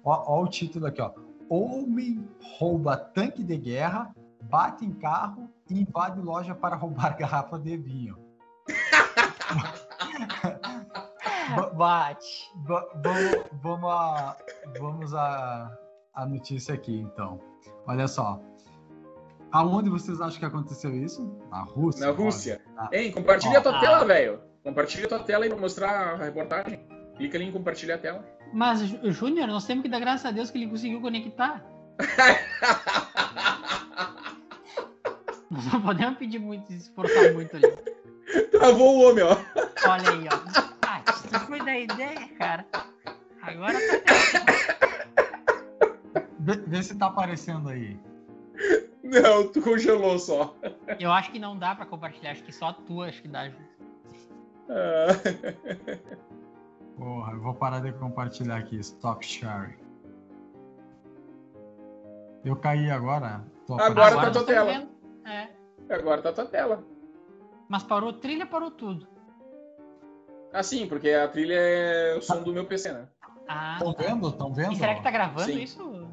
ó. 0.04 0.24
Ó 0.26 0.42
o 0.42 0.48
título 0.48 0.86
aqui, 0.86 1.00
ó. 1.00 1.12
Homem 1.48 2.28
rouba 2.58 2.96
tanque 2.96 3.42
de 3.42 3.56
guerra, 3.56 4.14
bate 4.42 4.84
em 4.84 4.92
carro 4.92 5.48
e 5.70 5.80
invade 5.80 6.20
loja 6.20 6.54
para 6.54 6.76
roubar 6.76 7.16
garrafa 7.18 7.58
de 7.58 7.76
vinho. 7.76 8.18
Ba- 11.56 11.70
Bate. 11.70 12.50
Va- 12.66 12.88
vamos, 13.02 13.36
vamos, 13.62 13.90
a, 13.90 14.36
vamos 14.78 15.14
a, 15.14 15.70
a 16.14 16.26
notícia 16.26 16.74
aqui, 16.74 17.00
então. 17.00 17.40
Olha 17.86 18.06
só. 18.08 18.40
Aonde 19.52 19.90
vocês 19.90 20.20
acham 20.20 20.38
que 20.38 20.44
aconteceu 20.44 20.94
isso? 20.94 21.36
Na 21.50 21.62
Rússia? 21.62 22.06
Na 22.06 22.12
Rússia. 22.12 22.60
Ah. 22.76 22.88
Hein, 22.92 23.10
compartilha 23.12 23.58
a 23.58 23.62
tua 23.62 23.76
Ah. 23.76 23.80
tela, 23.80 24.04
velho. 24.04 24.40
Compartilha 24.62 25.06
a 25.06 25.08
tua 25.08 25.18
tela 25.20 25.44
aí 25.44 25.50
pra 25.50 25.58
mostrar 25.58 25.90
a 25.90 26.16
reportagem. 26.16 26.78
Clica 27.16 27.36
ali 27.36 27.46
em 27.46 27.52
compartilhar 27.52 27.96
a 27.96 27.98
tela. 27.98 28.24
Mas, 28.52 28.80
Jú- 28.80 29.10
Júnior, 29.10 29.48
nós 29.48 29.64
temos 29.64 29.82
que 29.82 29.88
dar 29.88 29.98
graças 30.00 30.26
a 30.26 30.30
Deus 30.30 30.50
que 30.50 30.58
ele 30.58 30.68
conseguiu 30.70 31.00
conectar. 31.00 31.64
Nós 35.50 35.72
não 35.72 35.82
podemos 35.82 36.16
pedir 36.18 36.38
muito, 36.38 36.66
se 36.68 36.76
esforçar 36.76 37.32
muito 37.32 37.56
ali. 37.56 37.66
Travou 38.52 38.98
o 38.98 39.08
homem, 39.10 39.24
ó. 39.24 39.36
Olha 39.88 40.10
aí, 40.10 40.28
ó. 40.28 40.79
Isso 41.36 41.46
foi 41.46 41.64
da 41.64 41.78
ideia, 41.78 42.28
cara. 42.38 42.66
Agora 43.42 43.74
tá. 43.74 45.20
Vê, 46.40 46.56
vê 46.56 46.82
se 46.82 46.96
tá 46.98 47.06
aparecendo 47.06 47.68
aí. 47.68 47.98
Não, 49.02 49.48
tu 49.50 49.60
congelou 49.62 50.18
só. 50.18 50.54
Eu 50.98 51.10
acho 51.12 51.30
que 51.30 51.38
não 51.38 51.58
dá 51.58 51.74
pra 51.74 51.86
compartilhar, 51.86 52.32
acho 52.32 52.42
que 52.42 52.52
só 52.52 52.72
tu 52.72 53.02
acho 53.02 53.22
que 53.22 53.28
dá. 53.28 53.50
Ah, 54.68 55.08
Porra, 56.96 57.32
eu 57.32 57.40
vou 57.40 57.54
parar 57.54 57.80
de 57.80 57.92
compartilhar 57.92 58.56
aqui. 58.58 58.76
Stop 58.78 59.24
sharing. 59.24 59.76
Eu 62.44 62.56
caí 62.56 62.90
agora. 62.90 63.44
Tô 63.66 63.74
Agora 63.74 64.16
tá 64.16 64.30
tua 64.30 64.44
tela. 64.44 64.72
vendo. 64.72 64.88
É. 65.26 65.48
Agora 65.94 66.22
tá 66.22 66.32
tua 66.32 66.46
tela. 66.46 66.84
Mas 67.68 67.82
parou 67.82 68.12
trilha, 68.12 68.46
parou 68.46 68.70
tudo. 68.70 69.06
Ah, 70.52 70.62
sim, 70.62 70.86
porque 70.86 71.10
a 71.10 71.28
trilha 71.28 71.54
é 71.54 72.16
o 72.16 72.22
som 72.22 72.42
do 72.42 72.52
meu 72.52 72.64
PC, 72.64 72.92
né? 72.92 73.04
Ah, 73.48 73.74
Estão 73.78 73.92
tá. 73.92 74.02
vendo? 74.02 74.28
Estão 74.28 74.52
vendo? 74.52 74.72
E 74.72 74.76
será 74.76 74.94
que 74.94 75.02
tá 75.02 75.10
gravando 75.10 75.44
Sim. 75.46 75.60
isso? 75.62 76.08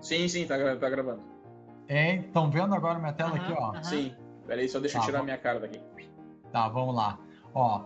Sim, 0.00 0.28
sim, 0.28 0.46
tá, 0.46 0.56
gra- 0.56 0.76
tá 0.76 0.88
gravando. 0.90 1.20
É, 1.88 2.16
estão 2.16 2.50
vendo 2.50 2.74
agora 2.74 2.98
minha 2.98 3.12
tela 3.12 3.36
aqui, 3.36 3.52
ó? 3.52 3.70
Aham. 3.72 3.82
Sim. 3.82 4.14
Peraí, 4.46 4.68
só 4.68 4.80
deixa 4.80 4.96
eu 4.96 5.00
Tá 5.00 5.06
tirar 5.06 5.18
bom. 5.18 5.24
minha 5.24 5.38
cara 5.38 5.60
daqui. 5.60 5.80
Tá, 6.50 6.68
vamos 6.68 6.94
lá. 6.94 7.18
Ó, 7.54 7.82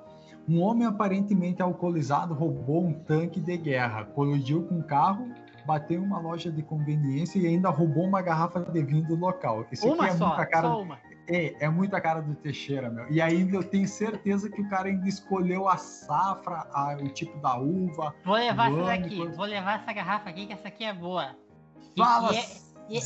um 0.49 0.61
homem 0.63 0.87
aparentemente 0.87 1.61
alcoolizado 1.61 2.35
roubou 2.35 2.85
um 2.85 2.93
tanque 2.93 3.41
de 3.41 3.57
guerra, 3.57 4.05
colidiu 4.05 4.63
com 4.65 4.77
um 4.77 4.83
carro, 4.83 5.29
bateu 5.67 6.01
em 6.01 6.05
uma 6.05 6.19
loja 6.21 6.51
de 6.51 6.63
conveniência 6.63 7.39
e 7.39 7.47
ainda 7.47 7.69
roubou 7.69 8.05
uma 8.05 8.23
garrafa 8.23 8.61
de 8.61 8.83
vinho 8.83 9.05
do 9.07 9.17
local. 9.17 9.67
Isso 9.73 9.87
Uma 9.87 10.05
aqui 10.05 10.15
é 10.15 10.17
só, 10.17 10.27
muita 10.29 10.47
cara. 10.47 10.69
só 10.69 10.81
uma. 10.83 10.99
É, 11.29 11.65
é 11.65 11.69
muita 11.69 12.01
cara 12.01 12.21
do 12.21 12.35
Teixeira, 12.37 12.89
meu. 12.89 13.11
E 13.11 13.21
ainda 13.21 13.57
eu 13.57 13.65
tenho 13.65 13.87
certeza 13.89 14.49
que 14.49 14.61
o 14.61 14.69
cara 14.69 14.89
ainda 14.89 15.09
escolheu 15.09 15.69
a 15.69 15.77
safra, 15.77 16.69
a- 16.73 16.97
o 17.01 17.09
tipo 17.09 17.37
da 17.41 17.59
uva. 17.59 18.15
Vou 18.25 18.37
levar 18.37 18.71
essa 18.71 18.77
daqui, 19.03 19.17
quando- 19.17 19.37
vou 19.37 19.45
levar 19.47 19.81
essa 19.81 19.93
garrafa 19.93 20.31
aqui, 20.31 20.47
que 20.47 20.53
essa 20.53 20.69
aqui 20.69 20.85
é 20.85 20.93
boa. 20.93 21.35
Fala! 21.97 22.33
e 22.33 22.37
é- 22.37 22.47
e-! 22.89 23.01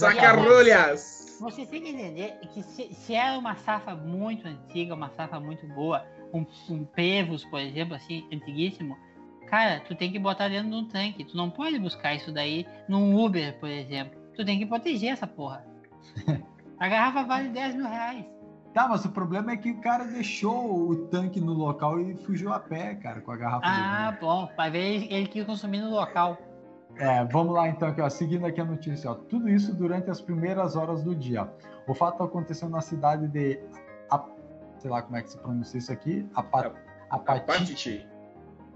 Você 1.41 1.65
tem 1.65 1.81
que 1.83 1.89
entender 1.89 2.39
que 2.53 2.63
se, 2.63 2.93
se 2.93 3.15
é 3.15 3.33
uma 3.39 3.57
safra 3.57 3.95
muito 3.95 4.47
antiga, 4.47 4.95
uma 4.95 5.09
safra 5.11 5.41
muito 5.41 5.67
boa, 5.69 6.05
um, 6.35 6.45
um 6.69 6.85
Pevos, 6.85 7.45
por 7.47 7.59
exemplo, 7.59 7.95
assim, 7.95 8.29
antiguíssimo, 8.31 8.95
cara, 9.47 9.81
tu 9.81 9.95
tem 9.95 10.13
que 10.13 10.19
botar 10.19 10.49
dentro 10.49 10.69
de 10.69 10.77
um 10.77 10.85
tanque. 10.87 11.25
Tu 11.25 11.35
não 11.35 11.49
pode 11.49 11.79
buscar 11.79 12.15
isso 12.15 12.31
daí 12.31 12.67
num 12.87 13.19
Uber, 13.19 13.59
por 13.59 13.71
exemplo. 13.71 14.21
Tu 14.37 14.45
tem 14.45 14.59
que 14.59 14.67
proteger 14.67 15.13
essa 15.13 15.27
porra. 15.27 15.65
A 16.81 16.89
garrafa 16.89 17.23
vale 17.25 17.51
10 17.51 17.75
mil 17.77 17.87
reais. 17.87 18.25
Tá, 18.73 18.89
mas 18.89 19.05
o 19.05 19.11
problema 19.11 19.51
é 19.51 19.57
que 19.57 19.71
o 19.71 19.81
cara 19.81 20.05
deixou 20.05 20.89
o 20.89 20.97
tanque 21.09 21.41
no 21.41 21.53
local 21.53 22.01
e 22.01 22.15
fugiu 22.25 22.53
a 22.53 22.59
pé, 22.61 22.95
cara, 22.95 23.21
com 23.21 23.31
a 23.33 23.37
garrafa. 23.37 23.67
Ah, 23.67 24.17
bom. 24.21 24.49
Vai 24.57 24.71
ver 24.71 25.13
ele, 25.13 25.27
quis 25.27 25.45
consumir 25.45 25.81
no 25.81 25.91
local. 25.91 26.39
É, 26.97 27.25
vamos 27.25 27.55
lá 27.55 27.69
então, 27.69 27.89
aqui, 27.89 28.01
ó, 28.01 28.09
seguindo 28.09 28.47
aqui 28.47 28.61
a 28.61 28.65
notícia. 28.65 29.11
Ó. 29.11 29.15
Tudo 29.15 29.49
isso 29.49 29.75
durante 29.75 30.11
as 30.11 30.21
primeiras 30.21 30.77
horas 30.77 31.03
do 31.03 31.15
dia. 31.15 31.49
O 31.87 31.95
fato 31.95 32.23
aconteceu 32.23 32.69
na 32.69 32.81
cidade 32.81 33.27
de. 33.29 33.61
A- 34.11 34.25
sei 34.79 34.91
lá 34.91 35.03
como 35.03 35.17
é 35.17 35.23
que 35.23 35.31
se 35.31 35.39
pronuncia 35.39 35.79
isso 35.79 35.93
aqui. 35.93 36.29
Apatite, 36.35 36.77
Apatite. 37.11 38.09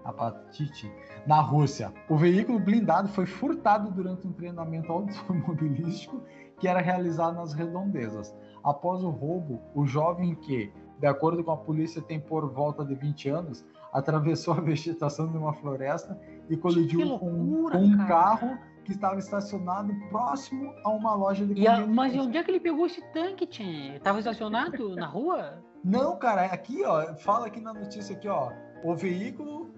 Apatite, 0.04 0.92
na 1.26 1.40
Rússia. 1.40 1.92
O 2.08 2.16
veículo 2.16 2.58
blindado 2.58 3.08
foi 3.08 3.26
furtado 3.26 3.90
durante 3.90 4.26
um 4.26 4.32
treinamento 4.32 4.92
automobilístico 4.92 6.22
que 6.58 6.68
era 6.68 6.80
realizado 6.80 7.34
nas 7.36 7.52
redondezas. 7.52 8.34
Após 8.62 9.02
o 9.02 9.10
roubo, 9.10 9.60
o 9.74 9.86
jovem 9.86 10.34
que, 10.34 10.72
de 10.98 11.06
acordo 11.06 11.42
com 11.44 11.50
a 11.50 11.56
polícia, 11.56 12.00
tem 12.00 12.18
por 12.20 12.50
volta 12.50 12.84
de 12.84 12.94
20 12.94 13.28
anos, 13.28 13.64
atravessou 13.92 14.54
a 14.54 14.60
vegetação 14.62 15.30
de 15.30 15.36
uma 15.36 15.52
floresta 15.52 16.18
e 16.48 16.56
colidiu 16.56 17.06
loucura, 17.06 17.78
com 17.78 17.84
um 17.84 17.96
cara. 17.96 18.08
carro 18.08 18.58
que 18.84 18.92
estava 18.92 19.18
estacionado 19.18 19.94
próximo 20.10 20.74
a 20.84 20.90
uma 20.90 21.14
loja 21.14 21.46
de 21.46 21.66
a- 21.66 21.86
mas 21.86 22.14
onde 22.16 22.36
é 22.36 22.42
que 22.44 22.50
ele 22.50 22.60
pegou 22.60 22.84
esse 22.86 23.00
tanque, 23.12 23.46
Tchê? 23.46 23.98
Tava 24.02 24.18
estacionado 24.18 24.94
na 24.96 25.06
rua? 25.06 25.62
Não, 25.82 26.16
cara, 26.18 26.44
aqui, 26.46 26.82
ó, 26.84 27.14
fala 27.16 27.46
aqui 27.46 27.60
na 27.60 27.72
notícia 27.72 28.14
aqui, 28.16 28.28
ó, 28.28 28.50
o 28.82 28.94
veículo 28.94 29.70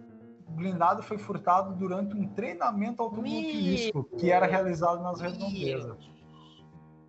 blindado 0.48 1.02
foi 1.02 1.18
furtado 1.18 1.74
durante 1.74 2.16
um 2.16 2.28
treinamento 2.28 3.02
automobilístico 3.02 4.04
que 4.16 4.30
era 4.30 4.46
realizado 4.46 5.02
nas 5.02 5.20
redondezas. 5.20 5.96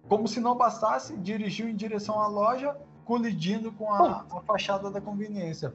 Como 0.07 0.27
se 0.27 0.39
não 0.39 0.55
bastasse, 0.55 1.17
dirigiu 1.17 1.67
em 1.69 1.75
direção 1.75 2.19
à 2.21 2.27
loja, 2.27 2.75
colidindo 3.05 3.71
com 3.71 3.91
a, 3.91 4.25
a 4.31 4.41
fachada 4.41 4.89
da 4.89 5.01
conveniência. 5.01 5.73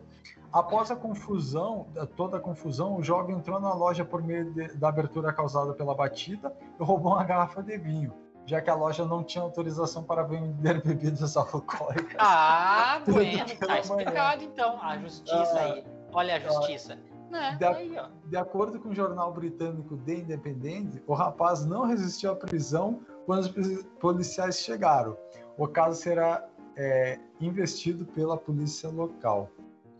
Após 0.52 0.90
a 0.90 0.96
confusão, 0.96 1.86
toda 2.16 2.36
a 2.36 2.40
confusão, 2.40 2.96
o 2.96 3.02
jovem 3.02 3.36
entrou 3.36 3.58
na 3.58 3.72
loja 3.72 4.04
por 4.04 4.22
meio 4.22 4.52
de- 4.52 4.74
da 4.74 4.88
abertura 4.88 5.32
causada 5.32 5.72
pela 5.72 5.94
batida 5.94 6.54
e 6.78 6.82
roubou 6.84 7.12
uma 7.14 7.24
garrafa 7.24 7.62
de 7.62 7.76
vinho, 7.78 8.12
já 8.44 8.60
que 8.60 8.68
a 8.68 8.74
loja 8.74 9.04
não 9.06 9.22
tinha 9.24 9.42
autorização 9.42 10.02
para 10.04 10.22
vender 10.24 10.82
bebidas 10.84 11.36
alcoólicas. 11.38 12.16
Ah, 12.18 13.00
bueno, 13.08 13.46
tá 13.66 13.78
explicado 13.78 14.44
então. 14.44 14.78
A 14.82 14.98
justiça 14.98 15.52
Ah, 15.58 15.62
aí. 15.64 15.84
Olha 16.12 16.36
a 16.36 16.38
justiça. 16.40 16.98
Né? 17.30 17.56
Da- 17.58 17.70
Aí, 17.76 17.96
ó. 17.98 18.08
De 18.28 18.36
acordo 18.36 18.78
com 18.78 18.90
o 18.90 18.94
jornal 18.94 19.32
britânico 19.32 19.96
The 19.96 20.16
Independent, 20.16 21.02
o 21.06 21.14
rapaz 21.14 21.64
não 21.64 21.86
resistiu 21.86 22.32
à 22.32 22.36
prisão 22.36 23.00
quando 23.26 23.40
os 23.40 23.48
poli- 23.48 23.84
policiais 24.00 24.58
chegaram. 24.58 25.16
O 25.56 25.66
caso 25.68 26.00
será 26.00 26.46
é, 26.76 27.18
investido 27.40 28.04
pela 28.06 28.36
polícia 28.36 28.88
local. 28.88 29.48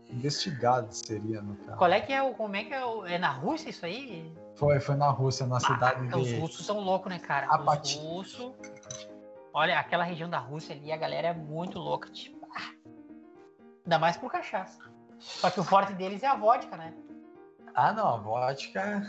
Investigado 0.09 0.93
seria, 0.93 1.41
no 1.41 1.55
caso. 1.57 1.77
Qual 1.77 1.91
é 1.91 1.99
que 1.99 2.13
é 2.13 2.21
o. 2.21 2.33
Como 2.35 2.55
é 2.55 2.63
que 2.63 2.73
é 2.73 2.85
o. 2.85 3.05
É 3.05 3.17
na 3.17 3.31
Rússia 3.31 3.69
isso 3.69 3.85
aí? 3.85 4.31
Foi, 4.55 4.79
foi 4.79 4.95
na 4.95 5.09
Rússia, 5.09 5.45
na 5.47 5.59
cidade 5.59 6.07
Ah, 6.11 6.17
Os 6.17 6.27
de. 6.27 6.39
russos 6.39 6.65
são 6.65 6.79
loucos, 6.79 7.11
né, 7.11 7.17
cara? 7.19 7.47
Apati. 7.47 7.97
Os 7.97 8.03
russos. 8.03 8.53
Olha, 9.53 9.79
aquela 9.79 10.03
região 10.03 10.29
da 10.29 10.37
Rússia 10.39 10.75
ali, 10.75 10.91
a 10.91 10.97
galera 10.97 11.29
é 11.29 11.33
muito 11.33 11.79
louca. 11.79 12.09
Tipo, 12.11 12.47
ah. 12.55 12.71
Ainda 13.85 13.97
mais 13.99 14.17
por 14.17 14.31
cachaça. 14.31 14.79
Só 15.19 15.49
que 15.49 15.59
o 15.59 15.63
forte 15.63 15.93
deles 15.93 16.21
é 16.21 16.27
a 16.27 16.35
vodka, 16.35 16.75
né? 16.77 16.93
Ah, 17.73 17.91
não, 17.93 18.07
a 18.07 18.17
vodka. 18.17 19.01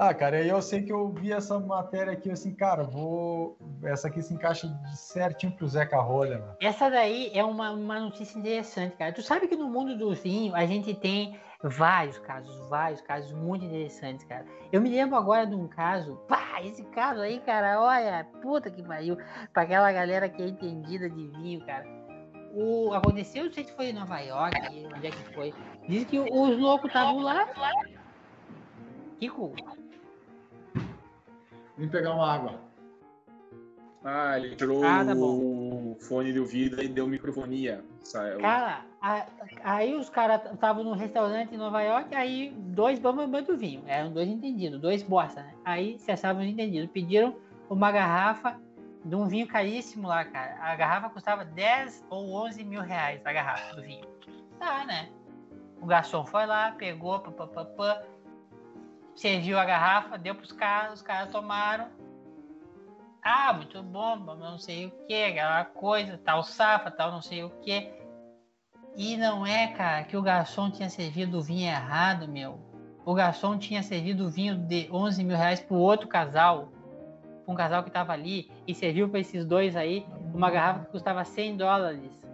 Ah, 0.00 0.14
cara, 0.14 0.40
eu 0.40 0.62
sei 0.62 0.80
que 0.84 0.92
eu 0.92 1.08
vi 1.08 1.32
essa 1.32 1.58
matéria 1.58 2.12
aqui, 2.12 2.30
assim, 2.30 2.54
cara, 2.54 2.84
vou. 2.84 3.58
Essa 3.82 4.06
aqui 4.06 4.22
se 4.22 4.32
encaixa 4.32 4.72
certinho 4.94 5.50
pro 5.50 5.66
Zeca 5.66 6.00
Rolha, 6.00 6.38
mano. 6.38 6.54
Essa 6.60 6.88
daí 6.88 7.32
é 7.34 7.42
uma, 7.42 7.72
uma 7.72 7.98
notícia 7.98 8.38
interessante, 8.38 8.94
cara. 8.94 9.12
Tu 9.12 9.22
sabe 9.22 9.48
que 9.48 9.56
no 9.56 9.68
mundo 9.68 9.98
do 9.98 10.14
vinho 10.14 10.54
a 10.54 10.64
gente 10.66 10.94
tem 10.94 11.36
vários 11.64 12.16
casos, 12.20 12.56
vários 12.68 13.00
casos 13.00 13.32
muito 13.32 13.64
interessantes, 13.64 14.24
cara. 14.24 14.46
Eu 14.70 14.80
me 14.80 14.88
lembro 14.88 15.16
agora 15.16 15.44
de 15.44 15.56
um 15.56 15.66
caso, 15.66 16.14
pá, 16.28 16.62
esse 16.62 16.84
caso 16.84 17.20
aí, 17.20 17.40
cara, 17.40 17.80
olha, 17.80 18.24
puta 18.40 18.70
que 18.70 18.84
pariu, 18.84 19.18
pra 19.52 19.64
aquela 19.64 19.90
galera 19.90 20.28
que 20.28 20.40
é 20.40 20.46
entendida 20.46 21.10
de 21.10 21.26
vinho, 21.26 21.66
cara. 21.66 21.84
O, 22.54 22.92
aconteceu, 22.94 23.46
não 23.46 23.52
sei 23.52 23.64
se 23.64 23.72
foi 23.72 23.86
em 23.86 23.94
Nova 23.94 24.20
York, 24.20 24.56
onde 24.94 25.08
é 25.08 25.10
que 25.10 25.34
foi. 25.34 25.52
Diz 25.88 26.04
que 26.04 26.20
os 26.20 26.56
loucos 26.56 26.86
estavam 26.86 27.18
lá. 27.18 27.48
Kiko, 29.18 29.52
Vim 31.78 31.88
pegar 31.88 32.12
uma 32.12 32.30
água. 32.30 32.60
Ah, 34.04 34.38
ele 34.38 34.56
tirou 34.56 34.84
Ah, 34.84 35.04
tá 35.04 35.12
o 35.14 35.96
fone 36.00 36.32
de 36.32 36.40
ouvido 36.40 36.82
e 36.82 36.88
deu 36.88 37.06
microfonia. 37.06 37.84
Saiu. 38.02 38.40
Cara, 38.40 38.84
a- 39.00 39.26
aí 39.62 39.94
os 39.94 40.08
caras 40.08 40.40
estavam 40.52 40.82
num 40.82 40.92
restaurante 40.94 41.54
em 41.54 41.58
Nova 41.58 41.80
York, 41.82 42.14
aí 42.14 42.50
dois 42.56 42.98
bambambam 42.98 43.42
do 43.42 43.56
vinho, 43.56 43.82
eram 43.86 44.12
dois 44.12 44.28
entendidos, 44.28 44.80
dois 44.80 45.02
bosta, 45.02 45.42
né? 45.42 45.52
Aí 45.64 45.98
se 45.98 46.10
achavam 46.10 46.42
entendidos, 46.42 46.90
pediram 46.90 47.36
uma 47.68 47.92
garrafa 47.92 48.58
de 49.04 49.14
um 49.14 49.26
vinho 49.26 49.46
caríssimo 49.46 50.08
lá, 50.08 50.24
cara. 50.24 50.56
A 50.60 50.74
garrafa 50.74 51.10
custava 51.10 51.44
10 51.44 52.04
ou 52.10 52.32
11 52.32 52.64
mil 52.64 52.80
reais, 52.80 53.20
a 53.24 53.32
garrafa 53.32 53.76
do 53.76 53.82
vinho. 53.82 54.06
Tá, 54.58 54.84
né? 54.84 55.08
O 55.80 55.86
garçom 55.86 56.24
foi 56.24 56.46
lá, 56.46 56.72
pegou, 56.72 57.18
pá, 57.20 57.30
pá, 57.30 57.46
pá, 57.46 57.64
pá, 57.64 58.02
serviu 59.18 59.58
a 59.58 59.64
garrafa, 59.64 60.16
deu 60.16 60.34
pros 60.34 60.52
caras, 60.52 60.94
os 60.94 61.02
caras 61.02 61.30
tomaram. 61.30 61.88
Ah, 63.22 63.52
muito 63.52 63.82
bom, 63.82 64.16
não 64.16 64.58
sei 64.58 64.86
o 64.86 64.90
que, 65.06 65.24
aquela 65.24 65.64
coisa, 65.64 66.16
tal 66.18 66.42
safa, 66.44 66.90
tal 66.90 67.10
não 67.10 67.20
sei 67.20 67.42
o 67.42 67.50
que. 67.50 67.90
E 68.96 69.16
não 69.16 69.44
é, 69.44 69.68
cara, 69.68 70.04
que 70.04 70.16
o 70.16 70.22
garçom 70.22 70.70
tinha 70.70 70.88
servido 70.88 71.38
o 71.38 71.42
vinho 71.42 71.68
errado, 71.68 72.28
meu. 72.28 72.60
O 73.04 73.12
garçom 73.12 73.58
tinha 73.58 73.82
servido 73.82 74.26
o 74.26 74.30
vinho 74.30 74.56
de 74.56 74.88
11 74.90 75.24
mil 75.24 75.36
reais 75.36 75.60
pro 75.60 75.76
outro 75.76 76.06
casal. 76.06 76.68
Um 77.46 77.54
casal 77.54 77.82
que 77.82 77.90
tava 77.90 78.12
ali 78.12 78.50
e 78.66 78.74
serviu 78.74 79.08
para 79.08 79.20
esses 79.20 79.44
dois 79.44 79.74
aí 79.74 80.06
uma 80.32 80.50
garrafa 80.50 80.84
que 80.84 80.92
custava 80.92 81.24
100 81.24 81.56
dólares. 81.56 82.26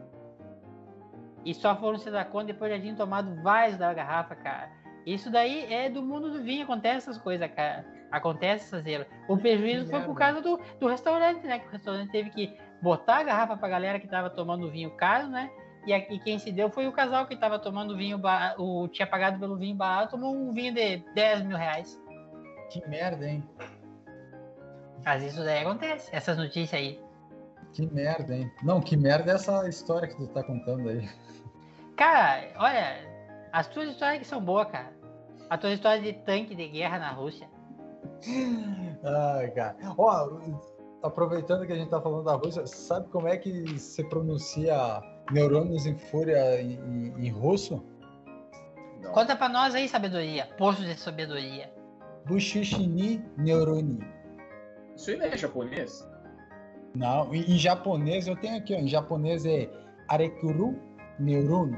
E 1.45 1.55
só 1.55 1.77
foram 1.77 1.97
se 1.99 2.11
dar 2.11 2.27
conta 2.27 2.47
depois 2.47 2.73
de 2.73 2.81
terem 2.81 2.95
tomado 2.95 3.43
vários 3.43 3.79
da 3.79 3.93
garrafa, 3.95 4.35
cara. 4.35 4.84
Isso 5.07 5.31
daí 5.31 5.73
é 5.73 5.91
do 5.91 6.03
mundo 6.03 6.31
do 6.31 6.43
vinho, 6.43 6.65
acontece 6.65 7.11
essas 7.11 7.19
coisas, 7.19 7.51
cara. 7.53 7.85
Acontece 8.11 8.65
essas 8.65 8.87
erros. 8.87 9.07
O 9.29 9.37
prejuízo 9.37 9.87
foi 9.87 10.01
por 10.03 10.15
causa 10.15 10.41
do, 10.41 10.59
do 10.79 10.89
restaurante, 10.89 11.45
né? 11.47 11.59
Que 11.59 11.67
o 11.67 11.71
restaurante 11.71 12.11
teve 12.11 12.31
que 12.31 12.57
botar 12.81 13.19
a 13.19 13.23
garrafa 13.23 13.57
pra 13.57 13.69
galera 13.69 13.99
que 13.99 14.07
tava 14.07 14.31
tomando 14.31 14.71
vinho 14.71 14.91
caro, 14.93 15.29
né? 15.29 15.51
E, 15.87 15.93
aqui 15.93 16.19
quem 16.19 16.39
se 16.39 16.51
deu 16.51 16.71
foi 16.71 16.87
o 16.87 16.93
casal 16.93 17.27
que 17.27 17.37
tava 17.37 17.59
tomando 17.59 17.97
vinho 17.97 18.17
barato, 18.17 18.63
o 18.63 18.89
tinha 18.89 19.07
pagado 19.07 19.39
pelo 19.39 19.57
vinho 19.57 19.77
barato, 19.77 20.13
tomou 20.13 20.35
um 20.35 20.53
vinho 20.53 20.73
de 20.73 20.99
10 21.15 21.43
mil 21.43 21.57
reais. 21.57 22.01
Que 22.71 22.87
merda, 22.89 23.29
hein? 23.29 23.45
Mas 25.05 25.23
isso 25.23 25.45
daí 25.45 25.61
acontece, 25.61 26.09
essas 26.15 26.39
notícias 26.39 26.81
aí. 26.81 26.99
Que 27.75 27.87
merda, 27.93 28.35
hein? 28.35 28.51
Não, 28.63 28.81
que 28.81 28.97
merda 28.97 29.33
é 29.33 29.35
essa 29.35 29.69
história 29.69 30.09
que 30.09 30.17
tu 30.17 30.27
tá 30.29 30.43
contando 30.43 30.89
aí. 30.89 31.07
Cara, 31.97 32.49
olha, 32.57 33.14
as 33.55 33.69
tuas 33.69 33.89
histórias 33.91 34.19
que 34.19 34.27
são 34.27 34.41
boas, 34.45 34.69
cara. 34.69 34.93
A 35.49 35.57
tua 35.57 35.71
história 35.73 36.03
de 36.03 36.13
tanque 36.13 36.55
de 36.55 36.69
guerra 36.69 36.99
na 36.99 37.11
Rússia. 37.13 37.49
Ai, 39.05 39.51
cara. 39.53 39.77
Ó, 39.97 40.41
aproveitando 41.03 41.67
que 41.67 41.73
a 41.73 41.77
gente 41.77 41.91
tá 41.91 42.01
falando 42.01 42.25
da 42.25 42.35
Rússia, 42.35 42.67
sabe 42.67 43.09
como 43.09 43.29
é 43.29 43.37
que 43.37 43.79
se 43.79 44.03
pronuncia 44.09 45.01
neurônios 45.31 45.87
em 45.87 45.97
fúria 45.97 46.61
em, 46.61 46.73
em- 46.75 47.27
em 47.27 47.31
russo? 47.31 47.85
Não. 49.01 49.13
Conta 49.13 49.37
pra 49.37 49.49
nós 49.49 49.75
aí, 49.75 49.89
sabedoria. 49.89 50.47
Poço 50.57 50.83
de 50.83 50.95
sabedoria. 50.99 51.73
Bushishi 52.27 53.23
Neuroni. 53.37 54.01
Isso 54.97 55.11
aí 55.11 55.17
não 55.19 55.27
é 55.27 55.37
japonês? 55.37 56.09
Não, 56.95 57.35
em, 57.35 57.41
em 57.55 57.59
japonês 57.59 58.27
eu 58.27 58.37
tenho 58.37 58.57
aqui, 58.57 58.75
ó, 58.75 58.79
em 58.79 58.89
japonês 58.89 59.45
é 59.45 59.69
Arekuru 60.09 60.79
Neuroni. 61.19 61.77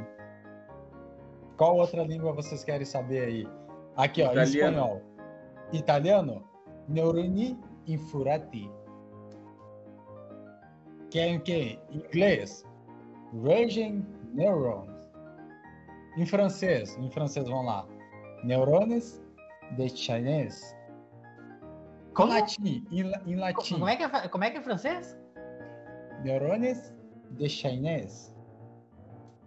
Qual 1.57 1.76
outra 1.76 2.02
língua 2.02 2.32
vocês 2.32 2.62
querem 2.62 2.84
saber 2.84 3.24
aí? 3.24 3.48
Aqui, 3.96 4.22
ó, 4.22 4.32
Italiano. 4.32 4.44
espanhol. 4.44 5.02
Italiano? 5.72 6.44
Neuroni 6.88 7.59
infurati. 7.86 8.70
Querem 11.11 11.38
o 11.38 11.40
quê? 11.40 11.78
Inglês? 11.90 12.64
Raging 13.42 14.04
neurons. 14.34 14.90
Em 16.16 16.26
francês, 16.26 16.96
em 16.98 17.11
francês, 17.11 17.48
vamos 17.48 17.66
lá. 17.66 17.86
Neurones 18.44 19.22
de 19.76 19.88
Chinese. 19.88 20.74
Em 22.11 22.14
Como? 22.14 22.32
latim, 22.32 22.86
em, 22.90 23.12
em 23.26 23.36
latim. 23.36 23.74
Como 23.74 23.88
é 23.88 23.96
que 23.96 24.02
é, 24.02 24.28
como 24.28 24.44
é, 24.44 24.50
que 24.50 24.59
é 24.59 24.62
francês? 24.62 25.16
Neurones 26.22 26.94
de 27.32 27.48
Chinese. 27.48 28.36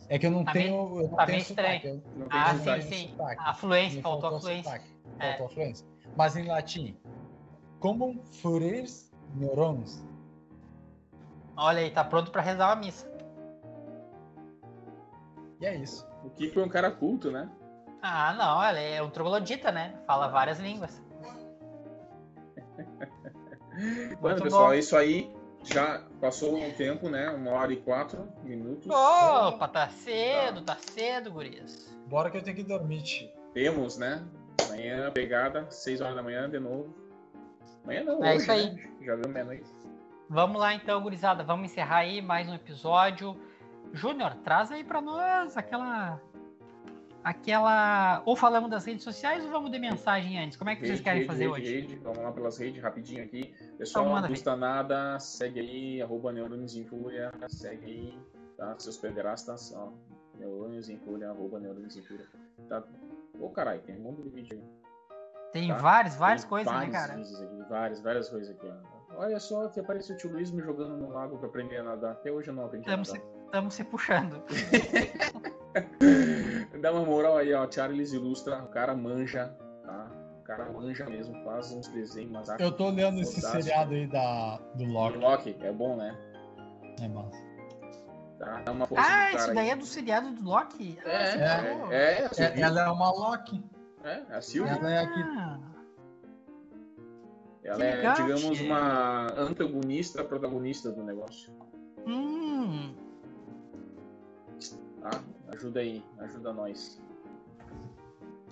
É 0.09 0.17
que 0.17 0.25
eu 0.25 0.31
não 0.31 0.43
Tá 0.43 0.51
tenho. 0.53 0.75
eu 1.01 1.07
não 1.09 1.15
tá 1.15 1.25
tenho 1.27 1.37
meio 1.37 1.47
sotaque, 1.47 1.75
estranho. 1.87 2.03
eu- 2.15 2.19
Não 2.19 2.27
Ah, 2.31 2.55
sim, 2.55 2.81
sim. 2.81 3.09
sotaque. 3.11 3.41
A 3.45 3.53
fluência, 3.53 3.97
Me 3.97 4.01
faltou 4.01 4.17
a 4.27 4.31
faltou 4.31 4.39
fluência. 4.41 4.71
sotaque, 4.71 4.93
É. 5.19 5.27
Faltou 5.29 5.45
a 5.45 5.49
fluência. 5.49 5.87
Mas 6.17 6.35
em 6.35 6.47
latim, 6.47 6.97
como 7.79 8.23
furir 8.41 8.85
neurons. 9.35 10.03
Olha 11.55 11.79
aí, 11.81 11.91
tá 11.91 12.03
pronto 12.03 12.31
pra 12.31 12.41
rezar 12.41 12.69
uma 12.69 12.75
missa. 12.77 13.07
E 15.61 15.65
é 15.65 15.75
isso. 15.75 16.07
O 16.23 16.29
Kiko 16.31 16.59
é 16.59 16.63
um 16.65 16.69
cara 16.69 16.89
culto, 16.89 17.29
né? 17.31 17.49
Ah, 18.01 18.33
não, 18.33 18.63
ela 18.63 18.79
é 18.79 19.01
um 19.03 19.09
troglodita, 19.09 19.71
né? 19.71 19.93
Fala 20.07 20.27
várias 20.29 20.57
línguas. 20.59 21.03
Muito 24.21 24.43
pessoal, 24.43 24.67
bom. 24.67 24.73
é 24.73 24.79
isso 24.79 24.95
aí. 24.95 25.31
Já 25.63 26.03
passou 26.21 26.57
um 26.57 26.71
tempo, 26.71 27.09
né? 27.09 27.29
Uma 27.29 27.51
hora 27.51 27.73
e 27.73 27.77
quatro 27.77 28.27
minutos. 28.43 28.87
Opa, 28.89 29.67
tá 29.67 29.89
cedo, 29.89 30.61
tá 30.61 30.77
cedo, 30.79 31.31
gurias. 31.31 31.93
Bora 32.07 32.29
que 32.31 32.37
eu 32.37 32.41
tenho 32.41 32.55
que 32.55 32.63
dormir, 32.63 33.03
tio. 33.03 33.29
Temos, 33.53 33.97
né? 33.97 34.23
Amanhã, 34.65 35.11
pegada, 35.11 35.69
6 35.69 36.01
horas 36.01 36.15
da 36.15 36.23
manhã, 36.23 36.49
de 36.49 36.59
novo. 36.59 36.93
Amanhã 37.83 38.03
não, 38.03 38.23
É 38.23 38.33
hoje, 38.35 38.41
isso 38.43 38.51
aí. 38.51 38.71
né? 38.71 38.89
Já 39.01 39.15
deu 39.15 39.31
meia-noite. 39.31 39.69
Vamos 40.29 40.59
lá 40.59 40.73
então, 40.73 41.01
gurizada. 41.01 41.43
Vamos 41.43 41.71
encerrar 41.71 41.97
aí 41.97 42.21
mais 42.21 42.47
um 42.47 42.53
episódio. 42.53 43.35
Júnior, 43.93 44.35
traz 44.43 44.71
aí 44.71 44.83
pra 44.83 45.01
nós 45.01 45.57
aquela. 45.57 46.21
Aquela. 47.23 48.21
Ou 48.25 48.35
falamos 48.35 48.69
das 48.69 48.85
redes 48.85 49.03
sociais 49.03 49.43
ou 49.43 49.51
vamos 49.51 49.71
de 49.71 49.77
mensagem 49.79 50.39
antes? 50.39 50.57
Como 50.57 50.69
é 50.69 50.75
que 50.75 50.81
vocês 50.81 50.91
Rede, 50.99 51.03
querem 51.03 51.19
rede, 51.21 51.27
fazer 51.31 51.43
rede, 51.49 51.53
hoje? 51.53 51.81
rede. 51.81 51.95
Vamos 51.97 52.19
lá 52.19 52.31
pelas 52.31 52.57
redes, 52.57 52.81
rapidinho 52.81 53.23
aqui. 53.23 53.53
Pessoal, 53.77 54.05
Então, 54.05 54.21
não 54.21 54.27
custa 54.29 54.55
nada. 54.55 55.19
Segue 55.19 55.59
aí, 55.59 56.01
arroba 56.01 56.31
Neurônios 56.31 56.75
em 56.75 56.85
Fúria. 56.85 57.31
Segue 57.49 57.85
aí, 57.85 58.19
tá? 58.57 58.75
Seus 58.79 58.97
pederastas, 58.97 59.73
ó. 59.75 59.91
Neurônios 60.37 60.89
em 60.89 60.97
Fúria, 60.97 61.29
arroba 61.29 61.59
Neurônios 61.59 61.97
em 61.97 62.01
Fúria. 62.01 62.25
Tá? 62.69 62.83
Ô, 63.39 63.49
caralho, 63.49 63.81
tem 63.81 63.97
um 63.97 64.01
monte 64.03 64.21
de 64.23 64.29
vídeo 64.29 64.57
aí. 64.57 64.63
Tem 65.51 65.67
tá? 65.69 65.77
várias, 65.77 66.15
várias 66.15 66.41
Tem 66.43 66.49
coisas, 66.49 66.71
vários 66.71 66.93
né, 66.93 66.99
cara? 66.99 67.13
aqui, 67.13 67.69
várias, 67.69 68.01
várias 68.01 68.29
coisas 68.29 68.55
aqui. 68.55 68.67
ó. 68.67 68.99
Olha 69.17 69.39
só 69.39 69.67
que 69.67 69.79
apareceu 69.79 70.15
o 70.15 70.17
tio 70.19 70.31
Luiz 70.31 70.51
me 70.51 70.61
jogando 70.61 70.95
no 70.95 71.09
lago 71.09 71.37
pra 71.39 71.49
aprender 71.49 71.77
a 71.77 71.83
nadar. 71.83 72.11
Até 72.13 72.31
hoje 72.31 72.49
eu 72.49 72.53
não 72.53 72.65
aprendi 72.65 72.87
a 72.89 72.93
Estamos 73.01 73.09
nadar. 73.13 73.49
tamo 73.51 73.71
se 73.71 73.83
puxando. 73.83 74.41
Dá 76.81 76.91
uma 76.91 77.05
moral 77.05 77.37
aí, 77.37 77.53
ó. 77.53 77.69
Charles 77.69 78.13
ilustra, 78.13 78.63
o 78.63 78.67
cara 78.67 78.95
manja, 78.95 79.47
tá? 79.83 80.11
O 80.39 80.43
cara 80.43 80.71
manja 80.71 81.05
mesmo, 81.05 81.43
faz 81.43 81.71
uns 81.71 81.87
desenhos, 81.89 82.49
artes. 82.49 82.65
Eu 82.65 82.71
tô 82.71 82.89
lendo 82.89 83.19
esse 83.19 83.39
seriado 83.41 83.93
aí 83.93 84.07
da, 84.07 84.57
do 84.75 84.85
Loki. 84.85 85.17
Loki, 85.17 85.57
é 85.61 85.71
bom, 85.71 85.95
né? 85.95 86.17
É 87.01 87.07
massa. 87.07 87.49
Tá? 88.39 88.61
Dá 88.63 88.71
uma 88.71 88.87
força 88.87 89.03
Ah, 89.05 89.31
cara 89.37 89.53
daí 89.53 89.65
aí. 89.65 89.69
é 89.71 89.75
do 89.75 89.85
seriado 89.85 90.31
do 90.31 90.43
Loki? 90.43 90.97
É, 91.03 91.15
Ah, 91.15 91.91
é, 91.91 91.95
é, 91.95 92.21
é, 92.21 92.25
a 92.25 92.49
É, 92.49 92.59
ela 92.61 92.81
é 92.85 92.89
uma 92.89 93.11
Loki. 93.11 93.63
É, 94.03 94.23
a 94.33 94.41
Sylvie. 94.41 94.71
Ela 94.71 94.91
é 94.91 94.97
aqui. 94.99 95.19
Ah, 95.19 95.59
Ela 97.63 97.83
é, 97.85 97.95
legal, 97.95 98.15
digamos, 98.15 98.61
uma 98.61 99.27
antagonista 99.37 100.23
protagonista 100.23 100.89
do 100.91 101.03
negócio. 101.03 101.51
hum, 102.07 102.95
Tá? 105.01 105.11
Ajuda 105.59 105.81
aí, 105.81 106.01
ajuda 106.19 106.53
nós. 106.53 107.01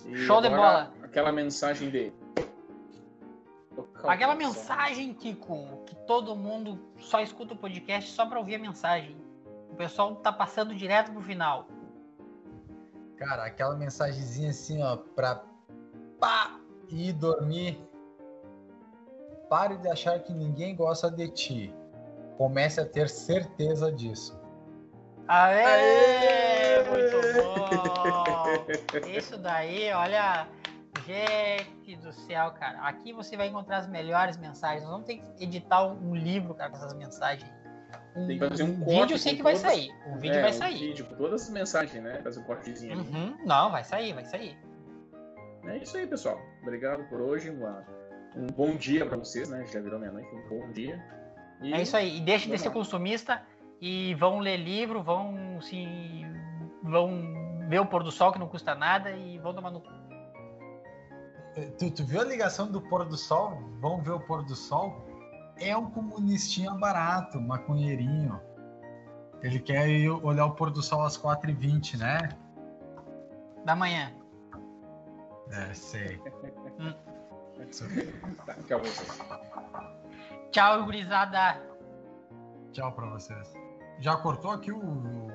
E 0.05 0.13
Show 0.17 0.41
de 0.41 0.49
bola. 0.49 0.91
Aquela 1.01 1.31
mensagem 1.31 1.89
de. 1.89 2.11
Tocar 3.73 4.07
o 4.07 4.09
aquela 4.09 4.35
mensagem, 4.35 5.13
Kiko, 5.13 5.85
que 5.85 5.95
todo 6.05 6.35
mundo 6.35 6.77
só 6.99 7.21
escuta 7.21 7.53
o 7.53 7.57
podcast 7.57 8.11
só 8.11 8.25
pra 8.25 8.39
ouvir 8.39 8.55
a 8.55 8.59
mensagem. 8.59 9.15
O 9.71 9.75
pessoal 9.75 10.17
tá 10.17 10.33
passando 10.33 10.75
direto 10.75 11.13
pro 11.13 11.21
final. 11.21 11.69
Cara, 13.15 13.45
aquela 13.45 13.77
mensagenzinha 13.77 14.49
assim, 14.49 14.83
ó, 14.83 14.97
pra 14.97 15.45
pá, 16.19 16.59
ir 16.89 17.13
dormir. 17.13 17.79
Pare 19.47 19.77
de 19.77 19.87
achar 19.87 20.19
que 20.19 20.33
ninguém 20.33 20.75
gosta 20.75 21.09
de 21.09 21.29
ti. 21.29 21.73
Comece 22.37 22.81
a 22.81 22.85
ter 22.85 23.07
certeza 23.07 23.89
disso. 23.93 24.37
Aê! 25.25 25.63
Aê! 25.63 26.46
Muito 26.89 27.17
bom! 27.33 29.07
Isso 29.17 29.37
daí, 29.37 29.91
olha. 29.93 30.47
Gente 31.05 31.95
do 31.97 32.11
céu, 32.11 32.51
cara. 32.51 32.79
Aqui 32.81 33.13
você 33.13 33.37
vai 33.37 33.47
encontrar 33.47 33.77
as 33.77 33.87
melhores 33.87 34.35
mensagens. 34.37 34.81
Nós 34.83 34.91
vamos 34.91 35.05
ter 35.07 35.17
que 35.37 35.43
editar 35.43 35.85
um, 35.85 36.09
um 36.09 36.15
livro, 36.15 36.53
cara, 36.53 36.69
com 36.69 36.75
essas 36.77 36.93
mensagens. 36.95 37.49
Um, 38.15 38.27
Tem 38.27 38.37
que 38.39 38.49
fazer 38.49 38.63
um 38.63 38.79
corte 38.79 38.99
vídeo 39.01 39.13
eu 39.13 39.17
sei 39.19 39.35
que 39.37 39.43
vai 39.43 39.53
todas- 39.53 39.71
sair. 39.71 39.89
O 40.11 40.15
vídeo 40.17 40.35
É, 40.37 40.41
vai 40.41 40.49
um 40.49 40.53
sair. 40.53 40.77
vídeo 40.79 41.05
com 41.05 41.15
todas 41.15 41.43
as 41.43 41.49
mensagens, 41.49 42.03
né? 42.03 42.19
Fazer 42.23 42.39
um 42.39 42.43
cortezinho 42.43 42.93
ali. 42.93 43.01
Uhum. 43.09 43.37
Não, 43.45 43.71
vai 43.71 43.83
sair, 43.85 44.11
vai 44.13 44.25
sair. 44.25 44.57
É 45.65 45.77
isso 45.77 45.95
aí, 45.97 46.05
pessoal. 46.07 46.41
Obrigado 46.61 47.03
por 47.05 47.21
hoje. 47.21 47.51
Uma- 47.51 47.85
um 48.35 48.47
bom 48.47 48.75
dia 48.75 49.05
pra 49.05 49.15
vocês, 49.17 49.47
né? 49.49 49.65
Já 49.71 49.79
virou 49.79 49.99
meia-noite. 49.99 50.27
Um 50.35 50.49
bom 50.49 50.71
dia. 50.71 51.01
E 51.61 51.73
É 51.73 51.81
isso 51.81 51.95
aí. 51.95 52.17
E 52.17 52.19
deixem 52.21 52.51
de 52.51 52.57
ser 52.57 52.71
consumista 52.71 53.41
e 53.79 54.13
vão 54.15 54.39
ler 54.39 54.57
livro, 54.57 55.01
vão 55.01 55.61
se. 55.61 55.85
Vão 56.83 57.67
ver 57.67 57.79
o 57.79 57.85
pôr 57.85 58.03
do 58.03 58.11
sol 58.11 58.31
que 58.31 58.39
não 58.39 58.47
custa 58.47 58.75
nada 58.75 59.11
e 59.11 59.37
vão 59.39 59.53
tomar 59.53 59.71
no 59.71 59.81
cu. 59.81 59.89
Tu, 61.79 61.91
tu 61.91 62.05
viu 62.05 62.21
a 62.21 62.23
ligação 62.23 62.71
do 62.71 62.81
pôr 62.81 63.05
do 63.05 63.17
sol? 63.17 63.57
Vamos 63.79 64.03
ver 64.03 64.11
o 64.11 64.19
pôr 64.19 64.43
do 64.43 64.55
sol? 64.55 65.05
É 65.59 65.75
um 65.75 65.89
comunistinha 65.89 66.71
barato, 66.75 67.41
maconheirinho. 67.41 68.39
Ele 69.41 69.59
quer 69.59 69.87
ir 69.87 70.09
olhar 70.09 70.45
o 70.45 70.51
pôr 70.51 70.69
do 70.69 70.81
sol 70.83 71.03
às 71.03 71.17
4h20, 71.17 71.97
né? 71.97 72.29
da 73.67 73.75
manhã. 73.75 74.13
É, 75.51 75.73
sei. 75.73 76.19
Hum. 76.79 76.93
Tá, 78.45 78.53
tchau 78.67 78.79
vocês. 78.79 79.19
Tchau, 80.51 80.85
gurizada. 80.85 81.59
Tchau 82.71 82.91
pra 82.91 83.07
vocês. 83.07 83.51
Já 83.99 84.15
cortou 84.17 84.51
aqui 84.51 84.71
o, 84.71 85.31